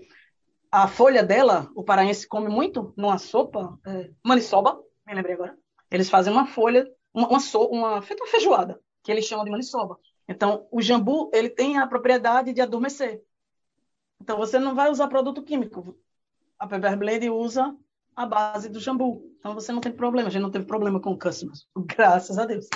a 0.84 0.88
folha 0.90 1.24
dela, 1.24 1.72
o 1.74 1.84
paraense 1.84 2.28
come 2.28 2.50
muito 2.50 2.94
numa 2.98 3.18
sopa, 3.18 3.80
é, 3.86 4.12
maniçoba, 4.22 4.78
me 5.08 5.14
lembrei 5.14 5.36
agora. 5.36 5.58
Eles 5.90 6.10
fazem 6.10 6.34
uma 6.34 6.46
folha, 6.46 6.86
uma, 7.14 7.30
uma, 7.30 7.40
so, 7.40 7.66
uma 7.68 8.00
uma 8.00 8.28
feijoada, 8.28 8.78
que 9.02 9.10
eles 9.10 9.26
chamam 9.26 9.46
de 9.46 9.52
maniçoba. 9.52 9.98
Então, 10.28 10.68
o 10.70 10.82
jambu 10.82 11.32
ele 11.34 11.50
tem 11.50 11.78
a 11.78 11.88
propriedade 11.88 12.52
de 12.52 12.60
adormecer. 12.60 13.22
Então, 14.20 14.38
você 14.38 14.60
não 14.60 14.76
vai 14.76 14.90
usar 14.90 15.08
produto 15.08 15.44
químico. 15.44 15.98
A 16.60 16.68
Pepper 16.68 16.98
Blend 16.98 17.30
usa 17.30 17.74
a 18.14 18.26
base 18.26 18.68
do 18.68 18.80
jambu. 18.82 19.24
Então, 19.40 19.54
você 19.54 19.72
não 19.72 19.80
tem 19.80 19.94
problema. 19.94 20.28
A 20.28 20.32
gente 20.32 20.42
não 20.42 20.52
teve 20.52 20.66
problema 20.66 21.00
com 21.00 21.18
customers. 21.18 21.68
Graças 21.78 22.38
a 22.38 22.46
Deus. 22.46 22.68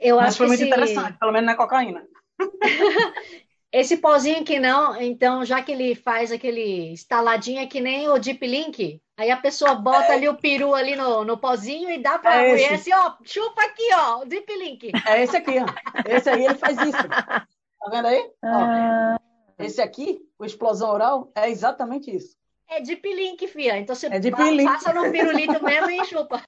Eu 0.00 0.16
Mas 0.16 0.28
acho 0.28 0.38
foi 0.38 0.46
muito 0.46 0.60
esse... 0.60 0.68
interessante, 0.68 1.18
pelo 1.18 1.32
menos 1.32 1.46
na 1.46 1.56
cocaína. 1.56 2.06
esse 3.80 3.96
pozinho 3.98 4.40
aqui 4.40 4.58
não, 4.58 5.00
então, 5.00 5.44
já 5.44 5.62
que 5.62 5.72
ele 5.72 5.94
faz 5.94 6.32
aquele 6.32 6.92
estaladinho 6.92 7.60
é 7.60 7.66
que 7.66 7.80
nem 7.80 8.08
o 8.08 8.18
Deep 8.18 8.46
Link, 8.46 9.00
Aí 9.18 9.30
a 9.30 9.36
pessoa 9.38 9.74
bota 9.74 10.12
é. 10.12 10.16
ali 10.16 10.28
o 10.28 10.36
peru 10.36 10.74
ali 10.74 10.94
no, 10.94 11.24
no 11.24 11.38
pozinho 11.38 11.90
e 11.90 12.02
dá 12.02 12.18
para 12.18 12.44
é 12.44 12.50
mulher 12.50 12.74
assim, 12.74 12.92
ó, 12.92 13.14
chupa 13.24 13.62
aqui, 13.62 13.88
ó, 13.94 14.20
o 14.20 14.26
Deep 14.26 14.54
Link. 14.58 14.92
É 15.08 15.22
esse 15.22 15.38
aqui, 15.38 15.52
ó. 15.58 15.64
Esse 16.06 16.28
aí 16.28 16.44
ele 16.44 16.54
faz 16.54 16.76
isso. 16.78 17.08
Tá 17.08 17.90
vendo 17.90 18.08
aí? 18.08 18.30
Ah. 18.42 19.16
Ó, 19.18 19.64
esse 19.64 19.80
aqui, 19.80 20.20
o 20.38 20.44
explosão 20.44 20.90
oral, 20.90 21.32
é 21.34 21.48
exatamente 21.48 22.14
isso. 22.14 22.36
É 22.68 22.80
Deep 22.82 23.14
Link, 23.14 23.46
fia. 23.46 23.78
Então 23.78 23.96
você 23.96 24.06
é 24.06 24.20
Deep 24.20 24.38
Link. 24.42 24.70
passa 24.70 24.92
no 24.92 25.10
pirulito 25.10 25.64
mesmo 25.64 25.90
e 25.90 26.04
chupa. 26.04 26.42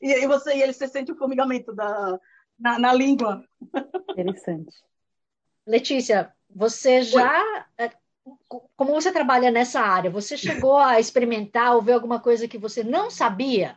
E 0.00 0.12
aí 0.12 0.26
você, 0.26 0.54
e 0.54 0.62
ele 0.62 0.72
você 0.72 0.86
sente 0.86 1.10
o 1.10 1.16
formigamento 1.16 1.74
da, 1.74 2.18
na, 2.58 2.78
na 2.78 2.92
língua. 2.92 3.42
Interessante. 4.10 4.76
Letícia, 5.68 6.32
você 6.50 7.02
já 7.02 7.66
Oi 7.78 7.90
como 8.76 8.92
você 8.92 9.12
trabalha 9.12 9.50
nessa 9.50 9.80
área, 9.80 10.10
você 10.10 10.36
chegou 10.36 10.76
a 10.76 11.00
experimentar 11.00 11.74
ou 11.74 11.82
ver 11.82 11.92
alguma 11.92 12.20
coisa 12.20 12.48
que 12.48 12.58
você 12.58 12.82
não 12.82 13.10
sabia? 13.10 13.76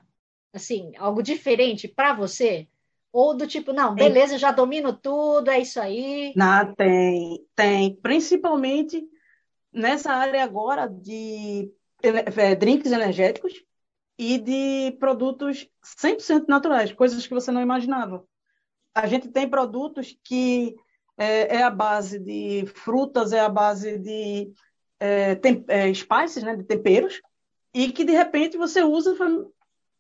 Assim, 0.54 0.92
algo 0.98 1.24
diferente 1.24 1.88
para 1.88 2.14
você? 2.14 2.68
Ou 3.14 3.36
do 3.36 3.48
tipo, 3.48 3.74
não, 3.74 3.94
beleza, 3.94 4.38
já 4.38 4.52
domino 4.52 4.94
tudo, 4.94 5.50
é 5.50 5.60
isso 5.60 5.80
aí? 5.80 6.34
Não, 6.36 6.74
tem, 6.76 7.46
tem. 7.56 7.96
Principalmente 7.96 9.06
nessa 9.72 10.14
área 10.14 10.44
agora 10.44 10.88
de 10.88 11.72
é, 12.02 12.56
drinks 12.56 12.92
energéticos 12.92 13.54
e 14.18 14.38
de 14.38 14.96
produtos 14.98 15.68
100% 15.84 16.46
naturais, 16.48 16.94
coisas 16.94 17.26
que 17.26 17.34
você 17.34 17.52
não 17.52 17.62
imaginava. 17.62 18.24
A 18.94 19.08
gente 19.08 19.30
tem 19.30 19.50
produtos 19.50 20.18
que 20.24 20.76
é, 21.18 21.58
é 21.58 21.64
a 21.64 21.70
base 21.70 22.20
de 22.20 22.66
frutas, 22.68 23.34
é 23.34 23.40
a 23.40 23.50
base 23.50 23.98
de 23.98 24.52
é, 25.00 25.36
tem, 25.36 25.66
é, 25.68 25.92
spices, 25.94 26.44
né, 26.44 26.56
de 26.56 26.64
temperos, 26.64 27.22
e 27.74 27.92
que 27.92 28.04
de 28.04 28.12
repente 28.12 28.58
você 28.58 28.84
usa 28.84 29.14
e 29.14 29.18
fala, 29.18 29.48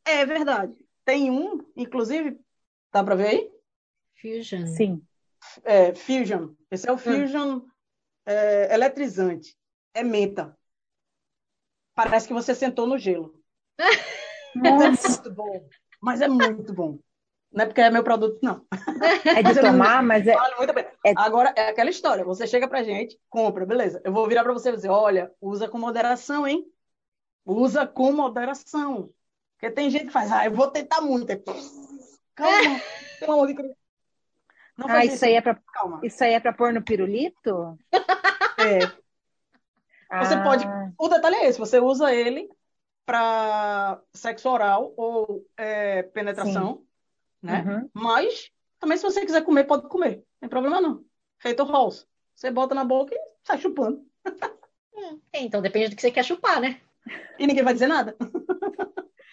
é 0.05 0.25
verdade. 0.25 0.75
Tem 1.03 1.31
um, 1.31 1.65
inclusive, 1.75 2.39
dá 2.91 3.03
para 3.03 3.15
ver 3.15 3.27
aí? 3.27 3.51
Fusion. 4.21 4.67
Sim. 4.67 5.01
É, 5.63 5.95
Fusion. 5.95 6.53
Esse 6.69 6.87
é 6.87 6.91
o 6.91 6.95
hum. 6.95 6.99
Fusion 6.99 7.61
é, 8.25 8.73
eletrizante. 8.73 9.57
É 9.93 10.03
menta. 10.03 10.55
Parece 11.95 12.27
que 12.27 12.33
você 12.33 12.53
sentou 12.53 12.85
no 12.87 12.97
gelo. 12.97 13.41
Nossa. 14.55 15.07
É 15.07 15.09
muito 15.09 15.33
bom. 15.33 15.69
Mas 15.99 16.21
é 16.21 16.27
muito 16.27 16.73
bom. 16.73 16.99
Não 17.51 17.63
é 17.63 17.65
porque 17.67 17.81
é 17.81 17.89
meu 17.89 18.03
produto, 18.03 18.39
não. 18.41 18.65
É 19.25 19.43
de 19.43 19.59
tomar, 19.59 20.01
mas 20.01 20.25
é. 20.25 20.35
É... 21.05 21.13
Agora, 21.17 21.53
é 21.55 21.69
aquela 21.69 21.89
história. 21.89 22.23
Você 22.23 22.47
chega 22.47 22.67
pra 22.67 22.83
gente, 22.83 23.19
compra, 23.29 23.65
beleza. 23.65 24.01
Eu 24.05 24.13
vou 24.13 24.27
virar 24.27 24.43
pra 24.43 24.53
você 24.53 24.69
e 24.69 24.75
dizer, 24.75 24.89
olha, 24.89 25.31
usa 25.41 25.67
com 25.67 25.77
moderação, 25.77 26.47
hein? 26.47 26.65
Usa 27.45 27.85
com 27.85 28.13
moderação. 28.13 29.09
Porque 29.57 29.73
tem 29.75 29.89
gente 29.89 30.05
que 30.05 30.13
faz, 30.13 30.31
ah, 30.31 30.45
eu 30.45 30.51
vou 30.51 30.67
tentar 30.69 31.01
muito. 31.01 31.27
Calma, 32.35 32.81
pelo 33.19 33.33
amor 33.33 33.47
de 33.47 33.53
Deus. 33.53 33.75
Não 34.77 34.87
ah, 34.89 35.05
isso, 35.05 35.15
isso, 35.15 35.25
aí 35.25 35.33
é 35.33 35.41
pra, 35.41 35.59
Calma. 35.73 35.99
isso 36.01 36.23
aí 36.23 36.33
é 36.33 36.39
pra 36.39 36.53
pôr 36.53 36.73
no 36.73 36.81
pirulito? 36.81 37.77
É. 38.57 38.79
Você 40.19 40.33
ah. 40.33 40.43
pode. 40.43 40.65
O 40.97 41.07
detalhe 41.07 41.35
é 41.35 41.47
esse: 41.47 41.59
você 41.59 41.79
usa 41.79 42.13
ele 42.13 42.49
para 43.05 44.01
sexo 44.13 44.49
oral 44.49 44.93
ou 44.97 45.45
é, 45.57 46.03
penetração, 46.03 46.77
Sim. 46.77 46.87
Né? 47.41 47.63
Uhum. 47.67 47.89
Mas 47.93 48.51
também 48.79 48.97
se 48.97 49.03
você 49.03 49.25
quiser 49.25 49.43
comer, 49.43 49.65
pode 49.65 49.87
comer. 49.87 50.17
Não 50.17 50.23
tem 50.41 50.49
problema 50.49 50.81
não. 50.81 51.03
Feito 51.39 51.63
rolls. 51.63 52.07
Você 52.35 52.51
bota 52.51 52.73
na 52.73 52.83
boca 52.83 53.13
e 53.13 53.19
sai 53.43 53.57
chupando. 53.59 54.05
É, 55.33 55.41
então 55.41 55.61
depende 55.61 55.89
do 55.89 55.95
que 55.95 56.01
você 56.01 56.11
quer 56.11 56.23
chupar, 56.23 56.61
né? 56.61 56.79
E 57.39 57.47
ninguém 57.47 57.63
vai 57.63 57.73
dizer 57.73 57.87
nada. 57.87 58.15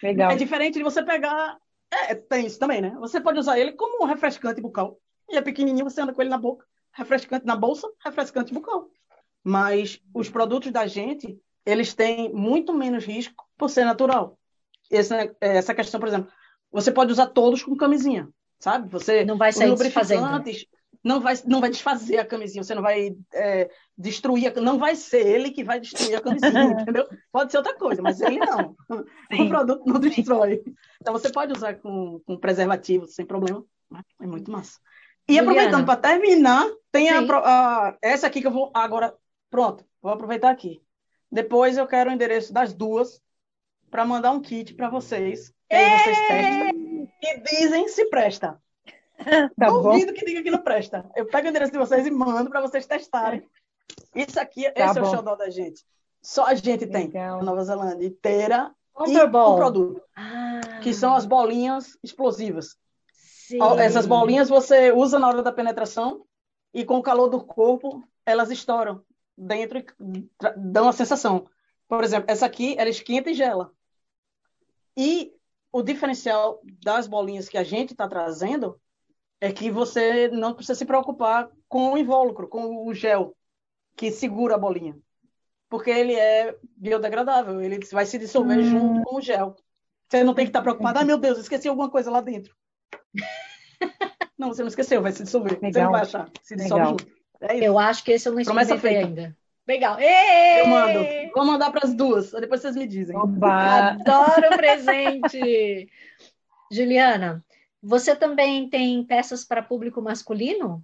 Legal. 0.01 0.31
É 0.31 0.35
diferente 0.35 0.75
de 0.75 0.83
você 0.83 1.03
pegar. 1.03 1.59
É, 1.91 2.15
tem 2.15 2.45
isso 2.45 2.57
também, 2.57 2.81
né? 2.81 2.95
Você 2.99 3.21
pode 3.21 3.37
usar 3.37 3.59
ele 3.59 3.73
como 3.73 4.03
um 4.03 4.07
refrescante 4.07 4.61
bucal. 4.61 4.99
E 5.29 5.37
é 5.37 5.41
pequenininho, 5.41 5.83
você 5.87 6.01
anda 6.01 6.13
com 6.13 6.21
ele 6.21 6.29
na 6.29 6.37
boca. 6.37 6.65
Refrescante 6.91 7.45
na 7.45 7.55
bolsa, 7.55 7.87
refrescante 8.03 8.53
bucal. 8.53 8.89
Mas 9.43 10.01
os 10.13 10.29
produtos 10.29 10.71
da 10.71 10.87
gente, 10.87 11.39
eles 11.65 11.93
têm 11.93 12.33
muito 12.33 12.73
menos 12.73 13.05
risco 13.05 13.45
por 13.57 13.69
ser 13.69 13.85
natural. 13.85 14.39
Esse, 14.89 15.15
né, 15.15 15.35
essa 15.39 15.73
questão, 15.75 15.99
por 15.99 16.07
exemplo, 16.07 16.31
você 16.71 16.91
pode 16.91 17.11
usar 17.11 17.27
todos 17.27 17.63
com 17.63 17.75
camisinha, 17.75 18.29
sabe? 18.59 18.89
Você 18.89 19.25
não 19.25 19.37
vai 19.37 19.51
sair 19.51 19.75
desfazendo 19.75 20.43
não 21.03 21.21
vai, 21.21 21.33
não 21.45 21.61
vai 21.61 21.69
desfazer 21.69 22.17
a 22.17 22.25
camisinha, 22.25 22.63
você 22.63 22.75
não 22.75 22.81
vai 22.81 23.15
é, 23.33 23.69
destruir, 23.97 24.47
a, 24.47 24.61
não 24.61 24.77
vai 24.77 24.95
ser 24.95 25.25
ele 25.25 25.51
que 25.51 25.63
vai 25.63 25.79
destruir 25.79 26.15
a 26.15 26.21
camisinha, 26.21 26.51
entendeu? 26.81 27.07
Pode 27.31 27.51
ser 27.51 27.57
outra 27.57 27.75
coisa, 27.75 28.01
mas 28.01 28.19
ele 28.19 28.39
não. 28.39 28.75
Sim. 29.31 29.45
O 29.45 29.49
produto 29.49 29.85
não 29.85 29.99
destrói. 29.99 30.61
Então 31.01 31.13
você 31.13 31.31
pode 31.31 31.53
usar 31.53 31.75
com, 31.75 32.19
com 32.25 32.37
preservativo 32.37 33.07
sem 33.07 33.25
problema, 33.25 33.63
né? 33.89 34.01
é 34.21 34.27
muito 34.27 34.51
massa. 34.51 34.79
E 35.27 35.33
Juliana. 35.33 35.51
aproveitando 35.51 35.85
para 35.85 35.99
terminar, 35.99 36.67
tem 36.91 37.09
a, 37.09 37.19
a, 37.19 37.97
essa 38.01 38.27
aqui 38.27 38.41
que 38.41 38.47
eu 38.47 38.51
vou 38.51 38.71
agora. 38.73 39.13
Pronto, 39.49 39.85
vou 40.01 40.11
aproveitar 40.11 40.51
aqui. 40.51 40.81
Depois 41.31 41.77
eu 41.77 41.87
quero 41.87 42.09
o 42.09 42.13
endereço 42.13 42.51
das 42.51 42.73
duas 42.73 43.21
para 43.89 44.05
mandar 44.05 44.31
um 44.31 44.41
kit 44.41 44.73
para 44.73 44.89
vocês. 44.89 45.53
Que 45.69 45.75
aí 45.75 45.99
vocês 45.99 46.17
testam 46.27 46.69
e 47.21 47.39
dizem 47.41 47.87
se 47.87 48.05
presta. 48.09 48.59
tá 49.59 49.67
Duvido 49.69 50.13
bom. 50.13 50.19
que 50.19 50.25
diga 50.25 50.41
que 50.41 50.51
não 50.51 50.63
presta. 50.63 51.09
Eu 51.15 51.25
pego 51.27 51.47
o 51.47 51.49
endereço 51.49 51.71
de 51.71 51.77
vocês 51.77 52.05
e 52.07 52.11
mando 52.11 52.49
para 52.49 52.61
vocês 52.61 52.85
testarem. 52.85 53.47
Isso 54.15 54.39
aqui, 54.39 54.69
tá 54.71 54.85
esse 54.85 54.99
bom. 54.99 55.05
é 55.05 55.09
o 55.09 55.15
xodó 55.15 55.35
da 55.35 55.49
gente. 55.49 55.85
Só 56.21 56.45
a 56.45 56.55
gente 56.55 56.87
tem 56.87 57.09
na 57.09 57.41
Nova 57.41 57.63
Zelândia 57.63 58.07
inteira 58.07 58.73
e 59.07 59.17
o 59.17 59.55
produto. 59.55 60.01
Ah. 60.15 60.79
Que 60.81 60.93
são 60.93 61.13
as 61.13 61.25
bolinhas 61.25 61.97
explosivas. 62.03 62.75
Sim. 63.13 63.59
Essas 63.79 64.05
bolinhas 64.05 64.49
você 64.49 64.91
usa 64.91 65.17
na 65.17 65.27
hora 65.27 65.41
da 65.41 65.51
penetração 65.51 66.25
e 66.73 66.83
com 66.83 66.97
o 66.97 67.03
calor 67.03 67.29
do 67.29 67.43
corpo 67.43 68.03
elas 68.25 68.51
estouram 68.51 69.03
dentro 69.37 69.79
e 69.79 69.85
dão 70.57 70.87
a 70.89 70.93
sensação. 70.93 71.47
Por 71.87 72.03
exemplo, 72.03 72.25
essa 72.29 72.45
aqui 72.45 72.75
ela 72.77 72.89
esquenta 72.89 73.31
e 73.31 73.33
gela. 73.33 73.71
E 74.95 75.33
o 75.71 75.81
diferencial 75.81 76.61
das 76.83 77.07
bolinhas 77.07 77.47
que 77.47 77.57
a 77.57 77.63
gente 77.63 77.91
está 77.91 78.07
trazendo 78.07 78.79
é 79.41 79.51
que 79.51 79.71
você 79.71 80.27
não 80.29 80.53
precisa 80.53 80.77
se 80.77 80.85
preocupar 80.85 81.49
com 81.67 81.93
o 81.93 81.97
invólucro, 81.97 82.47
com 82.47 82.85
o 82.85 82.93
gel 82.93 83.35
que 83.95 84.11
segura 84.11 84.55
a 84.55 84.57
bolinha. 84.57 84.97
Porque 85.69 85.89
ele 85.89 86.15
é 86.15 86.55
biodegradável, 86.75 87.61
ele 87.61 87.79
vai 87.91 88.05
se 88.05 88.17
dissolver 88.17 88.57
hum. 88.57 88.63
junto 88.63 89.03
com 89.03 89.17
o 89.17 89.21
gel. 89.21 89.55
Você 90.07 90.23
não 90.23 90.33
tem 90.33 90.45
que 90.45 90.49
estar 90.49 90.63
preocupado, 90.63 90.99
ah, 90.99 91.05
meu 91.05 91.17
Deus, 91.17 91.37
esqueci 91.37 91.67
alguma 91.67 91.89
coisa 91.89 92.09
lá 92.09 92.19
dentro. 92.19 92.55
não, 94.37 94.47
você 94.47 94.63
não 94.63 94.69
esqueceu, 94.69 95.01
vai 95.01 95.11
se 95.11 95.23
dissolver. 95.23 95.59
Legal. 95.61 95.71
Você 95.71 95.83
não 95.83 95.91
vai 95.91 96.01
achar, 96.01 96.31
se 96.41 96.55
dissolve 96.55 96.83
Legal. 96.83 96.97
junto. 96.99 97.19
É 97.41 97.57
eu 97.57 97.77
acho 97.77 98.03
que 98.03 98.11
esse 98.11 98.27
eu 98.27 98.33
não 98.33 98.41
experimentei 98.41 98.97
ainda. 98.97 99.37
Legal. 99.69 99.99
Ei! 99.99 100.61
Eu 100.61 100.65
mando. 100.67 100.99
Vou 101.35 101.45
mandar 101.45 101.69
para 101.69 101.85
as 101.85 101.93
duas, 101.93 102.31
depois 102.31 102.59
vocês 102.59 102.75
me 102.75 102.87
dizem. 102.87 103.15
Oba! 103.15 103.89
Adoro 103.89 104.57
presente! 104.57 105.87
Juliana, 106.73 107.45
você 107.79 108.15
também 108.15 108.67
tem 108.67 109.03
peças 109.05 109.45
para 109.45 109.61
público 109.61 110.01
masculino? 110.01 110.83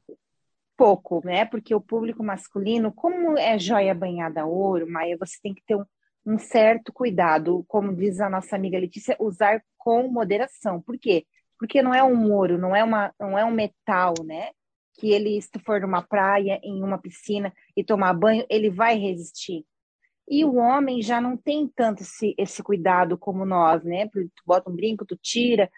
Pouco, 0.78 1.20
né? 1.26 1.46
Porque 1.46 1.74
o 1.74 1.82
público 1.82 2.24
masculino, 2.24 2.94
como 2.94 3.36
é 3.40 3.58
joia 3.58 3.96
banhada 3.96 4.42
a 4.42 4.46
ouro, 4.46 4.88
Maia, 4.88 5.18
você 5.20 5.40
tem 5.42 5.56
que 5.56 5.64
ter 5.66 5.76
um, 5.76 5.86
um 6.24 6.38
certo 6.38 6.94
cuidado, 6.94 7.66
como 7.68 7.92
diz 7.92 8.20
a 8.20 8.30
nossa 8.30 8.56
amiga 8.56 8.78
Letícia, 8.78 9.18
usar 9.20 9.64
com 9.80 10.08
moderação. 10.10 10.80
Por 10.80 11.00
quê? 11.00 11.26
Porque 11.58 11.82
não 11.82 11.92
é 11.92 12.04
um 12.04 12.32
ouro, 12.32 12.56
não 12.56 12.76
é, 12.76 12.84
uma, 12.84 13.12
não 13.20 13.36
é 13.36 13.44
um 13.44 13.52
metal, 13.52 14.14
né? 14.24 14.52
Que 14.98 15.12
ele, 15.12 15.42
se 15.42 15.60
for 15.66 15.82
numa 15.82 16.02
praia, 16.02 16.60
em 16.64 16.82
uma 16.82 16.98
piscina 16.98 17.54
e 17.76 17.84
tomar 17.84 18.14
banho, 18.14 18.46
ele 18.50 18.70
vai 18.70 18.98
resistir. 18.98 19.66
E 20.28 20.44
o 20.44 20.56
homem 20.56 21.02
já 21.02 21.22
não 21.22 21.38
tem 21.38 21.68
tanto 21.68 22.02
esse, 22.02 22.34
esse 22.38 22.64
cuidado 22.64 23.18
como 23.18 23.46
nós, 23.46 23.84
né? 23.84 24.08
Tu 24.08 24.30
bota 24.46 24.70
um 24.70 24.76
brinco, 24.76 25.06
tu 25.06 25.16
tira, 25.16 25.70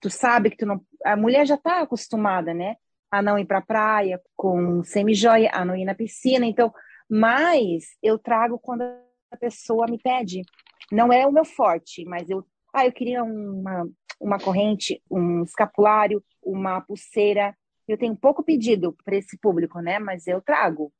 tu 0.00 0.10
sabe 0.10 0.50
que 0.50 0.56
tu 0.56 0.66
não. 0.66 0.84
A 1.04 1.16
mulher 1.16 1.46
já 1.46 1.54
está 1.54 1.82
acostumada, 1.82 2.52
né? 2.52 2.76
A 3.10 3.22
não 3.22 3.38
ir 3.38 3.46
para 3.46 3.58
a 3.58 3.66
praia 3.66 4.20
com 4.36 4.82
semi-joia, 4.82 5.50
a 5.52 5.64
não 5.64 5.76
ir 5.76 5.84
na 5.84 5.94
piscina. 5.94 6.44
Então, 6.44 6.72
mas 7.08 7.96
eu 8.02 8.18
trago 8.18 8.58
quando 8.58 8.82
a 9.30 9.36
pessoa 9.36 9.86
me 9.86 9.98
pede. 9.98 10.42
Não 10.90 11.12
é 11.12 11.26
o 11.26 11.32
meu 11.32 11.44
forte, 11.44 12.04
mas 12.04 12.28
eu. 12.28 12.44
Ah, 12.74 12.86
eu 12.86 12.92
queria 12.92 13.22
uma, 13.22 13.86
uma 14.20 14.38
corrente, 14.38 15.00
um 15.10 15.42
escapulário, 15.42 16.24
uma 16.42 16.80
pulseira. 16.80 17.56
Eu 17.92 17.98
tenho 17.98 18.16
pouco 18.16 18.42
pedido 18.42 18.96
para 19.04 19.16
esse 19.16 19.36
público, 19.38 19.80
né? 19.80 19.98
Mas 19.98 20.26
eu 20.26 20.40
trago. 20.40 20.92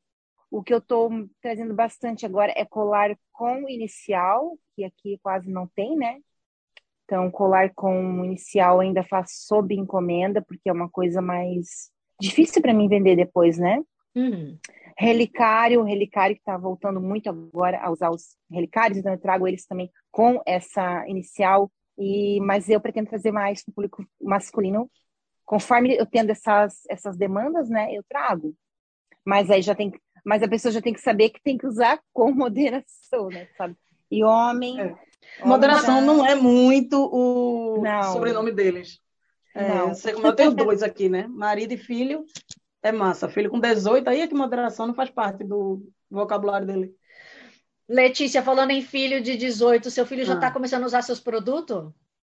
O 0.50 0.62
que 0.62 0.74
eu 0.74 0.78
estou 0.78 1.10
trazendo 1.40 1.72
bastante 1.74 2.26
agora 2.26 2.52
é 2.54 2.64
colar 2.64 3.16
com 3.32 3.68
inicial, 3.68 4.58
que 4.74 4.84
aqui 4.84 5.18
quase 5.22 5.50
não 5.50 5.66
tem, 5.66 5.96
né? 5.96 6.18
Então, 7.04 7.30
colar 7.30 7.72
com 7.74 8.24
inicial 8.24 8.80
ainda 8.80 9.02
faço 9.02 9.32
sob 9.46 9.74
encomenda, 9.74 10.42
porque 10.42 10.68
é 10.68 10.72
uma 10.72 10.88
coisa 10.88 11.20
mais 11.20 11.90
difícil 12.20 12.62
para 12.62 12.74
mim 12.74 12.88
vender 12.88 13.16
depois, 13.16 13.58
né? 13.58 13.82
Uhum. 14.14 14.58
Relicário, 14.96 15.82
relicário 15.82 16.36
que 16.36 16.42
está 16.42 16.56
voltando 16.56 17.00
muito 17.00 17.28
agora 17.28 17.80
a 17.80 17.90
usar 17.90 18.10
os 18.10 18.36
relicários, 18.50 18.98
então 18.98 19.12
eu 19.12 19.18
trago 19.18 19.48
eles 19.48 19.66
também 19.66 19.90
com 20.10 20.40
essa 20.46 21.06
inicial, 21.08 21.70
e 21.98 22.40
mas 22.40 22.68
eu 22.68 22.80
pretendo 22.80 23.10
fazer 23.10 23.32
mais 23.32 23.64
para 23.64 23.72
o 23.72 23.74
público 23.74 24.06
masculino. 24.20 24.90
Conforme 25.52 25.94
eu 25.94 26.06
tendo 26.06 26.30
essas, 26.30 26.80
essas 26.88 27.14
demandas, 27.14 27.68
né, 27.68 27.94
eu 27.94 28.02
trago. 28.08 28.56
Mas 29.22 29.50
aí 29.50 29.60
já 29.60 29.74
tem, 29.74 29.92
mas 30.24 30.42
a 30.42 30.48
pessoa 30.48 30.72
já 30.72 30.80
tem 30.80 30.94
que 30.94 31.00
saber 31.02 31.28
que 31.28 31.42
tem 31.42 31.58
que 31.58 31.66
usar 31.66 32.00
com 32.10 32.32
moderação, 32.32 33.28
né, 33.28 33.46
sabe? 33.54 33.76
E 34.10 34.24
homem, 34.24 34.80
é 34.80 34.96
Moderação 35.44 36.00
não 36.00 36.24
é 36.24 36.34
muito 36.34 36.96
o 37.12 37.82
não. 37.82 38.14
sobrenome 38.14 38.50
deles. 38.50 38.98
É, 39.54 39.68
não. 39.68 39.94
Sei 39.94 40.14
como 40.14 40.26
eu 40.26 40.34
tenho 40.34 40.54
dois 40.54 40.82
aqui, 40.82 41.10
né? 41.10 41.26
Marido 41.28 41.72
e 41.72 41.76
filho 41.76 42.24
é 42.82 42.90
massa. 42.90 43.28
Filho 43.28 43.50
com 43.50 43.60
18, 43.60 44.08
aí 44.08 44.22
é 44.22 44.26
que 44.26 44.34
moderação 44.34 44.86
não 44.86 44.94
faz 44.94 45.10
parte 45.10 45.44
do 45.44 45.86
vocabulário 46.10 46.66
dele. 46.66 46.94
Letícia, 47.86 48.42
falando 48.42 48.70
em 48.70 48.80
filho 48.80 49.20
de 49.20 49.36
18, 49.36 49.90
seu 49.90 50.06
filho 50.06 50.24
já 50.24 50.32
está 50.32 50.46
ah. 50.46 50.50
começando 50.50 50.84
a 50.84 50.86
usar 50.86 51.02
seus 51.02 51.20
produtos? 51.20 51.92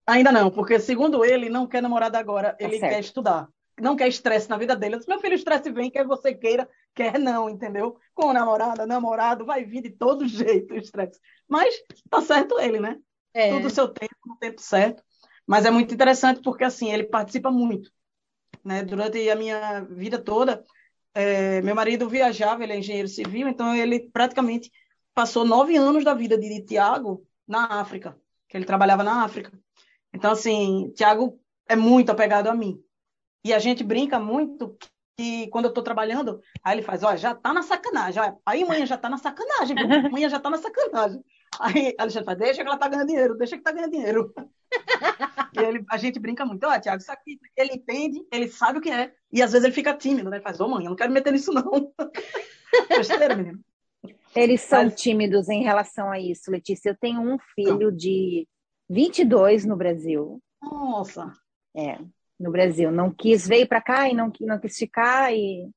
Ainda 0.07 0.31
não, 0.31 0.51
porque 0.51 0.79
segundo 0.79 1.25
ele, 1.25 1.49
não 1.49 1.67
quer 1.67 1.83
namorada 1.83 2.19
agora, 2.19 2.57
ele 2.61 2.79
tá 2.79 2.89
quer 2.89 3.01
estudar 3.01 3.49
não 3.81 3.97
quer 3.97 4.09
estresse 4.09 4.49
na 4.49 4.57
vida 4.57 4.77
dele. 4.77 4.99
meu 5.09 5.19
filho, 5.19 5.35
estresse 5.35 5.71
vem, 5.71 5.91
quer 5.91 6.07
você 6.07 6.35
queira, 6.35 6.69
quer 6.95 7.19
não, 7.19 7.51
entendeu? 7.51 7.99
Com 8.15 8.33
namorada, 8.33 8.87
namorado, 8.87 9.45
vai 9.45 9.65
vir 9.65 9.83
de 9.83 9.91
todo 9.91 10.27
jeito 10.29 10.75
o 10.75 10.77
estresse. 10.77 11.21
Mas 11.49 11.75
tá 12.09 12.21
certo 12.21 12.59
ele, 12.61 12.79
né? 12.79 12.99
É. 13.33 13.51
Tudo 13.51 13.67
o 13.67 13.71
seu 13.71 13.89
tempo, 13.89 14.15
no 14.27 14.37
tempo 14.37 14.61
certo. 14.61 15.03
Mas 15.47 15.67
é 15.67 15.71
muito 15.71 15.93
interessante 15.93 16.41
porque, 16.41 16.65
assim, 16.65 16.93
ele 16.93 17.05
participa 17.05 17.51
muito. 17.51 17.91
Né? 18.65 18.83
Durante 18.83 19.29
a 19.29 19.37
minha 19.37 19.81
vida 19.81 20.19
toda, 20.19 20.65
é, 21.13 21.61
meu 21.63 21.75
marido 21.75 22.09
viajava, 22.09 22.63
ele 22.63 22.73
é 22.73 22.79
engenheiro 22.79 23.09
civil, 23.09 23.49
então 23.49 23.75
ele 23.75 24.09
praticamente 24.11 24.71
passou 25.13 25.45
nove 25.45 25.77
anos 25.77 26.05
da 26.05 26.15
vida 26.15 26.39
de 26.39 26.65
Tiago 26.65 27.27
na 27.47 27.81
África, 27.81 28.17
que 28.49 28.57
ele 28.57 28.65
trabalhava 28.65 29.03
na 29.03 29.25
África. 29.25 29.53
Então, 30.15 30.31
assim, 30.31 30.93
Tiago 30.95 31.39
é 31.69 31.75
muito 31.75 32.11
apegado 32.11 32.47
a 32.49 32.55
mim. 32.55 32.81
E 33.45 33.53
a 33.53 33.59
gente 33.59 33.83
brinca 33.83 34.19
muito 34.19 34.77
que 35.17 35.49
quando 35.49 35.67
eu 35.67 35.69
estou 35.69 35.85
trabalhando, 35.85 36.41
aí 36.63 36.77
ele 36.77 36.83
faz, 36.83 37.03
ó, 37.03 37.15
já 37.17 37.35
tá 37.35 37.53
na 37.53 37.63
sacanagem. 37.63 38.23
Ó, 38.23 38.37
aí 38.47 38.63
amanhã 38.63 38.87
já 38.87 38.97
tá 38.97 39.09
na 39.09 39.19
sacanagem, 39.19 39.77
viu? 39.77 39.87
amanhã 40.07 40.29
já 40.29 40.39
tá 40.39 40.49
na 40.49 40.59
sacanagem. 40.59 41.23
Aí 41.61 41.95
Alexandre 41.99 42.27
faz, 42.27 42.39
deixa 42.39 42.63
que 42.63 42.69
ela 42.69 42.79
tá 42.79 42.89
ganhando 42.89 43.09
dinheiro, 43.09 43.37
deixa 43.37 43.57
que 43.57 43.63
tá 43.63 43.73
ganhando 43.73 43.93
dinheiro. 43.93 44.33
ele, 45.55 45.85
a 45.89 45.97
gente 45.97 46.19
brinca 46.19 46.45
muito, 46.45 46.65
ó, 46.67 46.79
Tiago, 46.79 47.01
isso 47.01 47.13
aqui, 47.13 47.39
ele 47.57 47.75
entende, 47.75 48.27
ele 48.33 48.49
sabe 48.49 48.79
o 48.79 48.83
que 48.83 48.91
é, 48.91 49.13
e 49.33 49.41
às 49.41 49.53
vezes 49.53 49.65
ele 49.65 49.75
fica 49.75 49.95
tímido, 49.95 50.31
né? 50.31 50.41
Faz, 50.41 50.61
ô 50.61 50.69
mãe, 50.69 50.85
eu 50.85 50.91
não 50.91 50.97
quero 50.97 51.13
meter 51.13 51.33
nisso, 51.33 51.53
não. 51.53 51.93
Besteira, 52.89 53.37
menino. 53.37 53.61
Eles 54.35 54.63
são 54.63 54.85
Mas... 54.85 55.01
tímidos 55.01 55.49
em 55.49 55.63
relação 55.63 56.11
a 56.11 56.19
isso, 56.19 56.51
Letícia. 56.51 56.91
Eu 56.91 56.97
tenho 56.97 57.21
um 57.21 57.39
filho 57.55 57.91
não. 57.91 57.97
de 57.97 58.49
22 58.95 59.65
no 59.65 59.77
Brasil. 59.77 60.41
Nossa! 60.63 61.33
É, 61.77 61.99
no 62.39 62.53
Brasil. 62.53 62.93
Não 62.93 63.13
quis, 63.13 63.47
veio 63.47 63.67
para 63.67 63.83
cá 63.83 64.09
e 64.09 64.15
não, 64.15 64.33
não 64.41 64.61
quis 64.61 64.79
ficar, 64.79 65.35
e 65.35 65.69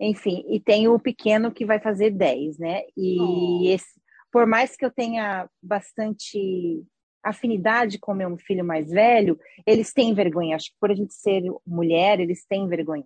enfim. 0.00 0.44
E 0.48 0.58
tem 0.58 0.88
o 0.88 0.98
pequeno 0.98 1.52
que 1.52 1.66
vai 1.66 1.78
fazer 1.78 2.10
10, 2.10 2.58
né? 2.58 2.82
E 2.96 3.68
esse, 3.68 4.00
por 4.32 4.46
mais 4.46 4.76
que 4.76 4.84
eu 4.84 4.90
tenha 4.90 5.46
bastante 5.62 6.82
afinidade 7.22 7.98
com 7.98 8.14
meu 8.14 8.36
filho 8.38 8.64
mais 8.64 8.90
velho, 8.90 9.38
eles 9.66 9.92
têm 9.92 10.14
vergonha. 10.14 10.56
Acho 10.56 10.70
que 10.70 10.76
por 10.80 10.90
a 10.90 10.94
gente 10.94 11.12
ser 11.12 11.42
mulher, 11.66 12.18
eles 12.18 12.46
têm 12.46 12.66
vergonha. 12.66 13.04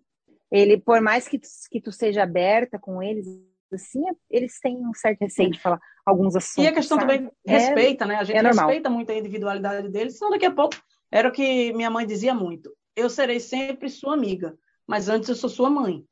Ele, 0.50 0.78
por 0.78 1.00
mais 1.00 1.26
que 1.26 1.38
tu, 1.38 1.48
que 1.70 1.80
tu 1.80 1.90
seja 1.90 2.22
aberta 2.22 2.78
com 2.78 3.02
eles, 3.02 3.26
assim, 3.72 4.02
eles 4.30 4.59
têm 4.61 4.76
um 4.76 4.94
certo 4.94 5.20
receio 5.20 5.50
de 5.50 5.61
falar 5.61 5.80
alguns 6.09 6.36
assuntos. 6.36 6.64
E 6.64 6.66
a 6.66 6.72
questão 6.72 6.98
sabe? 6.98 7.12
também 7.12 7.30
respeita, 7.46 8.04
é, 8.04 8.09
né? 8.09 8.16
A 8.16 8.24
gente 8.24 8.36
é 8.36 8.42
respeita 8.42 8.90
muito 8.90 9.11
a 9.11 9.14
individualidade 9.14 9.88
deles, 9.88 10.18
senão 10.18 10.30
daqui 10.30 10.46
a 10.46 10.50
pouco 10.50 10.76
era 11.11 11.28
o 11.28 11.32
que 11.32 11.72
minha 11.72 11.90
mãe 11.90 12.06
dizia 12.06 12.34
muito. 12.34 12.74
Eu 12.94 13.09
serei 13.09 13.40
sempre 13.40 13.88
sua 13.88 14.14
amiga, 14.14 14.56
mas 14.86 15.09
antes 15.09 15.28
eu 15.28 15.34
sou 15.34 15.48
sua 15.48 15.70
mãe, 15.70 16.04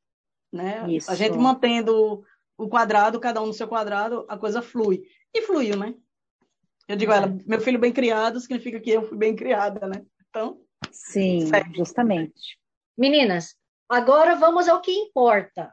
né? 0.53 0.87
Isso. 0.89 1.11
A 1.11 1.15
gente 1.15 1.37
mantendo 1.37 2.23
o 2.57 2.69
quadrado, 2.69 3.21
cada 3.21 3.43
um 3.43 3.47
no 3.47 3.53
seu 3.53 3.69
quadrado, 3.69 4.25
a 4.29 4.39
coisa 4.39 4.63
flui. 4.63 5.03
E 5.35 5.43
fluiu, 5.43 5.77
né? 5.77 5.95
Eu 6.89 6.97
digo, 6.97 7.13
é. 7.13 7.17
ela, 7.17 7.39
meu 7.47 7.61
filho 7.61 7.79
bem 7.79 7.93
criado 7.93 8.41
significa 8.41 8.81
que 8.81 8.91
eu 8.91 9.03
fui 9.03 9.19
bem 9.19 9.35
criada, 9.35 9.87
né? 9.87 10.05
Então. 10.29 10.61
Sim, 10.91 11.51
justamente. 11.75 12.59
Meninas, 12.97 13.57
agora 13.89 14.37
vamos 14.37 14.69
ao 14.69 14.81
que 14.81 14.93
importa. 14.93 15.73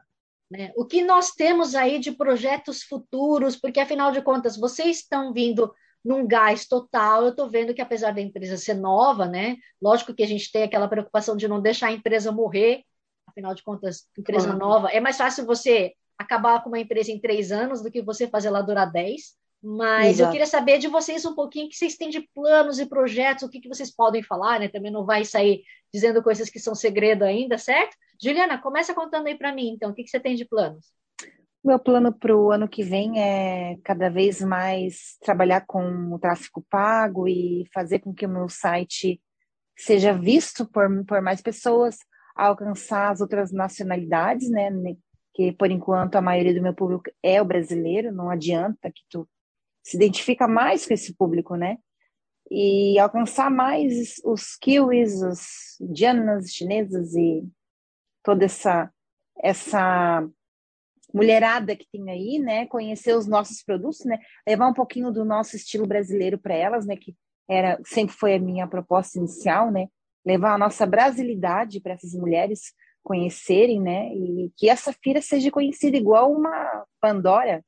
Né? 0.50 0.72
O 0.76 0.84
que 0.84 1.02
nós 1.02 1.30
temos 1.30 1.74
aí 1.74 1.98
de 1.98 2.12
projetos 2.12 2.82
futuros, 2.82 3.56
porque 3.56 3.80
afinal 3.80 4.12
de 4.12 4.22
contas, 4.22 4.56
vocês 4.56 4.98
estão 4.98 5.32
vindo 5.32 5.72
num 6.04 6.26
gás 6.26 6.66
total. 6.66 7.22
Eu 7.22 7.30
estou 7.30 7.48
vendo 7.48 7.72
que, 7.72 7.80
apesar 7.80 8.12
da 8.12 8.20
empresa 8.20 8.56
ser 8.56 8.74
nova, 8.74 9.26
né? 9.26 9.56
Lógico 9.80 10.14
que 10.14 10.22
a 10.22 10.26
gente 10.26 10.52
tem 10.52 10.62
aquela 10.62 10.86
preocupação 10.86 11.36
de 11.36 11.48
não 11.48 11.60
deixar 11.60 11.88
a 11.88 11.92
empresa 11.92 12.30
morrer, 12.30 12.84
afinal 13.26 13.54
de 13.54 13.62
contas, 13.62 14.06
empresa 14.16 14.46
claro. 14.46 14.58
nova. 14.58 14.88
É 14.88 15.00
mais 15.00 15.16
fácil 15.16 15.46
você 15.46 15.94
acabar 16.18 16.62
com 16.62 16.68
uma 16.68 16.78
empresa 16.78 17.10
em 17.10 17.18
três 17.18 17.50
anos 17.50 17.82
do 17.82 17.90
que 17.90 18.02
você 18.02 18.28
fazer 18.28 18.48
ela 18.48 18.60
durar 18.60 18.92
dez. 18.92 19.34
Mas 19.66 20.16
Exato. 20.16 20.28
eu 20.28 20.32
queria 20.32 20.46
saber 20.46 20.78
de 20.78 20.88
vocês 20.88 21.24
um 21.24 21.34
pouquinho 21.34 21.66
o 21.66 21.68
que 21.70 21.76
vocês 21.76 21.96
têm 21.96 22.10
de 22.10 22.20
planos 22.34 22.78
e 22.78 22.84
projetos, 22.84 23.44
o 23.44 23.48
que, 23.48 23.60
que 23.60 23.68
vocês 23.68 23.90
podem 23.90 24.22
falar, 24.22 24.60
né? 24.60 24.68
Também 24.68 24.92
não 24.92 25.06
vai 25.06 25.24
sair 25.24 25.62
dizendo 25.92 26.22
coisas 26.22 26.50
que 26.50 26.60
são 26.60 26.74
segredo 26.74 27.24
ainda, 27.24 27.56
certo? 27.56 27.96
Juliana, 28.24 28.56
começa 28.56 28.94
contando 28.94 29.26
aí 29.26 29.36
para 29.36 29.54
mim, 29.54 29.68
então, 29.68 29.90
o 29.90 29.94
que, 29.94 30.02
que 30.02 30.08
você 30.08 30.18
tem 30.18 30.34
de 30.34 30.46
planos? 30.46 30.86
Meu 31.62 31.78
plano 31.78 32.10
para 32.10 32.34
o 32.34 32.50
ano 32.50 32.66
que 32.66 32.82
vem 32.82 33.20
é 33.20 33.76
cada 33.84 34.08
vez 34.08 34.40
mais 34.40 35.18
trabalhar 35.20 35.66
com 35.66 36.10
o 36.10 36.18
tráfego 36.18 36.64
pago 36.70 37.28
e 37.28 37.66
fazer 37.74 37.98
com 37.98 38.14
que 38.14 38.24
o 38.24 38.28
meu 38.28 38.48
site 38.48 39.20
seja 39.76 40.14
visto 40.14 40.66
por, 40.66 41.04
por 41.04 41.20
mais 41.20 41.42
pessoas, 41.42 41.98
alcançar 42.34 43.12
as 43.12 43.20
outras 43.20 43.52
nacionalidades, 43.52 44.50
né? 44.50 44.70
Que 45.34 45.52
por 45.52 45.70
enquanto 45.70 46.16
a 46.16 46.22
maioria 46.22 46.54
do 46.54 46.62
meu 46.62 46.74
público 46.74 47.10
é 47.22 47.42
o 47.42 47.44
brasileiro, 47.44 48.10
não 48.10 48.30
adianta 48.30 48.90
que 48.90 49.02
tu 49.10 49.28
se 49.82 49.96
identifica 49.98 50.48
mais 50.48 50.86
com 50.86 50.94
esse 50.94 51.14
público, 51.14 51.56
né? 51.56 51.76
E 52.50 52.98
alcançar 52.98 53.50
mais 53.50 54.14
os 54.24 54.56
kiwis, 54.56 55.20
os 55.22 55.78
indianas, 55.80 56.50
chinesas 56.50 57.14
e 57.14 57.42
toda 58.24 58.44
essa 58.46 58.90
essa 59.40 60.26
mulherada 61.12 61.76
que 61.76 61.86
tem 61.92 62.10
aí, 62.10 62.38
né? 62.38 62.66
Conhecer 62.66 63.14
os 63.14 63.26
nossos 63.26 63.62
produtos, 63.62 64.04
né? 64.04 64.18
Levar 64.46 64.66
um 64.66 64.72
pouquinho 64.72 65.12
do 65.12 65.24
nosso 65.24 65.54
estilo 65.54 65.86
brasileiro 65.86 66.38
para 66.38 66.54
elas, 66.54 66.86
né? 66.86 66.96
Que 66.96 67.14
era 67.48 67.78
sempre 67.84 68.16
foi 68.16 68.34
a 68.34 68.38
minha 68.38 68.66
proposta 68.66 69.18
inicial, 69.18 69.70
né? 69.70 69.86
Levar 70.26 70.54
a 70.54 70.58
nossa 70.58 70.86
brasilidade 70.86 71.80
para 71.80 71.92
essas 71.92 72.14
mulheres 72.14 72.72
conhecerem, 73.02 73.80
né? 73.80 74.12
E 74.14 74.50
que 74.56 74.68
essa 74.68 74.92
feira 74.92 75.20
seja 75.20 75.50
conhecida 75.50 75.96
igual 75.96 76.32
uma 76.32 76.84
Pandora. 77.00 77.64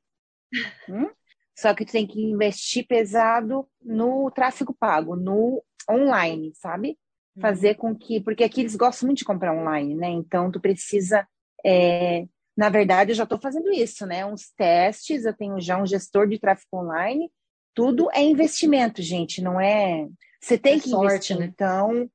Hum? 0.89 1.09
Só 1.57 1.73
que 1.73 1.83
tu 1.83 1.91
tem 1.91 2.07
que 2.07 2.21
investir 2.21 2.87
pesado 2.87 3.67
no 3.81 4.31
tráfego 4.31 4.73
pago, 4.73 5.15
no 5.15 5.61
online, 5.89 6.53
sabe? 6.55 6.97
Fazer 7.39 7.75
com 7.75 7.95
que. 7.95 8.19
Porque 8.21 8.43
aqui 8.43 8.61
eles 8.61 8.75
gostam 8.75 9.07
muito 9.07 9.19
de 9.19 9.25
comprar 9.25 9.53
online, 9.53 9.95
né? 9.95 10.09
Então 10.09 10.51
tu 10.51 10.59
precisa. 10.59 11.27
É, 11.65 12.25
na 12.55 12.69
verdade, 12.69 13.11
eu 13.11 13.15
já 13.15 13.23
estou 13.23 13.39
fazendo 13.39 13.71
isso, 13.71 14.05
né? 14.05 14.25
Uns 14.25 14.49
testes, 14.51 15.25
eu 15.25 15.33
tenho 15.33 15.59
já 15.61 15.81
um 15.81 15.85
gestor 15.85 16.27
de 16.27 16.39
tráfego 16.39 16.77
online. 16.77 17.31
Tudo 17.73 18.09
é 18.11 18.21
investimento, 18.21 19.01
gente, 19.01 19.41
não 19.41 19.61
é. 19.61 20.07
Você 20.41 20.57
tem 20.57 20.77
é 20.77 20.79
que 20.79 20.89
sorte, 20.89 21.33
investir, 21.33 21.39
né? 21.39 21.45
então 21.45 22.09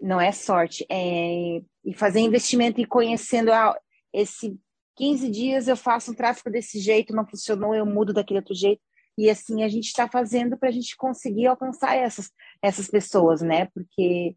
não 0.00 0.20
é 0.20 0.30
sorte, 0.30 0.86
é 0.88 1.60
e 1.84 1.94
fazer 1.94 2.20
investimento 2.20 2.80
e 2.80 2.84
conhecendo 2.84 3.50
ah, 3.50 3.76
esse 4.12 4.58
15 4.96 5.30
dias 5.30 5.68
eu 5.68 5.76
faço 5.76 6.10
um 6.10 6.14
tráfego 6.14 6.50
desse 6.50 6.78
jeito, 6.78 7.14
não 7.14 7.26
funcionou, 7.26 7.74
eu 7.74 7.86
mudo 7.86 8.12
daquele 8.12 8.40
outro 8.40 8.54
jeito. 8.54 8.82
E 9.16 9.30
assim 9.30 9.62
a 9.62 9.68
gente 9.68 9.86
está 9.86 10.08
fazendo 10.08 10.58
para 10.58 10.68
a 10.68 10.72
gente 10.72 10.96
conseguir 10.96 11.46
alcançar 11.46 11.96
essas, 11.96 12.30
essas 12.62 12.88
pessoas, 12.88 13.40
né? 13.40 13.66
Porque 13.72 14.36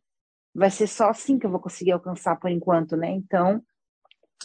vai 0.54 0.70
ser 0.70 0.88
só 0.88 1.10
assim 1.10 1.40
que 1.40 1.46
eu 1.46 1.52
vou 1.52 1.60
conseguir 1.60 1.92
alcançar 1.92 2.36
por 2.38 2.50
enquanto, 2.50 2.96
né? 2.96 3.10
Então, 3.12 3.64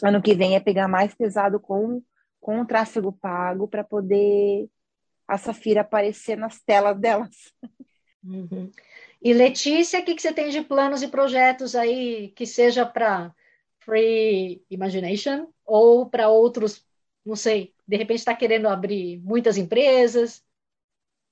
ano 0.03 0.21
que 0.21 0.35
vem 0.35 0.55
é 0.55 0.59
pegar 0.59 0.87
mais 0.87 1.13
pesado 1.13 1.59
com, 1.59 2.01
com 2.39 2.61
o 2.61 2.65
tráfego 2.65 3.11
pago 3.11 3.67
para 3.67 3.83
poder 3.83 4.69
a 5.27 5.37
Safira 5.37 5.81
aparecer 5.81 6.37
nas 6.37 6.61
telas 6.61 6.97
delas. 6.97 7.53
Uhum. 8.23 8.71
E 9.21 9.33
Letícia, 9.33 9.99
o 9.99 10.05
que, 10.05 10.15
que 10.15 10.21
você 10.21 10.31
tem 10.31 10.49
de 10.49 10.61
planos 10.61 11.01
e 11.01 11.07
projetos 11.07 11.75
aí 11.75 12.29
que 12.29 12.45
seja 12.45 12.85
para 12.85 13.33
Free 13.79 14.63
Imagination 14.69 15.47
ou 15.65 16.09
para 16.09 16.29
outros, 16.29 16.85
não 17.25 17.35
sei, 17.35 17.73
de 17.87 17.97
repente 17.97 18.19
está 18.19 18.35
querendo 18.35 18.67
abrir 18.67 19.19
muitas 19.21 19.57
empresas? 19.57 20.43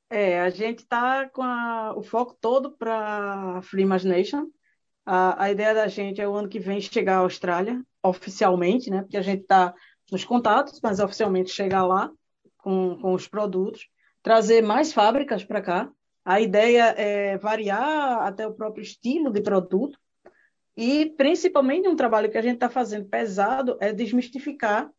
É, 0.09 0.39
a 0.41 0.49
gente 0.49 0.79
está 0.79 1.29
com 1.29 1.41
a, 1.41 1.93
o 1.95 2.03
foco 2.03 2.37
todo 2.39 2.71
para 2.71 3.61
Free 3.63 3.83
Imagination. 3.83 4.47
A, 5.05 5.43
a 5.43 5.51
ideia 5.51 5.73
da 5.73 5.87
gente 5.87 6.19
é 6.19 6.27
o 6.27 6.33
ano 6.33 6.49
que 6.49 6.59
vem 6.59 6.81
chegar 6.81 7.17
à 7.17 7.19
Austrália, 7.19 7.81
oficialmente, 8.01 8.89
né? 8.89 9.01
Porque 9.01 9.17
a 9.17 9.21
gente 9.21 9.41
está 9.41 9.73
nos 10.11 10.23
contatos, 10.23 10.79
mas 10.81 10.99
oficialmente 10.99 11.51
chegar 11.51 11.85
lá 11.85 12.11
com, 12.57 12.97
com 12.99 13.13
os 13.13 13.27
produtos, 13.27 13.87
trazer 14.23 14.61
mais 14.61 14.91
fábricas 14.91 15.43
para 15.43 15.61
cá. 15.61 15.91
A 16.23 16.41
ideia 16.41 16.85
é 16.97 17.37
variar 17.37 18.23
até 18.23 18.47
o 18.47 18.53
próprio 18.53 18.81
estilo 18.81 19.31
de 19.31 19.41
produto. 19.41 19.99
E, 20.75 21.11
principalmente, 21.11 21.87
um 21.87 21.95
trabalho 21.95 22.29
que 22.29 22.37
a 22.37 22.41
gente 22.41 22.55
está 22.55 22.69
fazendo 22.69 23.07
pesado 23.07 23.77
é 23.79 23.93
desmistificar 23.93 24.89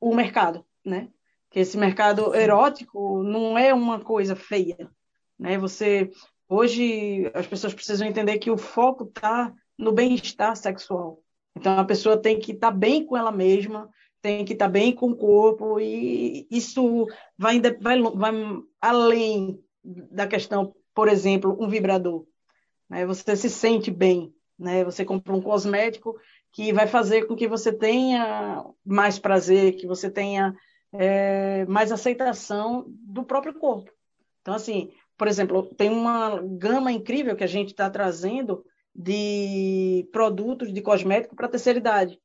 o 0.00 0.14
mercado, 0.14 0.64
né? 0.84 1.10
Que 1.50 1.60
esse 1.60 1.76
mercado 1.76 2.34
erótico 2.34 3.22
não 3.22 3.58
é 3.58 3.74
uma 3.74 4.00
coisa 4.00 4.34
feia, 4.34 4.90
né? 5.38 5.58
Você 5.58 6.10
hoje 6.50 7.30
as 7.32 7.46
pessoas 7.46 7.72
precisam 7.72 8.06
entender 8.06 8.38
que 8.38 8.50
o 8.50 8.58
foco 8.58 9.04
está 9.04 9.54
no 9.78 9.92
bem-estar 9.92 10.56
sexual. 10.56 11.22
Então 11.56 11.78
a 11.78 11.84
pessoa 11.84 12.16
tem 12.16 12.38
que 12.38 12.52
estar 12.52 12.72
tá 12.72 12.76
bem 12.76 13.06
com 13.06 13.16
ela 13.16 13.30
mesma, 13.30 13.88
tem 14.20 14.44
que 14.44 14.52
estar 14.52 14.66
tá 14.66 14.70
bem 14.70 14.92
com 14.92 15.10
o 15.10 15.16
corpo 15.16 15.78
e 15.80 16.46
isso 16.50 17.06
vai, 17.38 17.60
vai, 17.80 18.02
vai 18.02 18.32
além 18.80 19.62
da 19.82 20.26
questão, 20.26 20.74
por 20.92 21.08
exemplo, 21.08 21.56
um 21.58 21.68
vibrador. 21.68 22.26
Né? 22.88 23.06
Você 23.06 23.36
se 23.36 23.48
sente 23.48 23.90
bem, 23.90 24.34
né? 24.58 24.84
Você 24.84 25.04
compra 25.04 25.32
um 25.32 25.40
cosmético 25.40 26.18
que 26.52 26.72
vai 26.72 26.86
fazer 26.86 27.26
com 27.26 27.36
que 27.36 27.46
você 27.46 27.72
tenha 27.72 28.64
mais 28.84 29.18
prazer, 29.18 29.76
que 29.76 29.86
você 29.86 30.10
tenha 30.10 30.54
é, 30.92 31.64
mais 31.66 31.92
aceitação 31.92 32.84
do 32.88 33.24
próprio 33.24 33.54
corpo. 33.54 33.90
Então, 34.42 34.54
assim, 34.54 34.92
por 35.20 35.28
exemplo, 35.28 35.66
tem 35.76 35.90
uma 35.90 36.40
gama 36.42 36.90
incrível 36.90 37.36
que 37.36 37.44
a 37.44 37.46
gente 37.46 37.72
está 37.72 37.90
trazendo 37.90 38.64
de 38.94 40.08
produtos 40.10 40.72
de 40.72 40.80
cosmético 40.80 41.36
para 41.36 41.46
terceira 41.46 41.78
idade. 41.78 42.18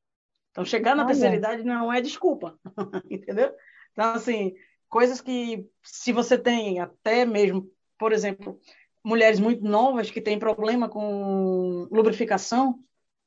Então, 0.49 0.63
chegar 0.63 0.95
na 0.95 1.03
Olha. 1.03 1.07
terceira 1.07 1.35
idade 1.35 1.65
não 1.65 1.91
é 1.91 1.99
desculpa, 1.99 2.57
entendeu? 3.11 3.51
Então, 3.91 4.13
assim, 4.13 4.53
coisas 4.87 5.19
que, 5.19 5.67
se 5.83 6.13
você 6.13 6.37
tem 6.37 6.79
até 6.79 7.25
mesmo, 7.25 7.69
por 7.99 8.13
exemplo, 8.13 8.61
mulheres 9.03 9.41
muito 9.41 9.65
novas 9.65 10.09
que 10.09 10.21
têm 10.21 10.39
problema 10.39 10.87
com 10.87 11.89
lubrificação, 11.91 12.79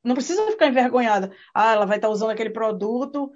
não 0.03 0.15
precisa 0.15 0.51
ficar 0.51 0.69
envergonhada. 0.69 1.31
Ah, 1.53 1.75
ela 1.75 1.85
vai 1.85 1.99
estar 1.99 2.09
usando 2.09 2.31
aquele 2.31 2.49
produto 2.49 3.31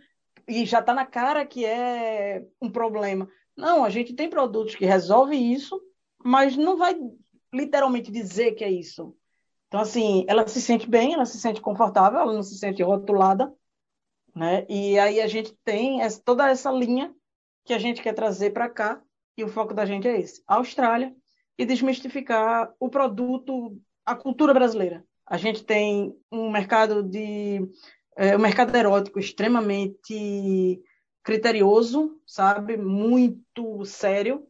e 0.49 0.65
já 0.65 0.79
está 0.79 0.95
na 0.95 1.05
cara 1.05 1.45
que 1.45 1.67
é 1.67 2.43
um 2.59 2.71
problema. 2.71 3.29
Não, 3.55 3.85
a 3.85 3.91
gente 3.91 4.15
tem 4.15 4.31
produtos 4.31 4.75
que 4.75 4.87
resolvem 4.87 5.53
isso, 5.53 5.79
mas 6.25 6.57
não 6.57 6.77
vai 6.77 6.97
literalmente 7.53 8.11
dizer 8.11 8.53
que 8.53 8.65
é 8.65 8.71
isso. 8.71 9.17
Então, 9.69 9.81
assim, 9.81 10.25
ela 10.29 10.47
se 10.47 10.61
sente 10.61 10.89
bem, 10.89 11.15
ela 11.15 11.25
se 11.25 11.39
sente 11.39 11.61
confortável, 11.61 12.21
ela 12.21 12.33
não 12.35 12.43
se 12.43 12.59
sente 12.59 12.83
rotulada, 12.83 13.53
né? 14.35 14.67
E 14.69 14.99
aí 14.99 15.21
a 15.21 15.27
gente 15.27 15.55
tem 15.65 16.03
essa, 16.03 16.21
toda 16.23 16.49
essa 16.49 16.71
linha 16.71 17.15
que 17.65 17.73
a 17.73 17.79
gente 17.79 18.03
quer 18.03 18.13
trazer 18.13 18.51
para 18.51 18.69
cá, 18.69 19.03
e 19.37 19.45
o 19.45 19.49
foco 19.49 19.73
da 19.73 19.87
gente 19.87 20.07
é 20.07 20.21
esse: 20.21 20.43
Austrália, 20.47 21.15
e 21.59 21.65
desmistificar 21.65 22.73
o 22.79 22.89
produto, 22.89 23.79
a 24.05 24.15
cultura 24.15 24.53
brasileira. 24.53 25.05
A 25.27 25.37
gente 25.39 25.65
tem 25.65 26.15
um 26.31 26.51
mercado 26.51 27.03
de 27.03 27.61
é, 28.17 28.37
um 28.37 28.41
mercado 28.41 28.77
erótico 28.77 29.19
extremamente 29.19 30.83
criterioso, 31.23 32.21
sabe? 32.27 32.77
Muito 32.77 33.85
sério. 33.85 34.47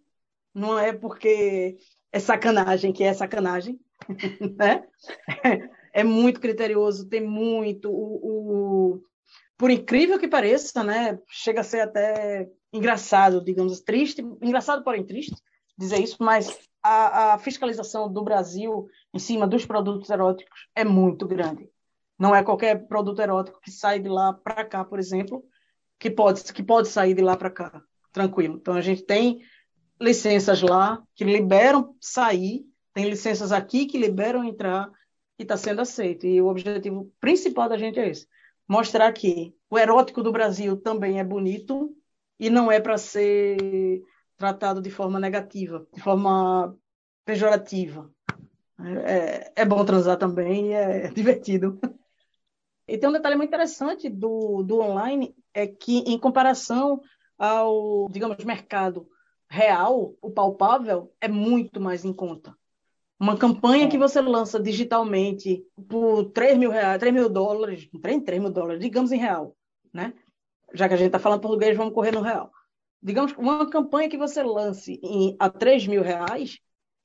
Não 0.55 0.79
é 0.79 0.93
porque 0.93 1.79
é 2.11 2.19
sacanagem 2.19 2.93
que 2.93 3.05
é 3.05 3.15
sacanagem, 3.15 3.81
né? 4.57 4.87
É 5.93 6.05
muito 6.05 6.41
criterioso, 6.41 7.09
tem 7.09 7.21
muito 7.21 7.91
o, 7.91 8.95
o 8.95 9.03
por 9.57 9.71
incrível 9.71 10.19
que 10.19 10.27
pareça, 10.27 10.83
né? 10.83 11.19
Chega 11.29 11.61
a 11.61 11.65
ser 11.65 11.81
até 11.81 12.51
engraçado, 12.73 13.45
digamos, 13.45 13.81
triste, 13.81 14.23
engraçado 14.41 14.83
porém 14.83 15.05
triste 15.05 15.35
dizer 15.79 16.01
isso, 16.01 16.17
mas 16.21 16.59
a, 16.83 17.35
a, 17.35 17.39
fiscalização 17.39 18.13
do 18.13 18.23
Brasil 18.23 18.89
em 19.13 19.19
cima 19.19 19.47
dos 19.47 19.65
produtos 19.65 20.11
eróticos 20.11 20.69
é 20.75 20.85
muito 20.85 21.27
grande. 21.27 21.69
Não 22.19 22.35
é 22.35 22.43
qualquer 22.43 22.87
produto 22.87 23.21
erótico 23.21 23.61
que 23.61 23.71
sai 23.71 23.99
de 23.99 24.09
lá 24.09 24.33
para 24.33 24.65
cá, 24.65 24.85
por 24.85 24.99
exemplo, 24.99 25.45
que 25.99 26.11
pode, 26.11 26.53
que 26.53 26.63
pode 26.63 26.89
sair 26.89 27.15
de 27.15 27.23
lá 27.23 27.37
para 27.37 27.51
cá, 27.51 27.83
tranquilo. 28.13 28.59
Então, 28.61 28.75
a 28.75 28.81
gente 28.81 29.03
tem 29.03 29.41
licenças 30.03 30.61
lá 30.61 31.03
que 31.15 31.25
liberam 31.25 31.95
sair, 32.01 32.67
tem 32.93 33.09
licenças 33.09 33.53
aqui 33.53 33.87
que 33.87 33.97
liberam 33.97 34.45
entrar 34.45 34.91
e 35.39 35.43
está 35.43 35.57
sendo 35.57 35.81
aceito. 35.81 36.27
E 36.27 36.41
o 36.43 36.49
objetivo 36.49 37.11
principal 37.21 37.69
da 37.69 37.79
gente 37.79 37.99
é 37.99 38.09
esse: 38.09 38.27
mostrar 38.69 39.11
que 39.13 39.55
o 39.71 39.79
erótico 39.79 40.23
do 40.23 40.33
Brasil 40.33 40.77
também 40.77 41.21
é 41.21 41.25
bonito 41.25 41.97
e 42.39 42.51
não 42.51 42.71
é 42.71 42.81
para 42.81 42.99
ser 42.99 44.03
tratado 44.37 44.83
de 44.83 44.91
forma 44.91 45.21
negativa, 45.21 45.87
de 45.95 46.01
forma 46.01 46.77
pejorativa. 47.25 48.11
É, 49.07 49.53
é 49.63 49.65
bom 49.65 49.85
transar 49.85 50.19
também 50.19 50.71
e 50.71 50.73
é 50.73 51.09
divertido. 51.15 51.79
E 52.89 52.99
tem 52.99 53.09
um 53.09 53.13
detalhe 53.13 53.37
muito 53.37 53.49
interessante 53.49 54.11
do, 54.11 54.65
do 54.65 54.81
online, 54.81 55.35
é 55.55 55.69
que 55.69 55.99
em 55.99 56.19
comparação 56.19 57.01
ao, 57.39 58.09
digamos, 58.11 58.45
mercado 58.45 59.09
real, 59.53 60.15
o 60.23 60.31
palpável, 60.31 61.13
é 61.21 61.29
muito 61.29 61.79
mais 61.79 62.07
em 62.07 62.13
conta. 62.13 62.57
Uma 63.21 63.37
campanha 63.37 63.87
que 63.87 63.97
é. 63.97 63.99
você 63.99 64.19
lança 64.19 64.59
digitalmente 64.59 65.63
por 65.87 66.31
3 66.31 66.57
mil 66.57 66.71
reais, 66.71 66.99
3 66.99 67.13
mil 67.13 67.29
dólares, 67.29 67.87
3, 68.01 68.25
3 68.25 68.41
mil 68.41 68.51
dólares, 68.51 68.81
digamos 68.81 69.13
em 69.13 69.19
real, 69.19 69.55
né? 69.93 70.15
Já 70.73 70.89
que 70.89 70.95
a 70.95 70.97
gente 70.97 71.09
está 71.09 71.19
falando 71.19 71.43
português, 71.43 71.77
vamos 71.77 71.93
correr 71.93 72.13
no 72.13 72.23
real. 72.23 72.51
Digamos, 73.03 73.35
uma 73.37 73.69
campanha 73.69 74.09
que 74.09 74.17
você 74.17 74.43
lance 74.43 74.99
em, 75.03 75.37
a 75.39 75.51
3 75.51 75.87
mil 75.87 76.03
reais, 76.03 76.59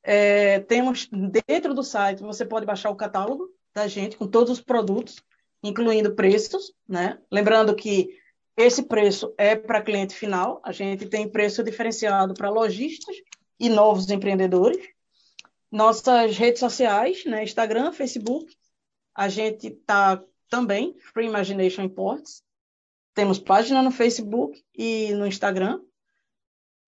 É, 0.02 0.60
temos 0.60 1.08
dentro 1.48 1.72
do 1.72 1.82
site, 1.82 2.22
você 2.22 2.44
pode 2.44 2.66
baixar 2.66 2.90
o 2.90 2.96
catálogo 2.96 3.56
da 3.74 3.86
gente 3.86 4.16
com 4.16 4.26
todos 4.26 4.52
os 4.52 4.60
produtos, 4.60 5.22
incluindo 5.62 6.14
preços, 6.14 6.72
né? 6.88 7.18
Lembrando 7.30 7.74
que 7.74 8.10
esse 8.56 8.82
preço 8.82 9.32
é 9.38 9.54
para 9.54 9.82
cliente 9.82 10.14
final, 10.14 10.60
a 10.64 10.72
gente 10.72 11.06
tem 11.06 11.28
preço 11.28 11.62
diferenciado 11.62 12.34
para 12.34 12.50
lojistas 12.50 13.16
e 13.58 13.68
novos 13.68 14.10
empreendedores. 14.10 14.88
Nossas 15.70 16.36
redes 16.36 16.60
sociais, 16.60 17.24
né? 17.24 17.44
Instagram, 17.44 17.92
Facebook, 17.92 18.56
a 19.14 19.28
gente 19.28 19.68
está 19.68 20.22
também, 20.48 20.96
Free 20.98 21.26
Imagination 21.26 21.82
Imports. 21.82 22.42
Temos 23.14 23.38
página 23.38 23.82
no 23.82 23.90
Facebook 23.90 24.64
e 24.74 25.12
no 25.12 25.26
Instagram. 25.26 25.80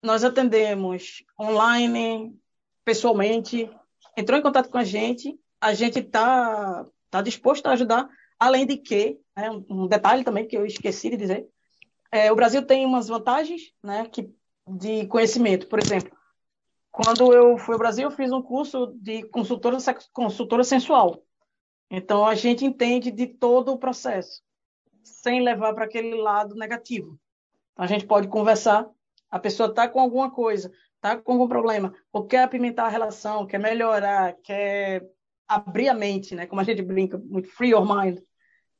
Nós 0.02 0.24
atendemos 0.24 1.24
online, 1.38 2.36
pessoalmente. 2.84 3.70
Entrou 4.16 4.38
em 4.38 4.42
contato 4.42 4.70
com 4.70 4.78
a 4.78 4.84
gente, 4.84 5.38
a 5.60 5.74
gente 5.74 5.98
está 5.98 6.86
tá 7.10 7.20
disposto 7.22 7.66
a 7.66 7.72
ajudar. 7.72 8.08
Além 8.38 8.66
de 8.66 8.78
que, 8.78 9.18
né, 9.36 9.50
um 9.68 9.86
detalhe 9.86 10.24
também 10.24 10.46
que 10.46 10.56
eu 10.56 10.64
esqueci 10.64 11.10
de 11.10 11.16
dizer, 11.16 11.46
é, 12.10 12.32
o 12.32 12.36
Brasil 12.36 12.64
tem 12.64 12.86
umas 12.86 13.08
vantagens 13.08 13.72
né, 13.82 14.06
que, 14.06 14.32
de 14.66 15.06
conhecimento. 15.06 15.68
Por 15.68 15.78
exemplo, 15.78 16.10
quando 16.90 17.32
eu 17.34 17.58
fui 17.58 17.74
ao 17.74 17.78
Brasil, 17.78 18.04
eu 18.04 18.10
fiz 18.10 18.32
um 18.32 18.42
curso 18.42 18.94
de 19.00 19.22
consultora, 19.24 19.76
consultora 20.12 20.64
sensual. 20.64 21.22
Então, 21.90 22.24
a 22.24 22.34
gente 22.34 22.64
entende 22.64 23.10
de 23.10 23.26
todo 23.26 23.72
o 23.72 23.78
processo, 23.78 24.42
sem 25.02 25.42
levar 25.42 25.74
para 25.74 25.84
aquele 25.84 26.14
lado 26.14 26.54
negativo. 26.54 27.18
Então, 27.72 27.84
a 27.84 27.88
gente 27.88 28.06
pode 28.06 28.28
conversar, 28.28 28.88
a 29.30 29.38
pessoa 29.38 29.68
está 29.68 29.88
com 29.88 30.00
alguma 30.00 30.30
coisa, 30.30 30.72
está 30.96 31.16
com 31.16 31.32
algum 31.32 31.48
problema, 31.48 31.94
ou 32.12 32.26
quer 32.26 32.42
apimentar 32.42 32.86
a 32.86 32.90
relação, 32.90 33.46
quer 33.46 33.58
melhorar, 33.58 34.34
quer 34.42 35.04
abrir 35.50 35.88
a 35.88 35.94
mente, 35.94 36.34
né? 36.34 36.46
Como 36.46 36.60
a 36.60 36.64
gente 36.64 36.80
brinca, 36.80 37.18
muito 37.18 37.48
free 37.48 37.70
your 37.70 37.84
mind, 37.84 38.20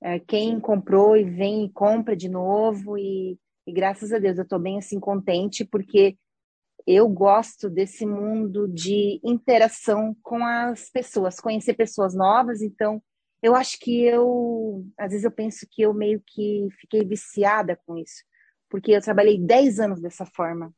É, 0.03 0.19
quem 0.19 0.59
comprou 0.59 1.15
e 1.15 1.23
vem 1.23 1.65
e 1.65 1.71
compra 1.71 2.15
de 2.15 2.27
novo, 2.27 2.97
e, 2.97 3.37
e 3.67 3.71
graças 3.71 4.11
a 4.11 4.17
Deus 4.17 4.37
eu 4.37 4.43
estou 4.43 4.59
bem 4.59 4.79
assim 4.79 4.99
contente, 4.99 5.63
porque 5.63 6.17
eu 6.87 7.07
gosto 7.07 7.69
desse 7.69 8.05
mundo 8.05 8.67
de 8.67 9.19
interação 9.23 10.15
com 10.23 10.43
as 10.43 10.89
pessoas, 10.89 11.39
conhecer 11.39 11.75
pessoas 11.75 12.15
novas, 12.15 12.61
então 12.61 13.01
eu 13.41 13.55
acho 13.55 13.79
que 13.79 14.03
eu, 14.03 14.85
às 14.97 15.11
vezes 15.11 15.23
eu 15.23 15.31
penso 15.31 15.67
que 15.69 15.81
eu 15.81 15.93
meio 15.93 16.21
que 16.25 16.67
fiquei 16.79 17.03
viciada 17.03 17.79
com 17.85 17.97
isso, 17.97 18.23
porque 18.69 18.91
eu 18.91 19.01
trabalhei 19.01 19.39
10 19.39 19.79
anos 19.79 20.01
dessa 20.01 20.25
forma. 20.25 20.73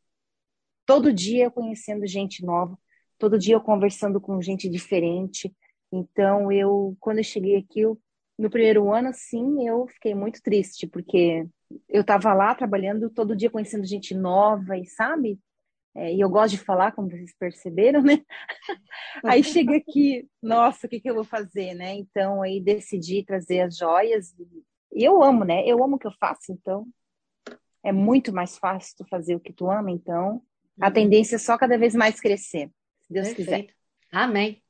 Todo 0.85 1.13
dia 1.13 1.51
conhecendo 1.51 2.05
gente 2.07 2.43
nova, 2.45 2.77
todo 3.17 3.39
dia 3.39 3.55
eu 3.55 3.61
conversando 3.61 4.19
com 4.19 4.41
gente 4.41 4.69
diferente. 4.69 5.53
Então, 5.91 6.51
eu, 6.51 6.95
quando 6.99 7.19
eu 7.19 7.23
cheguei 7.23 7.57
aqui, 7.57 7.81
eu, 7.81 7.99
no 8.37 8.49
primeiro 8.49 8.91
ano, 8.91 9.09
assim, 9.09 9.67
eu 9.67 9.87
fiquei 9.87 10.15
muito 10.15 10.41
triste, 10.41 10.87
porque 10.87 11.45
eu 11.89 12.01
estava 12.01 12.33
lá 12.33 12.53
trabalhando 12.55 13.09
todo 13.09 13.35
dia 13.35 13.49
conhecendo 13.49 13.85
gente 13.85 14.13
nova 14.13 14.77
e, 14.77 14.85
sabe? 14.85 15.39
É, 15.95 16.11
e 16.11 16.19
eu 16.19 16.29
gosto 16.29 16.55
de 16.55 16.63
falar, 16.63 16.91
como 16.91 17.09
vocês 17.09 17.35
perceberam, 17.37 18.01
né? 18.01 18.23
aí 19.23 19.43
chega 19.43 19.77
aqui, 19.77 20.27
nossa, 20.41 20.87
o 20.87 20.89
que, 20.89 20.99
que 20.99 21.09
eu 21.09 21.15
vou 21.15 21.23
fazer, 21.23 21.75
né? 21.75 21.93
Então, 21.93 22.41
aí 22.41 22.59
decidi 22.59 23.23
trazer 23.23 23.61
as 23.61 23.77
joias. 23.77 24.33
E 24.91 25.03
eu 25.03 25.21
amo, 25.21 25.43
né? 25.43 25.63
Eu 25.65 25.83
amo 25.83 25.95
o 25.95 25.99
que 25.99 26.07
eu 26.07 26.13
faço, 26.19 26.51
então 26.51 26.87
é 27.83 27.91
muito 27.91 28.33
mais 28.33 28.57
fácil 28.57 28.95
tu 28.97 29.05
fazer 29.05 29.35
o 29.35 29.39
que 29.39 29.53
tu 29.53 29.69
ama, 29.69 29.91
então 29.91 30.41
a 30.79 30.87
uhum. 30.87 30.93
tendência 30.93 31.35
é 31.35 31.39
só 31.39 31.57
cada 31.57 31.77
vez 31.77 31.93
mais 31.93 32.19
crescer, 32.19 32.71
se 33.01 33.13
Deus 33.13 33.27
Perfeito. 33.27 33.67
quiser. 33.67 33.75
Amém. 34.11 34.63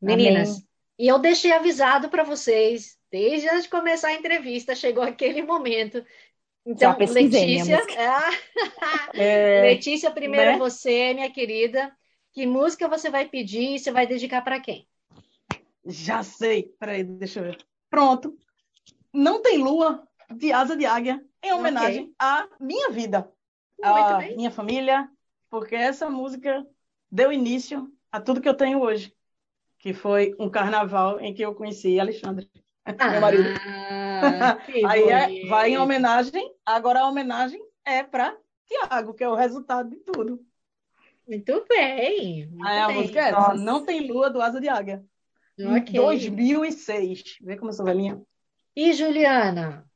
Meninas, 0.00 0.50
Amém. 0.50 0.65
E 0.98 1.08
eu 1.08 1.18
deixei 1.18 1.52
avisado 1.52 2.08
para 2.08 2.24
vocês, 2.24 2.96
desde 3.10 3.48
antes 3.48 3.64
de 3.64 3.68
começar 3.70 4.08
a 4.08 4.14
entrevista, 4.14 4.74
chegou 4.74 5.02
aquele 5.02 5.42
momento 5.42 6.04
então, 6.66 6.96
Letícia, 6.98 7.80
é... 9.14 9.62
Letícia, 9.62 10.10
primeiro 10.10 10.52
né? 10.52 10.58
você, 10.58 11.14
minha 11.14 11.30
querida. 11.30 11.96
Que 12.32 12.44
música 12.44 12.88
você 12.88 13.08
vai 13.08 13.26
pedir 13.26 13.76
e 13.76 13.78
você 13.78 13.92
vai 13.92 14.06
dedicar 14.06 14.42
para 14.42 14.60
quem? 14.60 14.86
Já 15.86 16.24
sei. 16.24 16.74
Peraí, 16.78 17.04
deixa 17.04 17.38
eu 17.38 17.44
ver. 17.44 17.64
Pronto. 17.88 18.36
Não 19.12 19.40
tem 19.40 19.58
lua 19.58 20.06
de 20.28 20.52
asa 20.52 20.76
de 20.76 20.84
águia 20.84 21.24
em 21.40 21.52
homenagem 21.52 22.02
okay. 22.02 22.14
à 22.18 22.48
minha 22.58 22.90
vida, 22.90 23.32
à 23.80 24.18
minha 24.36 24.50
família, 24.50 25.08
porque 25.48 25.76
essa 25.76 26.10
música 26.10 26.66
deu 27.10 27.32
início 27.32 27.90
a 28.10 28.20
tudo 28.20 28.40
que 28.40 28.48
eu 28.48 28.56
tenho 28.56 28.80
hoje, 28.80 29.14
que 29.86 29.94
foi 29.94 30.34
um 30.36 30.50
carnaval 30.50 31.20
em 31.20 31.32
que 31.32 31.42
eu 31.42 31.54
conheci 31.54 32.00
Alexandre, 32.00 32.50
ah, 32.84 33.08
meu 33.08 33.20
marido. 33.20 33.44
Aí 34.84 35.08
é, 35.08 35.46
vai 35.46 35.70
em 35.70 35.78
homenagem, 35.78 36.52
agora 36.66 37.02
a 37.02 37.08
homenagem 37.08 37.62
é 37.84 38.02
para 38.02 38.36
Tiago, 38.66 39.14
que 39.14 39.22
é 39.22 39.28
o 39.28 39.36
resultado 39.36 39.88
de 39.88 39.98
tudo. 39.98 40.44
Muito 41.28 41.64
bem. 41.68 42.48
Muito 42.48 42.66
Aí 42.66 42.80
a 42.80 42.86
bem. 42.88 42.96
música 42.96 43.20
é 43.20 43.28
essa, 43.28 43.54
Não 43.54 43.84
Tem 43.84 44.10
Lua, 44.10 44.28
do 44.28 44.42
Asa 44.42 44.60
de 44.60 44.68
Águia. 44.68 45.04
Okay. 45.56 46.00
Em 46.00 46.02
2006. 46.02 47.36
Vê 47.42 47.56
como 47.56 47.70
eu 47.70 47.72
sou 47.72 47.86
velhinha. 47.86 48.20
E 48.74 48.92
Juliana? 48.92 49.86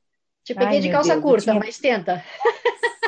Te 0.45 0.55
peguei 0.55 0.77
Ai, 0.77 0.81
de 0.83 0.91
calça 0.93 1.15
Deus, 1.15 1.23
curta, 1.25 1.51
tinha... 1.51 1.55
mas 1.57 1.79
tenta. 1.81 2.25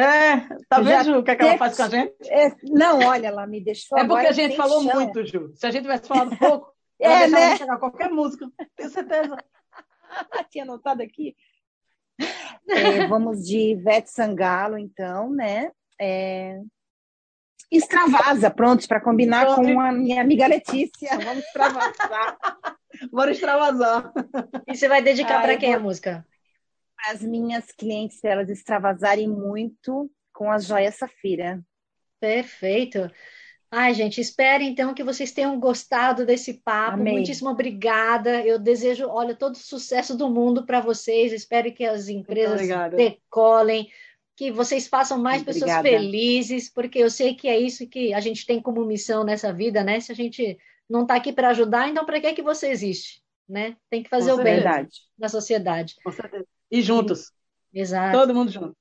É, 0.00 0.48
tá 0.68 0.80
vendo, 0.80 1.04
Ju, 1.04 1.18
o 1.18 1.22
que, 1.22 1.30
é 1.30 1.36
que 1.36 1.42
ela 1.42 1.58
faz 1.58 1.76
com 1.76 1.82
a 1.82 1.88
gente? 1.88 2.14
É, 2.28 2.54
não, 2.62 3.00
olha, 3.00 3.28
ela 3.28 3.46
me 3.46 3.60
deixou. 3.60 3.98
É 3.98 4.06
porque 4.06 4.26
a 4.26 4.32
gente 4.32 4.56
falou 4.56 4.82
chão. 4.82 4.94
muito, 4.94 5.24
Ju. 5.26 5.52
Se 5.54 5.66
a 5.66 5.70
gente 5.70 5.82
tivesse 5.82 6.08
falado 6.08 6.36
pouco, 6.36 6.72
é, 6.98 7.26
né? 7.26 7.56
chegar 7.56 7.78
qualquer 7.78 8.10
música, 8.10 8.48
tenho 8.76 8.90
certeza. 8.90 9.36
Tinha 10.50 10.64
anotado 10.64 11.02
aqui. 11.02 11.36
É, 12.68 13.06
vamos 13.06 13.44
de 13.46 13.72
Ivete 13.72 14.10
Sangalo, 14.10 14.76
então, 14.78 15.30
né? 15.30 15.70
É... 16.00 16.60
Extravasa, 17.70 18.50
prontos 18.50 18.86
para 18.86 19.00
combinar 19.00 19.46
Pronto. 19.46 19.62
com 19.62 19.80
a 19.80 19.92
minha 19.92 20.20
amiga 20.20 20.46
Letícia. 20.46 21.16
Vamos 21.18 21.44
extravasar. 21.44 22.38
Bora 23.12 23.30
extravasar. 23.30 24.12
E 24.66 24.74
você 24.74 24.88
vai 24.88 25.00
dedicar 25.00 25.40
para 25.40 25.56
quem 25.56 25.70
vou... 25.70 25.78
a 25.78 25.82
música? 25.82 26.26
Para 27.02 27.12
as 27.14 27.22
minhas 27.22 27.72
clientes, 27.72 28.22
elas 28.22 28.48
extravasarem 28.50 29.28
muito 29.28 30.10
com 30.32 30.50
as 30.50 30.64
joias 30.66 30.96
Safira. 30.96 31.62
Perfeito. 32.20 33.10
Ai, 33.70 33.94
gente, 33.94 34.20
espero 34.20 34.64
então 34.64 34.92
que 34.92 35.04
vocês 35.04 35.30
tenham 35.30 35.58
gostado 35.60 36.26
desse 36.26 36.54
papo. 36.54 36.94
Amém. 36.94 37.14
Muitíssimo 37.14 37.50
obrigada. 37.50 38.44
Eu 38.44 38.58
desejo, 38.58 39.06
olha, 39.08 39.34
todo 39.34 39.54
o 39.54 39.58
sucesso 39.58 40.16
do 40.16 40.28
mundo 40.28 40.66
para 40.66 40.80
vocês. 40.80 41.32
Espero 41.32 41.72
que 41.72 41.84
as 41.84 42.08
empresas 42.08 42.66
decolem, 42.96 43.88
que 44.36 44.50
vocês 44.50 44.88
façam 44.88 45.18
mais 45.18 45.42
Muito 45.42 45.54
pessoas 45.54 45.70
obrigada. 45.70 46.02
felizes, 46.02 46.68
porque 46.68 46.98
eu 46.98 47.08
sei 47.08 47.34
que 47.34 47.46
é 47.46 47.58
isso 47.58 47.88
que 47.88 48.12
a 48.12 48.20
gente 48.20 48.44
tem 48.44 48.60
como 48.60 48.84
missão 48.84 49.22
nessa 49.22 49.52
vida, 49.52 49.84
né? 49.84 50.00
Se 50.00 50.10
a 50.10 50.16
gente 50.16 50.58
não 50.88 51.02
está 51.02 51.14
aqui 51.14 51.32
para 51.32 51.50
ajudar, 51.50 51.88
então 51.88 52.04
para 52.04 52.20
que 52.20 52.32
que 52.32 52.42
você 52.42 52.68
existe, 52.70 53.22
né? 53.48 53.76
Tem 53.88 54.02
que 54.02 54.10
fazer 54.10 54.32
Com 54.32 54.40
o 54.40 54.42
bem 54.42 54.64
na 55.16 55.28
sociedade. 55.28 55.94
Com 56.02 56.10
certeza. 56.10 56.46
E 56.70 56.82
juntos. 56.82 57.32
Exato. 57.72 58.16
Todo 58.16 58.34
mundo 58.34 58.50
junto. 58.50 58.76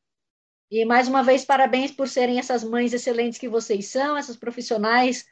E 0.72 0.86
mais 0.86 1.08
uma 1.08 1.24
vez, 1.24 1.44
parabéns 1.44 1.92
por 1.92 2.08
serem 2.08 2.38
essas 2.38 2.64
mães 2.64 2.94
excelentes 2.94 3.40
que 3.40 3.50
vocês 3.50 3.88
são, 3.88 4.16
essas 4.16 4.38
profissionais 4.38 5.26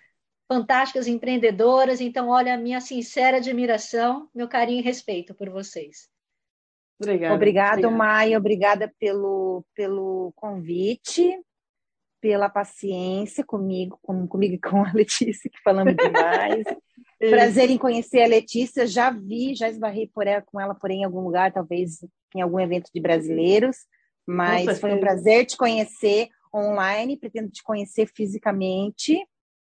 fantásticas 0.48 1.08
empreendedoras. 1.08 2.02
Então, 2.02 2.30
olha, 2.30 2.56
a 2.56 2.58
minha 2.58 2.82
sincera 2.82 3.38
admiração, 3.38 4.28
meu 4.34 4.48
carinho 4.48 4.80
e 4.80 4.84
respeito 4.84 5.36
por 5.36 5.50
vocês. 5.50 6.10
Obrigada. 7.00 7.36
Obrigado, 7.36 7.74
obrigada. 7.74 7.96
Maia. 7.96 8.38
Obrigada 8.38 8.94
pelo, 9.00 9.64
pelo 9.76 10.34
convite, 10.36 11.40
pela 12.20 12.50
paciência 12.50 13.44
comigo, 13.44 14.00
com, 14.02 14.28
comigo 14.28 14.56
e 14.56 14.60
com 14.60 14.84
a 14.84 14.92
Letícia, 14.94 15.52
que 15.52 15.62
falamos 15.62 15.96
demais. 15.96 16.64
Prazer 17.20 17.70
em 17.70 17.78
conhecer 17.78 18.24
a 18.24 18.28
Letícia. 18.28 18.88
Já 18.88 19.12
vi, 19.12 19.54
já 19.54 19.70
esbarrei 19.70 20.08
por 20.08 20.26
ela, 20.26 20.42
com 20.42 20.60
ela, 20.60 20.74
porém, 20.74 21.02
em 21.02 21.06
algum 21.06 21.22
lugar, 21.22 21.52
talvez 21.52 22.00
em 22.36 22.42
algum 22.42 22.60
evento 22.60 22.90
de 22.94 23.02
brasileiros. 23.02 23.78
Mas 24.26 24.80
foi 24.80 24.94
um 24.94 25.00
prazer 25.00 25.46
te 25.46 25.56
conhecer 25.56 26.30
online, 26.54 27.18
pretendo 27.18 27.50
te 27.50 27.64
conhecer 27.64 28.08
fisicamente, 28.14 29.18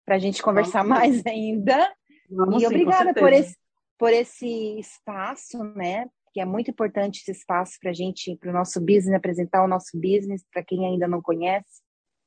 para 0.04 0.16
a 0.16 0.18
gente 0.18 0.42
conversar 0.42 0.82
Vamos. 0.82 0.98
mais 0.98 1.26
ainda. 1.26 1.92
Vamos, 2.30 2.56
e 2.56 2.60
sim, 2.60 2.66
obrigada 2.66 3.12
por 3.14 3.32
esse, 3.32 3.56
por 3.98 4.12
esse 4.12 4.78
espaço, 4.78 5.62
né? 5.76 6.06
Que 6.32 6.40
é 6.40 6.44
muito 6.44 6.70
importante 6.70 7.20
esse 7.20 7.32
espaço 7.32 7.78
para 7.80 7.90
a 7.90 7.94
gente, 7.94 8.36
para 8.36 8.50
o 8.50 8.52
nosso 8.52 8.80
business, 8.80 9.14
apresentar 9.14 9.64
o 9.64 9.68
nosso 9.68 9.90
business 9.94 10.44
para 10.52 10.64
quem 10.64 10.86
ainda 10.86 11.06
não 11.06 11.22
conhece. 11.22 11.82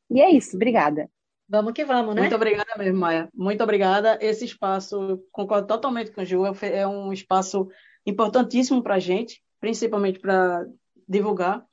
E 0.09 0.21
é 0.21 0.29
isso, 0.29 0.55
obrigada. 0.55 1.09
Vamos 1.49 1.73
que 1.73 1.85
vamos, 1.85 2.13
né? 2.13 2.21
Muito 2.21 2.35
obrigada 2.35 2.75
mesmo, 2.77 2.99
Maia. 2.99 3.29
Muito 3.33 3.63
obrigada. 3.63 4.17
Esse 4.21 4.45
espaço, 4.45 5.23
concordo 5.31 5.67
totalmente 5.67 6.11
com 6.11 6.21
o 6.21 6.25
Ju, 6.25 6.43
é 6.61 6.85
um 6.85 7.13
espaço 7.13 7.69
importantíssimo 8.05 8.83
para 8.83 8.95
a 8.95 8.99
gente, 8.99 9.41
principalmente 9.59 10.19
para 10.19 10.65
divulgar 11.07 11.65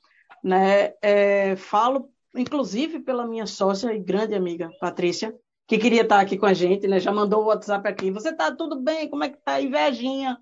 né? 0.45 0.93
É, 1.01 1.55
falo, 1.55 2.11
inclusive, 2.35 2.99
pela 2.99 3.25
minha 3.25 3.47
sócia 3.47 3.91
e 3.91 3.99
grande 3.99 4.35
amiga, 4.35 4.69
Patrícia, 4.79 5.33
que 5.67 5.79
queria 5.79 6.03
estar 6.03 6.19
aqui 6.19 6.37
com 6.37 6.45
a 6.45 6.53
gente, 6.53 6.87
né? 6.87 6.99
Já 6.99 7.11
mandou 7.11 7.41
o 7.41 7.47
WhatsApp 7.47 7.89
aqui. 7.89 8.11
Você 8.11 8.31
tá 8.31 8.55
tudo 8.55 8.79
bem? 8.79 9.09
Como 9.09 9.23
é 9.23 9.29
que 9.29 9.37
tá? 9.43 9.59
Invejinha. 9.59 10.37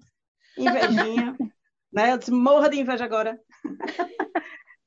Invejinha. 0.58 1.38
né? 1.92 2.12
Eu 2.12 2.18
disse, 2.18 2.32
morra 2.32 2.70
de 2.70 2.82
inveja 2.82 3.06
agora. 3.06 3.40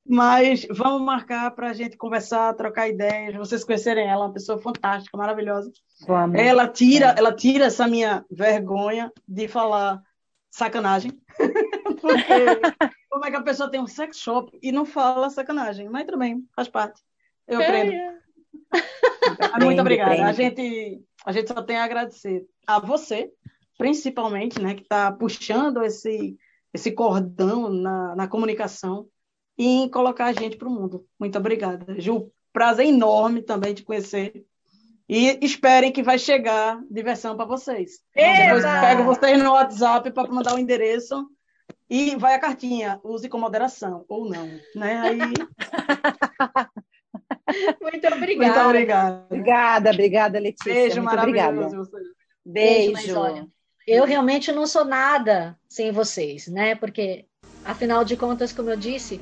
Mas 0.09 0.67
vamos 0.71 1.01
marcar 1.01 1.51
para 1.53 1.71
a 1.71 1.73
gente 1.73 1.97
conversar, 1.97 2.55
trocar 2.55 2.87
ideias, 2.87 3.35
vocês 3.35 3.65
conhecerem 3.65 4.07
ela, 4.07 4.27
uma 4.27 4.33
pessoa 4.33 4.59
fantástica, 4.59 5.17
maravilhosa. 5.17 5.73
Vamos. 6.07 6.39
Ela 6.39 6.69
tira, 6.69 7.15
ela 7.19 7.33
tira 7.33 7.65
essa 7.65 7.89
minha 7.89 8.25
vergonha 8.31 9.11
de 9.27 9.49
falar 9.49 10.01
sacanagem. 10.49 11.11
Porque 12.01 12.25
como 13.11 13.25
é 13.25 13.31
que 13.31 13.37
a 13.37 13.43
pessoa 13.43 13.71
tem 13.71 13.81
um 13.81 13.87
sex 13.87 14.19
shop 14.19 14.57
e 14.63 14.71
não 14.71 14.85
fala 14.85 15.31
sacanagem? 15.31 15.89
Mas 15.89 16.05
tudo 16.05 16.19
bem, 16.19 16.45
faz 16.55 16.69
parte. 16.69 17.01
Eu 17.47 17.61
aprendo. 17.61 17.93
É. 17.93 18.17
Muito 19.63 19.81
obrigada. 19.81 20.25
A 20.25 20.33
gente, 20.33 21.03
a 21.25 21.33
gente 21.33 21.49
só 21.49 21.63
tem 21.63 21.77
a 21.77 21.85
agradecer 21.85 22.47
a 22.67 22.79
você, 22.79 23.31
principalmente, 23.79 24.61
né, 24.61 24.75
que 24.75 24.83
está 24.83 25.13
puxando 25.13 25.83
esse, 25.83 26.37
esse 26.73 26.93
cordão 26.93 27.69
na, 27.69 28.17
na 28.17 28.29
comunicação 28.29 29.07
e 29.59 29.67
em 29.67 29.89
colocar 29.89 30.27
a 30.27 30.33
gente 30.33 30.57
para 30.57 30.69
o 30.69 30.71
mundo. 30.71 31.07
Muito 31.19 31.39
obrigada. 31.39 31.99
Ju, 32.01 32.31
prazer 32.53 32.87
enorme 32.87 33.43
também 33.43 33.75
de 33.75 33.83
conhecer. 33.83 34.45
E 35.09 35.39
esperem 35.41 35.93
que 35.93 36.03
vai 36.03 36.19
chegar 36.19 36.81
diversão 36.91 37.37
para 37.37 37.47
vocês. 37.47 38.01
Eba! 38.15 38.57
Depois 38.57 38.65
pego 38.65 39.05
vocês 39.05 39.43
no 39.43 39.53
WhatsApp 39.53 40.11
para 40.11 40.29
mandar 40.29 40.55
o 40.55 40.59
endereço 40.59 41.29
e 41.89 42.17
vai 42.17 42.35
a 42.35 42.39
cartinha, 42.39 43.01
use 43.05 43.29
com 43.29 43.39
moderação, 43.39 44.05
ou 44.09 44.29
não, 44.29 44.47
né? 44.75 45.01
Aí... 45.01 45.19
Muito 47.81 48.07
obrigada. 48.09 48.55
Muito 48.55 48.69
obrigada. 48.69 49.27
Obrigada, 49.31 49.91
obrigada, 49.91 50.39
Letícia. 50.39 50.73
Beijo 50.73 51.03
Muito 51.03 51.19
obrigada. 51.19 51.69
Beijo. 52.45 52.93
Beijo. 52.93 53.19
olha, 53.19 53.49
eu 53.87 54.05
realmente 54.05 54.53
não 54.53 54.67
sou 54.67 54.85
nada 54.85 55.59
sem 55.69 55.93
vocês, 55.93 56.49
né? 56.49 56.75
Porque, 56.75 57.27
afinal 57.65 58.05
de 58.05 58.17
contas, 58.17 58.53
como 58.53 58.71
eu 58.71 58.77
disse, 58.77 59.21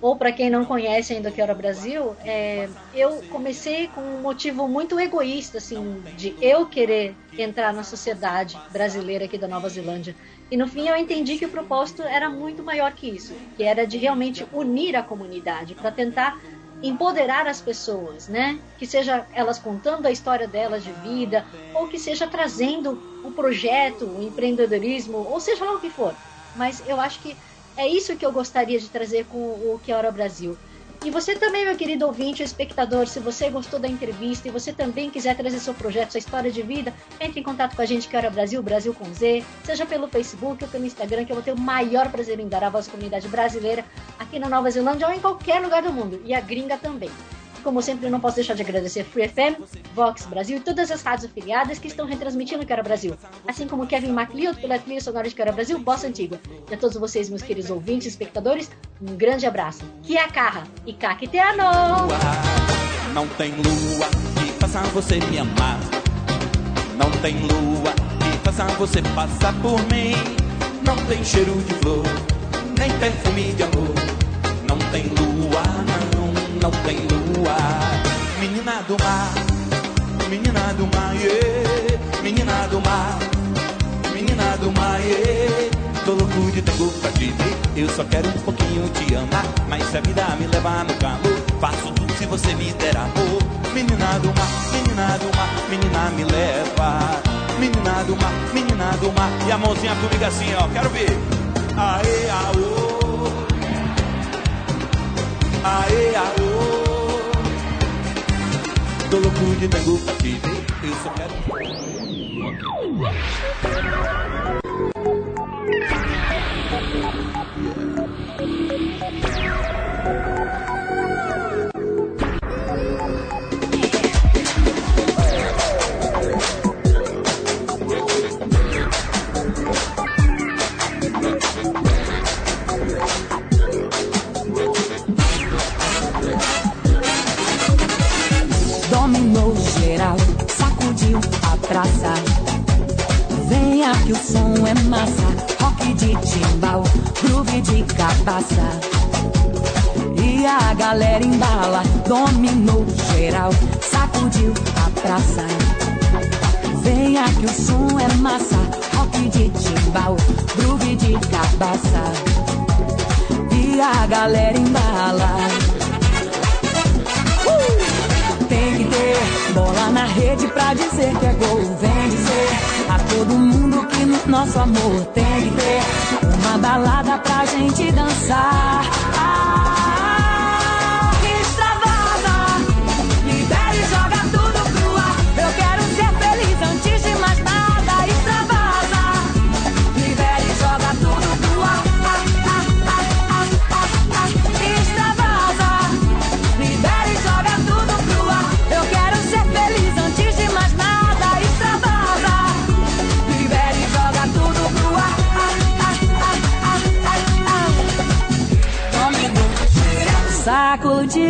ou 0.00 0.16
para 0.16 0.32
quem 0.32 0.50
não 0.50 0.64
conhece 0.64 1.14
ainda 1.14 1.30
o 1.30 1.32
que 1.32 1.40
era 1.40 1.52
o 1.52 1.56
Brasil, 1.56 2.14
é, 2.24 2.68
eu 2.94 3.22
comecei 3.30 3.88
com 3.88 4.00
um 4.00 4.20
motivo 4.20 4.68
muito 4.68 4.98
egoísta, 5.00 5.58
assim, 5.58 6.02
de 6.16 6.36
eu 6.40 6.66
querer 6.66 7.14
entrar 7.36 7.72
na 7.72 7.82
sociedade 7.82 8.58
brasileira 8.70 9.24
aqui 9.24 9.38
da 9.38 9.48
Nova 9.48 9.68
Zelândia. 9.68 10.14
E 10.50 10.56
no 10.56 10.68
fim 10.68 10.88
eu 10.88 10.96
entendi 10.96 11.38
que 11.38 11.46
o 11.46 11.50
propósito 11.50 12.02
era 12.02 12.28
muito 12.30 12.64
maior 12.64 12.94
que 12.94 13.08
isso, 13.08 13.42
que 13.54 13.62
era 13.62 13.86
de 13.86 13.96
realmente 13.98 14.46
unir 14.52 14.94
a 14.96 15.02
comunidade 15.02 15.74
para 15.74 15.90
tentar 15.92 16.36
empoderar 16.80 17.46
as 17.46 17.60
pessoas, 17.60 18.28
né? 18.28 18.62
Que 18.76 18.86
seja 18.86 19.26
elas 19.32 19.58
contando 19.58 20.06
a 20.06 20.10
história 20.12 20.46
delas 20.46 20.84
de 20.84 20.92
vida, 20.92 21.46
ou 21.72 21.88
que 21.88 21.98
seja 21.98 22.28
trazendo 22.28 23.02
um 23.22 23.32
projeto, 23.32 24.06
um 24.06 24.22
empreendedorismo, 24.22 25.18
ou 25.18 25.40
seja 25.40 25.64
lá 25.64 25.72
o 25.74 25.80
que 25.80 25.90
for. 25.90 26.18
Mas 26.52 26.80
eu 26.86 27.00
acho 27.00 27.20
que 27.20 27.38
é 27.76 27.86
isso 27.88 28.16
que 28.16 28.24
eu 28.24 28.32
gostaria 28.32 28.78
de 28.78 28.90
trazer 28.90 29.26
com 29.26 29.38
o 29.38 29.78
Que 29.80 29.92
Hora 29.92 30.10
Brasil. 30.12 30.58
E 31.06 31.10
você 31.10 31.36
também, 31.36 31.64
meu 31.64 31.76
querido 31.76 32.04
ouvinte, 32.04 32.42
espectador, 32.42 33.06
se 33.06 33.20
você 33.20 33.48
gostou 33.48 33.78
da 33.78 33.86
entrevista 33.86 34.48
e 34.48 34.50
você 34.50 34.72
também 34.72 35.08
quiser 35.08 35.36
trazer 35.36 35.60
seu 35.60 35.72
projeto, 35.72 36.10
sua 36.10 36.18
história 36.18 36.50
de 36.50 36.62
vida, 36.62 36.92
entre 37.20 37.38
em 37.38 37.44
contato 37.44 37.76
com 37.76 37.82
a 37.82 37.86
gente, 37.86 38.08
que 38.08 38.16
Hora 38.16 38.28
Brasil, 38.28 38.60
Brasil 38.60 38.92
com 38.92 39.04
Z, 39.14 39.44
seja 39.62 39.86
pelo 39.86 40.08
Facebook 40.08 40.64
ou 40.64 40.68
pelo 40.68 40.84
Instagram, 40.84 41.24
que 41.24 41.30
eu 41.30 41.36
vou 41.36 41.44
ter 41.44 41.52
o 41.52 41.60
maior 41.60 42.10
prazer 42.10 42.40
em 42.40 42.48
dar 42.48 42.64
a 42.64 42.70
voz 42.70 42.88
à 42.88 42.90
comunidade 42.90 43.28
brasileira 43.28 43.84
aqui 44.18 44.40
na 44.40 44.48
Nova 44.48 44.68
Zelândia 44.68 45.06
ou 45.06 45.14
em 45.14 45.20
qualquer 45.20 45.60
lugar 45.60 45.80
do 45.80 45.92
mundo, 45.92 46.20
e 46.24 46.34
a 46.34 46.40
gringa 46.40 46.76
também. 46.76 47.10
Como 47.66 47.82
sempre, 47.82 48.08
não 48.08 48.20
posso 48.20 48.36
deixar 48.36 48.54
de 48.54 48.62
agradecer 48.62 49.02
Free 49.02 49.26
FM, 49.26 49.60
Vox 49.92 50.24
Brasil 50.26 50.58
e 50.58 50.60
todas 50.60 50.88
as 50.88 51.02
rádios 51.02 51.28
afiliadas 51.28 51.80
que 51.80 51.88
estão 51.88 52.06
retransmitindo 52.06 52.64
Quero 52.64 52.80
Brasil, 52.84 53.16
assim 53.44 53.66
como 53.66 53.88
Kevin 53.88 54.12
MacLeod 54.12 54.60
pela 54.60 54.78
trilha 54.78 55.00
sonora 55.00 55.28
de 55.28 55.34
Quero 55.34 55.52
Brasil, 55.52 55.76
Bossa 55.76 56.06
Antiga. 56.06 56.40
E 56.70 56.74
a 56.74 56.78
todos 56.78 56.96
vocês, 56.96 57.28
meus 57.28 57.42
queridos 57.42 57.68
ouvintes 57.68 58.06
e 58.06 58.10
espectadores, 58.10 58.70
um 59.02 59.16
grande 59.16 59.46
abraço. 59.46 59.82
Que 60.04 60.16
a 60.16 60.28
carra 60.28 60.62
e 60.86 60.92
caqueteano! 60.92 61.64
Não 63.12 63.26
tem 63.30 63.50
lua 63.50 64.06
que 64.38 64.52
faça 64.60 64.80
você 64.92 65.18
me 65.18 65.40
amar. 65.40 65.80
Não 66.96 67.10
tem 67.20 67.34
lua 67.48 67.92
que 68.20 68.38
faça 68.44 68.64
você 68.76 69.02
passar 69.12 69.52
por 69.60 69.80
mim. 69.92 70.14
Não 70.84 70.94
tem 71.06 71.24
cheiro 71.24 71.52
de 71.62 71.74
flor, 71.74 72.04
nem 72.78 72.96
perfume 73.00 73.52
de 73.54 73.64
amor. 73.64 73.92
Não 74.68 74.78
tem 74.92 75.06
lua, 75.08 75.62
não, 76.14 76.45
não 76.66 76.72
tem 76.82 76.96
lua 76.98 77.56
menina 78.40 78.82
do 78.88 78.96
mar, 79.00 79.32
menina 80.28 80.74
do 80.74 80.84
mar, 80.96 81.14
yeah. 81.14 82.22
menina 82.24 82.66
do 82.66 82.80
mar, 82.80 83.18
menina 84.12 84.56
do 84.56 84.72
mar, 84.72 85.00
yeah. 85.00 85.70
Tô 86.04 86.14
louco 86.14 86.50
de 86.50 86.62
tango 86.62 86.90
pra 87.00 87.12
te 87.12 87.26
ver, 87.26 87.56
eu 87.76 87.88
só 87.90 88.02
quero 88.02 88.28
um 88.28 88.40
pouquinho 88.42 88.88
te 88.88 89.14
amar, 89.14 89.44
mas 89.68 89.84
se 89.90 89.96
a 89.96 90.00
vida 90.00 90.24
me 90.40 90.48
levar 90.48 90.84
no 90.84 90.94
calor, 90.94 91.38
faço 91.60 91.92
tudo 91.92 92.12
se 92.14 92.26
você 92.26 92.52
me 92.54 92.72
der 92.72 92.96
amor. 92.96 93.38
Menina 93.72 94.18
do 94.18 94.28
mar, 94.34 94.50
menina 94.72 95.18
do 95.18 95.36
mar, 95.36 95.48
menina 95.70 96.10
me 96.16 96.24
leva. 96.24 97.22
Menina 97.60 98.02
do 98.04 98.16
mar, 98.16 98.32
menina 98.52 98.90
do 99.00 99.12
mar, 99.12 99.30
e 99.46 99.52
a 99.52 99.58
mãozinha 99.58 99.94
comigo 99.94 100.24
assim, 100.24 100.52
ó, 100.54 100.66
quero 100.68 100.90
ver. 100.90 101.16
Aê, 101.76 102.28
aô. 102.28 102.95
Aê, 105.68 106.14
aô. 106.14 106.30
Tô 109.10 109.18
louco 109.18 109.56
de 109.58 109.66
tango. 109.66 109.98
Eu 110.80 110.94
só 111.02 111.10
quero. 111.10 111.34